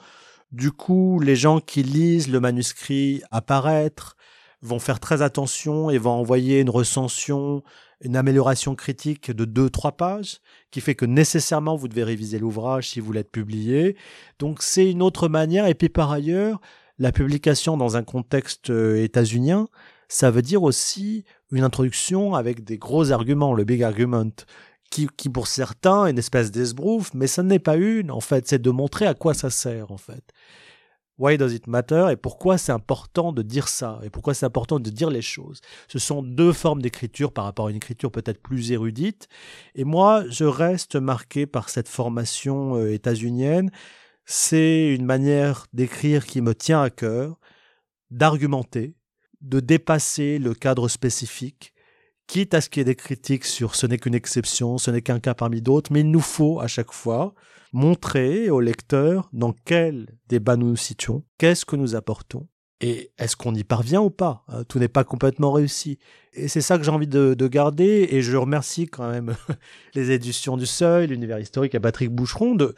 Du 0.52 0.72
coup, 0.72 1.20
les 1.20 1.36
gens 1.36 1.60
qui 1.60 1.84
lisent 1.84 2.30
le 2.30 2.40
manuscrit 2.40 3.22
apparaître 3.32 4.16
vont 4.62 4.80
faire 4.80 5.00
très 5.00 5.22
attention 5.22 5.90
et 5.90 5.98
vont 5.98 6.12
envoyer 6.12 6.62
une 6.62 6.70
recension, 6.70 7.64
une 8.02 8.16
amélioration 8.16 8.76
critique 8.76 9.32
de 9.32 9.46
deux, 9.46 9.70
trois 9.70 9.92
pages, 9.94 10.40
qui 10.72 10.80
fait 10.80 10.96
que 10.96 11.06
nécessairement 11.06 11.76
vous 11.76 11.90
devez 11.90 12.04
réviser 12.04 12.40
l'ouvrage 12.40 12.90
si 12.90 13.02
vous 13.02 13.12
l'êtes 13.12 13.32
publié. 13.32 13.98
Donc 14.40 14.64
c'est 14.64 14.90
une 14.90 15.02
autre 15.02 15.28
manière. 15.28 15.68
Et 15.68 15.74
puis 15.74 15.90
par 15.90 16.12
ailleurs, 16.12 16.62
la 17.00 17.12
publication 17.12 17.76
dans 17.76 17.98
un 17.98 18.04
contexte 18.04 18.70
euh, 18.70 19.04
états-unien, 19.04 19.68
ça 20.08 20.32
veut 20.32 20.42
dire 20.42 20.64
aussi 20.64 21.26
une 21.54 21.64
introduction 21.64 22.34
avec 22.36 22.64
des 22.64 22.78
gros 22.78 23.12
arguments, 23.12 23.54
le 23.54 23.64
big 23.64 23.84
argument, 23.84 24.32
qui, 24.90 25.30
pour 25.30 25.48
certains 25.48 26.06
est 26.06 26.12
une 26.12 26.20
espèce 26.20 26.52
d'esbrouf, 26.52 27.14
mais 27.14 27.28
ça 27.28 27.42
n'est 27.44 27.60
pas 27.60 27.78
une, 27.78 28.12
en 28.12 28.20
fait, 28.20 28.48
c'est 28.48 28.62
de 28.62 28.70
montrer 28.70 29.08
à 29.08 29.14
quoi 29.14 29.34
ça 29.34 29.50
sert, 29.50 29.92
en 29.92 29.98
fait. 29.98 30.24
Why 31.20 31.38
does 31.38 31.54
it 31.54 31.68
matter 31.68 32.08
et 32.12 32.16
pourquoi 32.16 32.58
c'est 32.58 32.72
important 32.72 33.34
de 33.34 33.44
dire 33.44 33.68
ça 33.68 34.00
et 34.04 34.10
pourquoi 34.10 34.34
c'est 34.34 34.48
important 34.48 34.80
de 34.80 34.90
dire 34.90 35.12
les 35.12 35.22
choses? 35.22 35.62
Ce 35.88 36.00
sont 36.00 36.24
deux 36.24 36.54
formes 36.54 36.82
d'écriture 36.82 37.32
par 37.32 37.46
rapport 37.46 37.68
à 37.68 37.70
une 37.70 37.76
écriture 37.76 38.12
peut-être 38.12 38.42
plus 38.42 38.72
érudite. 38.72 39.28
Et 39.76 39.84
moi, 39.84 40.24
je 40.30 40.46
reste 40.46 40.96
marqué 40.96 41.46
par 41.46 41.70
cette 41.70 41.88
formation 41.88 42.78
euh, 42.78 42.92
états-unienne. 42.92 43.72
C'est 44.26 44.88
une 44.94 45.06
manière 45.06 45.68
d'écrire 45.72 46.26
qui 46.26 46.42
me 46.42 46.56
tient 46.56 46.82
à 46.82 46.90
cœur, 46.90 47.40
d'argumenter, 48.10 48.96
de 49.44 49.60
dépasser 49.60 50.40
le 50.40 50.54
cadre 50.54 50.88
spécifique, 50.88 51.74
quitte 52.28 52.54
à 52.54 52.62
ce 52.62 52.70
qu'il 52.70 52.80
y 52.80 52.82
ait 52.82 52.86
des 52.86 52.96
critiques 52.96 53.46
sur 53.46 53.76
ce 53.76 53.86
n'est 53.86 53.98
qu'une 53.98 54.16
exception, 54.16 54.78
ce 54.78 54.90
n'est 54.92 55.02
qu'un 55.02 55.20
cas 55.20 55.34
parmi 55.34 55.62
d'autres, 55.62 55.92
mais 55.92 56.00
il 56.00 56.10
nous 56.10 56.22
faut 56.22 56.60
à 56.60 56.68
chaque 56.68 56.92
fois 56.92 57.34
montrer 57.74 58.50
au 58.50 58.60
lecteur 58.60 59.30
dans 59.34 59.54
quel 59.66 60.18
débat 60.30 60.56
nous 60.56 60.70
nous 60.70 60.76
situons, 60.76 61.24
qu'est-ce 61.38 61.66
que 61.66 61.76
nous 61.76 61.96
apportons, 61.96 62.48
et 62.86 63.12
est-ce 63.18 63.38
qu'on 63.38 63.56
y 63.56 63.64
parvient 63.64 64.02
ou 64.02 64.10
pas 64.10 64.44
hein, 64.50 64.64
Tout 64.66 64.78
n'est 64.78 64.90
pas 64.90 65.06
complètement 65.06 65.54
réussi. 65.54 66.00
Et 66.34 66.50
c'est 66.50 66.60
ça 66.60 66.78
que 66.78 66.84
j'ai 66.84 66.92
envie 66.92 67.08
de, 67.08 67.48
garder, 67.48 68.10
et 68.12 68.22
je 68.22 68.36
remercie 68.36 68.88
quand 68.88 69.10
même 69.10 69.36
les 69.96 70.12
éditions 70.12 70.58
du 70.58 70.66
Seuil, 70.66 71.08
l'univers 71.08 71.40
historique 71.40 71.76
et 71.76 71.80
Patrick 71.80 72.10
Boucheron 72.10 72.56
de, 72.56 72.76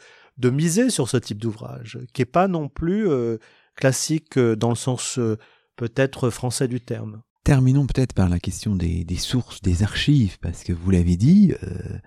miser 0.50 0.90
sur 0.90 1.08
ce 1.08 1.16
type 1.16 1.38
d'ouvrage, 1.38 1.98
qui 2.12 2.22
n'est 2.22 2.26
pas 2.26 2.46
non 2.46 2.68
plus 2.68 3.08
euh, 3.08 3.38
classique 3.74 4.38
euh, 4.38 4.56
dans 4.56 4.70
le 4.70 4.76
sens... 4.76 5.18
Euh, 5.18 5.36
peut-être 5.76 6.30
français 6.30 6.68
du 6.68 6.80
terme. 6.80 7.22
Terminons 7.46 7.86
peut-être 7.86 8.12
par 8.12 8.28
la 8.28 8.40
question 8.40 8.74
des, 8.74 9.06
sources, 9.18 9.62
des 9.62 9.84
archives, 9.84 10.36
parce 10.40 10.64
que 10.64 10.72
vous 10.72 10.90
l'avez 10.90 11.16
dit, 11.16 11.54
euh, 11.62 11.98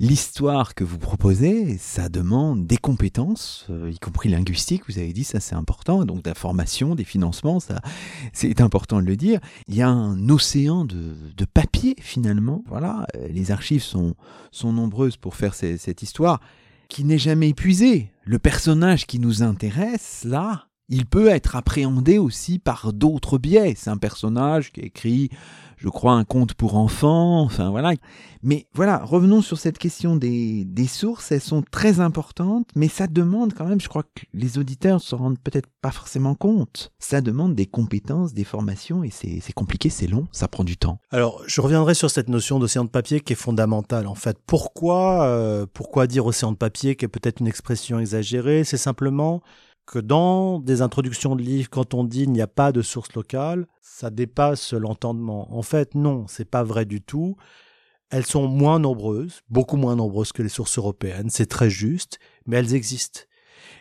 l'histoire 0.00 0.74
que 0.74 0.84
vous 0.84 0.96
proposez, 0.96 1.76
ça 1.76 2.08
demande 2.08 2.66
des 2.66 2.78
compétences, 2.78 3.66
euh, 3.68 3.90
y 3.90 3.98
compris 3.98 4.30
linguistiques, 4.30 4.84
vous 4.88 4.98
avez 4.98 5.12
dit, 5.12 5.24
ça 5.24 5.38
c'est 5.38 5.54
important, 5.54 6.06
donc 6.06 6.22
de 6.22 6.30
la 6.30 6.34
formation, 6.34 6.94
des 6.94 7.04
financements, 7.04 7.60
ça 7.60 7.82
c'est 8.32 8.62
important 8.62 9.02
de 9.02 9.06
le 9.06 9.16
dire. 9.16 9.38
Il 9.68 9.74
y 9.74 9.82
a 9.82 9.88
un 9.90 10.30
océan 10.30 10.86
de, 10.86 11.14
papier 11.52 11.94
finalement, 12.00 12.64
voilà, 12.66 13.06
euh, 13.16 13.28
les 13.28 13.50
archives 13.50 13.82
sont, 13.82 14.14
sont 14.50 14.72
nombreuses 14.72 15.18
pour 15.18 15.36
faire 15.36 15.52
cette 15.52 16.00
histoire 16.02 16.40
qui 16.88 17.04
n'est 17.04 17.18
jamais 17.18 17.50
épuisée. 17.50 18.12
Le 18.24 18.38
personnage 18.38 19.06
qui 19.06 19.18
nous 19.18 19.42
intéresse, 19.42 20.24
là, 20.24 20.68
il 20.88 21.06
peut 21.06 21.28
être 21.28 21.56
appréhendé 21.56 22.18
aussi 22.18 22.58
par 22.58 22.92
d'autres 22.92 23.38
biais. 23.38 23.74
C'est 23.76 23.90
un 23.90 23.96
personnage 23.96 24.72
qui 24.72 24.80
a 24.80 24.84
écrit, 24.84 25.30
je 25.76 25.88
crois, 25.88 26.12
un 26.12 26.24
conte 26.24 26.54
pour 26.54 26.76
enfants, 26.76 27.40
enfin 27.42 27.70
voilà. 27.70 27.94
Mais 28.42 28.68
voilà, 28.74 28.98
revenons 29.04 29.42
sur 29.42 29.58
cette 29.58 29.78
question 29.78 30.14
des, 30.14 30.66
sources, 30.86 31.32
elles 31.32 31.40
sont 31.40 31.64
très 31.68 31.98
importantes, 31.98 32.68
mais 32.76 32.86
ça 32.86 33.08
demande 33.08 33.54
quand 33.54 33.66
même, 33.66 33.80
je 33.80 33.88
crois 33.88 34.04
que 34.04 34.22
les 34.32 34.58
auditeurs 34.58 35.00
se 35.00 35.16
rendent 35.16 35.40
peut-être 35.40 35.68
pas 35.82 35.90
forcément 35.90 36.36
compte. 36.36 36.92
Ça 37.00 37.20
demande 37.20 37.56
des 37.56 37.66
compétences, 37.66 38.34
des 38.34 38.44
formations, 38.44 39.02
et 39.02 39.10
c'est 39.10 39.52
compliqué, 39.52 39.90
c'est 39.90 40.06
long, 40.06 40.28
ça 40.30 40.46
prend 40.46 40.62
du 40.62 40.76
temps. 40.76 41.00
Alors, 41.10 41.42
je 41.46 41.60
reviendrai 41.60 41.94
sur 41.94 42.10
cette 42.10 42.28
notion 42.28 42.60
d'océan 42.60 42.84
de 42.84 42.90
papier 42.90 43.20
qui 43.20 43.32
est 43.32 43.36
fondamentale, 43.36 44.06
en 44.06 44.14
fait. 44.14 44.38
Pourquoi, 44.46 45.24
euh, 45.24 45.66
pourquoi 45.72 46.06
dire 46.06 46.24
océan 46.24 46.52
de 46.52 46.56
papier, 46.56 46.94
qui 46.94 47.04
est 47.04 47.08
peut-être 47.08 47.40
une 47.40 47.48
expression 47.48 47.98
exagérée? 47.98 48.62
C'est 48.62 48.76
simplement 48.76 49.42
que 49.86 49.98
dans 49.98 50.58
des 50.58 50.82
introductions 50.82 51.36
de 51.36 51.42
livres, 51.42 51.70
quand 51.70 51.94
on 51.94 52.04
dit 52.04 52.22
il 52.22 52.32
n'y 52.32 52.42
a 52.42 52.46
pas 52.46 52.72
de 52.72 52.82
source 52.82 53.12
locale, 53.14 53.66
ça 53.80 54.10
dépasse 54.10 54.72
l'entendement. 54.72 55.56
En 55.56 55.62
fait, 55.62 55.94
non, 55.94 56.26
c'est 56.26 56.50
pas 56.50 56.64
vrai 56.64 56.84
du 56.84 57.00
tout. 57.00 57.36
Elles 58.10 58.26
sont 58.26 58.48
moins 58.48 58.78
nombreuses, 58.78 59.40
beaucoup 59.48 59.76
moins 59.76 59.96
nombreuses 59.96 60.32
que 60.32 60.42
les 60.42 60.48
sources 60.48 60.78
européennes, 60.78 61.30
c'est 61.30 61.46
très 61.46 61.70
juste, 61.70 62.18
mais 62.46 62.56
elles 62.56 62.74
existent. 62.74 63.20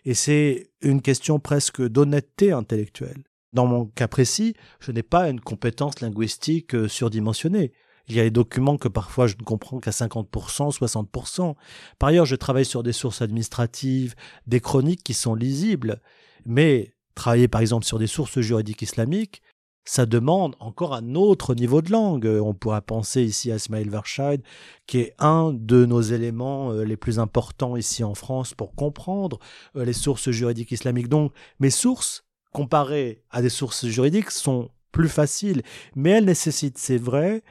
Et 0.03 0.13
c'est 0.13 0.71
une 0.81 1.01
question 1.01 1.39
presque 1.39 1.81
d'honnêteté 1.81 2.51
intellectuelle. 2.51 3.23
Dans 3.53 3.65
mon 3.65 3.85
cas 3.85 4.07
précis, 4.07 4.53
je 4.79 4.91
n'ai 4.91 5.03
pas 5.03 5.29
une 5.29 5.39
compétence 5.39 6.01
linguistique 6.01 6.75
euh, 6.75 6.87
surdimensionnée. 6.87 7.71
Il 8.07 8.15
y 8.15 8.19
a 8.19 8.23
des 8.23 8.31
documents 8.31 8.77
que 8.77 8.87
parfois 8.87 9.27
je 9.27 9.35
ne 9.37 9.43
comprends 9.43 9.79
qu'à 9.79 9.91
50%, 9.91 10.77
60%. 10.77 11.55
Par 11.99 12.09
ailleurs, 12.09 12.25
je 12.25 12.35
travaille 12.35 12.65
sur 12.65 12.83
des 12.83 12.93
sources 12.93 13.21
administratives, 13.21 14.15
des 14.47 14.59
chroniques 14.59 15.03
qui 15.03 15.13
sont 15.13 15.35
lisibles. 15.35 16.01
Mais 16.45 16.93
travailler 17.15 17.47
par 17.47 17.61
exemple 17.61 17.85
sur 17.85 17.99
des 17.99 18.07
sources 18.07 18.39
juridiques 18.41 18.81
islamiques, 18.81 19.41
ça 19.85 20.07
demande 20.07 20.55
encore 20.59 20.95
un 20.95 21.13
autre 21.13 21.53
niveau 21.53 21.81
de 21.81 21.91
langue. 21.91 22.25
On 22.25 22.53
pourrait 22.53 22.81
penser 22.81 23.23
ici 23.23 23.51
à 23.51 23.55
Ismail 23.55 23.87
Verscheid, 23.87 24.41
qui 24.87 24.97
est 24.97 25.13
un 25.19 25.53
de 25.53 25.85
nos 25.85 26.01
éléments 26.01 26.71
euh, 26.71 26.83
les 26.83 26.97
plus 26.97 27.19
importants 27.19 27.75
ici 27.75 28.03
en 28.03 28.15
France 28.15 28.55
pour 28.55 28.73
comprendre 28.73 29.39
euh, 29.75 29.85
les 29.85 29.93
sources 29.93 30.31
juridiques 30.31 30.71
islamiques. 30.71 31.07
Donc, 31.07 31.31
mes 31.59 31.69
sources, 31.69 32.23
comparées 32.51 33.21
à 33.29 33.43
des 33.43 33.49
sources 33.49 33.85
juridiques, 33.85 34.31
sont 34.31 34.69
plus 34.91 35.09
faciles, 35.09 35.61
mais 35.95 36.11
elles 36.11 36.25
nécessitent, 36.25 36.77
c'est 36.77 36.97
vrai, 36.97 37.43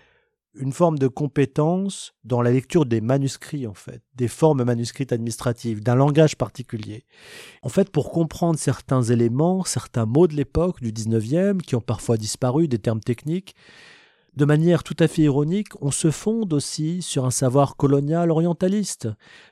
une 0.56 0.72
forme 0.72 0.98
de 0.98 1.08
compétence 1.08 2.14
dans 2.24 2.42
la 2.42 2.52
lecture 2.52 2.86
des 2.86 3.00
manuscrits, 3.00 3.66
en 3.66 3.74
fait, 3.74 4.02
des 4.14 4.28
formes 4.28 4.64
manuscrites 4.64 5.12
administratives, 5.12 5.82
d'un 5.82 5.96
langage 5.96 6.36
particulier. 6.36 7.04
En 7.62 7.68
fait, 7.68 7.90
pour 7.90 8.10
comprendre 8.10 8.58
certains 8.58 9.02
éléments, 9.02 9.64
certains 9.64 10.06
mots 10.06 10.26
de 10.26 10.34
l'époque, 10.34 10.80
du 10.80 10.92
19e, 10.92 11.58
qui 11.58 11.74
ont 11.74 11.80
parfois 11.80 12.16
disparu, 12.16 12.68
des 12.68 12.78
termes 12.78 13.00
techniques, 13.00 13.54
de 14.36 14.44
manière 14.44 14.82
tout 14.82 14.96
à 14.98 15.06
fait 15.06 15.22
ironique, 15.22 15.68
on 15.80 15.92
se 15.92 16.10
fonde 16.10 16.52
aussi 16.52 17.02
sur 17.02 17.24
un 17.24 17.30
savoir 17.30 17.76
colonial 17.76 18.32
orientaliste. 18.32 19.08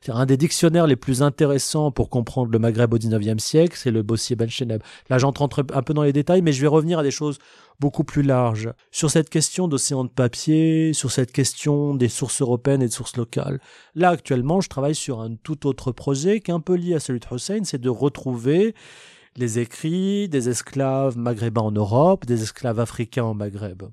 Un 0.08 0.26
des 0.26 0.36
dictionnaires 0.36 0.88
les 0.88 0.96
plus 0.96 1.22
intéressants 1.22 1.92
pour 1.92 2.10
comprendre 2.10 2.50
le 2.50 2.58
Maghreb 2.58 2.92
au 2.92 2.98
XIXe 2.98 3.40
siècle, 3.42 3.76
c'est 3.80 3.92
le 3.92 4.02
Bossier 4.02 4.34
Ben 4.34 4.50
Cheneb. 4.50 4.82
Là, 5.08 5.18
j'entre 5.18 5.42
un 5.42 5.82
peu 5.82 5.94
dans 5.94 6.02
les 6.02 6.12
détails, 6.12 6.42
mais 6.42 6.52
je 6.52 6.60
vais 6.60 6.66
revenir 6.66 6.98
à 6.98 7.04
des 7.04 7.12
choses 7.12 7.38
beaucoup 7.80 8.04
plus 8.04 8.22
larges. 8.22 8.72
Sur 8.90 9.10
cette 9.10 9.30
question 9.30 9.68
d'océan 9.68 10.04
de 10.04 10.10
papier, 10.10 10.92
sur 10.92 11.10
cette 11.10 11.32
question 11.32 11.94
des 11.94 12.08
sources 12.08 12.40
européennes 12.40 12.82
et 12.82 12.86
de 12.86 12.92
sources 12.92 13.16
locales. 13.16 13.60
Là, 13.94 14.10
actuellement, 14.10 14.60
je 14.60 14.68
travaille 14.68 14.94
sur 14.94 15.20
un 15.20 15.34
tout 15.34 15.66
autre 15.66 15.92
projet 15.92 16.40
qui 16.40 16.50
est 16.50 16.54
un 16.54 16.60
peu 16.60 16.74
lié 16.74 16.94
à 16.94 17.00
celui 17.00 17.20
de 17.20 17.26
Hussein, 17.34 17.64
c'est 17.64 17.80
de 17.80 17.90
retrouver 17.90 18.74
les 19.36 19.58
écrits 19.58 20.28
des 20.28 20.48
esclaves 20.48 21.16
maghrébins 21.16 21.62
en 21.62 21.72
Europe, 21.72 22.26
des 22.26 22.42
esclaves 22.42 22.80
africains 22.80 23.24
au 23.24 23.34
Maghreb. 23.34 23.84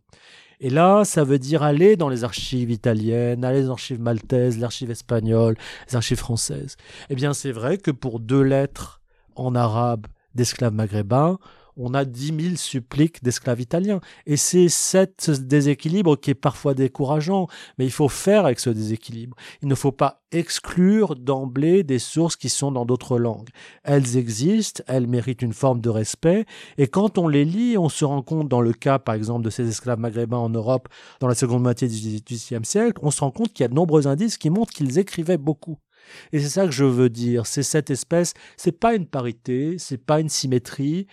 Et 0.62 0.70
là, 0.70 1.06
ça 1.06 1.24
veut 1.24 1.40
dire 1.40 1.64
aller 1.64 1.96
dans 1.96 2.10
les 2.10 2.26
archives 2.26 2.70
italiennes, 2.70 3.46
aller 3.46 3.60
dans 3.60 3.68
les 3.68 3.72
archives 3.72 4.02
maltaises, 4.02 4.58
les 4.58 4.64
archives 4.66 4.92
espagnoles, 4.92 5.56
les 5.88 5.96
archives 5.96 6.18
françaises. 6.18 6.76
Eh 7.10 7.16
bien, 7.16 7.34
c'est 7.34 7.54
vrai 7.54 7.78
que 7.78 7.92
pour 7.92 8.20
deux 8.20 8.42
lettres 8.42 9.00
en 9.36 9.56
arabe 9.56 10.08
d'esclaves 10.36 10.74
maghrébins, 10.74 11.40
on 11.78 11.94
a 11.94 12.06
10 12.06 12.28
000 12.42 12.56
suppliques 12.56 13.24
d'esclaves 13.24 13.62
italiens. 13.62 14.02
Et 14.26 14.38
c'est 14.38 14.70
ce 14.70 15.32
déséquilibre 15.32 16.20
qui 16.20 16.32
est 16.32 16.36
parfois 16.36 16.74
décourageant, 16.74 17.48
mais 17.78 17.86
il 17.86 17.92
faut 17.92 18.10
faire 18.10 18.46
avec 18.46 18.60
ce 18.60 18.70
déséquilibre. 18.70 19.36
Il 19.62 19.68
ne 19.68 19.76
faut 19.76 19.92
pas 19.92 20.22
exclure 20.32 21.16
d'emblée 21.16 21.84
des 21.84 22.00
sources 22.00 22.36
qui 22.36 22.50
sont 22.50 22.72
dans 22.72 22.86
d'autres 22.86 23.18
langues. 23.18 23.50
Elles 23.84 24.18
existent, 24.18 24.84
elles 24.88 25.08
méritent 25.08 25.42
une 25.42 25.54
forme 25.54 25.82
de 25.82 25.90
respect, 25.90 26.46
et 26.78 26.88
quand 26.88 27.18
on 27.18 27.28
les 27.28 27.46
lit, 27.46 27.78
on 27.78 27.90
se 27.90 28.06
rend 28.06 28.22
compte, 28.22 28.48
dans 28.48 28.62
le 28.62 28.74
cas 28.74 29.00
par 29.00 29.16
exemple 29.16 29.44
de 29.44 29.50
ces 29.50 29.68
esclaves 29.68 30.00
maghrébins 30.00 30.38
en 30.38 30.50
Europe 30.50 30.88
dans 31.20 31.28
la 31.28 31.36
seconde 31.36 31.64
moitié 31.64 31.88
du 31.88 31.96
XVIIIe 31.96 32.66
siècle, 32.66 33.00
on 33.02 33.12
se 33.12 33.22
rend 33.22 33.32
compte 33.32 33.54
qu'il 33.54 33.64
y 33.64 33.66
a 33.66 33.70
de 33.70 33.74
nombreux 33.74 34.08
indices 34.08 34.38
qui 34.38 34.50
montrent 34.50 34.74
qu'ils 34.74 35.00
écrivaient 35.00 35.38
beaucoup. 35.38 35.80
Et 36.32 36.40
c'est 36.40 36.50
ça 36.50 36.66
que 36.66 36.72
je 36.72 36.86
veux 36.86 37.10
dire, 37.10 37.46
c'est 37.46 37.64
cette 37.64 37.90
espèce, 37.90 38.34
c'est 38.58 38.72
pas 38.72 38.96
une 38.96 39.06
parité, 39.06 39.78
c'est 39.78 39.98
pas 39.98 40.20
une 40.20 40.30
symétrie, 40.30 41.08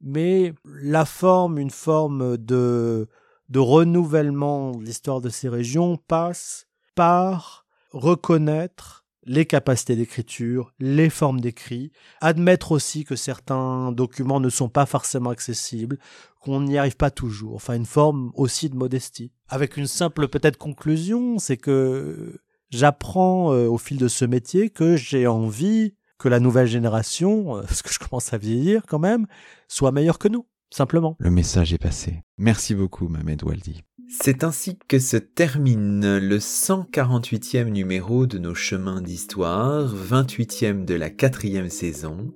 mais 0.00 0.54
la 0.64 1.04
forme, 1.04 1.58
une 1.58 1.70
forme 1.70 2.36
de, 2.36 3.08
de 3.48 3.58
renouvellement 3.58 4.72
de 4.72 4.84
l'histoire 4.84 5.20
de 5.20 5.28
ces 5.28 5.48
régions 5.48 5.96
passe 5.96 6.66
par 6.94 7.66
reconnaître 7.92 9.06
les 9.24 9.44
capacités 9.44 9.94
d'écriture, 9.94 10.72
les 10.78 11.10
formes 11.10 11.40
d'écrit, 11.40 11.92
admettre 12.20 12.72
aussi 12.72 13.04
que 13.04 13.14
certains 13.14 13.92
documents 13.92 14.40
ne 14.40 14.48
sont 14.48 14.70
pas 14.70 14.86
forcément 14.86 15.30
accessibles, 15.30 15.98
qu'on 16.40 16.62
n'y 16.62 16.78
arrive 16.78 16.96
pas 16.96 17.10
toujours, 17.10 17.54
enfin 17.56 17.74
une 17.74 17.84
forme 17.84 18.32
aussi 18.34 18.70
de 18.70 18.76
modestie. 18.76 19.32
Avec 19.48 19.76
une 19.76 19.86
simple 19.86 20.28
peut-être 20.28 20.56
conclusion, 20.56 21.38
c'est 21.38 21.58
que 21.58 22.40
j'apprends 22.70 23.52
euh, 23.52 23.66
au 23.68 23.76
fil 23.76 23.98
de 23.98 24.08
ce 24.08 24.24
métier 24.24 24.70
que 24.70 24.96
j'ai 24.96 25.26
envie 25.26 25.94
que 26.18 26.28
la 26.28 26.40
nouvelle 26.40 26.66
génération, 26.66 27.56
euh, 27.56 27.62
parce 27.66 27.82
que 27.82 27.92
je 27.92 27.98
commence 27.98 28.32
à 28.32 28.38
vieillir 28.38 28.82
quand 28.86 28.98
même, 28.98 29.26
soit 29.68 29.92
meilleure 29.92 30.18
que 30.18 30.28
nous, 30.28 30.46
simplement. 30.70 31.16
Le 31.18 31.30
message 31.30 31.72
est 31.72 31.78
passé. 31.78 32.22
Merci 32.36 32.74
beaucoup, 32.74 33.08
Mohamed 33.08 33.42
Waldi. 33.42 33.82
C'est 34.10 34.42
ainsi 34.42 34.78
que 34.88 34.98
se 34.98 35.18
termine 35.18 36.16
le 36.16 36.38
148e 36.38 37.68
numéro 37.68 38.26
de 38.26 38.38
nos 38.38 38.54
chemins 38.54 39.02
d'histoire, 39.02 39.94
28e 39.94 40.86
de 40.86 40.94
la 40.94 41.10
quatrième 41.10 41.68
saison. 41.68 42.32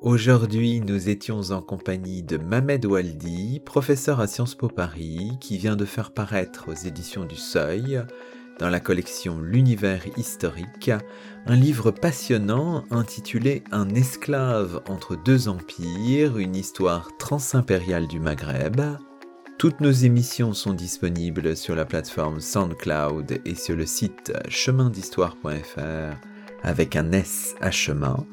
Aujourd'hui, 0.00 0.80
nous 0.80 1.08
étions 1.08 1.50
en 1.50 1.60
compagnie 1.60 2.22
de 2.22 2.36
Mohamed 2.36 2.84
Waldi, 2.86 3.60
professeur 3.64 4.20
à 4.20 4.28
Sciences 4.28 4.54
Po 4.54 4.68
Paris, 4.68 5.32
qui 5.40 5.58
vient 5.58 5.76
de 5.76 5.84
faire 5.84 6.12
paraître 6.12 6.68
aux 6.70 6.86
éditions 6.86 7.24
du 7.24 7.36
Seuil 7.36 8.00
dans 8.62 8.70
la 8.70 8.78
collection 8.78 9.40
L'univers 9.40 10.04
historique, 10.16 10.92
un 11.46 11.56
livre 11.56 11.90
passionnant 11.90 12.84
intitulé 12.92 13.64
Un 13.72 13.88
esclave 13.88 14.80
entre 14.88 15.16
deux 15.16 15.48
empires, 15.48 16.38
une 16.38 16.54
histoire 16.54 17.10
transimpériale 17.18 18.06
du 18.06 18.20
Maghreb. 18.20 18.80
Toutes 19.58 19.80
nos 19.80 19.90
émissions 19.90 20.52
sont 20.52 20.74
disponibles 20.74 21.56
sur 21.56 21.74
la 21.74 21.84
plateforme 21.84 22.38
SoundCloud 22.38 23.40
et 23.44 23.56
sur 23.56 23.74
le 23.74 23.84
site 23.84 24.32
chemindhistoire.fr 24.48 26.16
avec 26.62 26.94
un 26.94 27.10
S 27.10 27.56
à 27.60 27.72
chemin. 27.72 28.24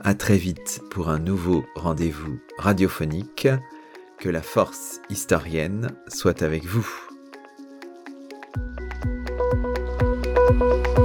À 0.00 0.12
très 0.12 0.36
vite 0.36 0.82
pour 0.90 1.08
un 1.08 1.18
nouveau 1.18 1.64
rendez-vous 1.74 2.38
radiophonique. 2.58 3.48
Que 4.18 4.28
la 4.28 4.42
force 4.42 5.00
historienne 5.08 5.92
soit 6.06 6.42
avec 6.42 6.66
vous. 6.66 7.09
Thank 10.50 10.98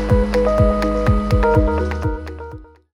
you. 0.00 0.05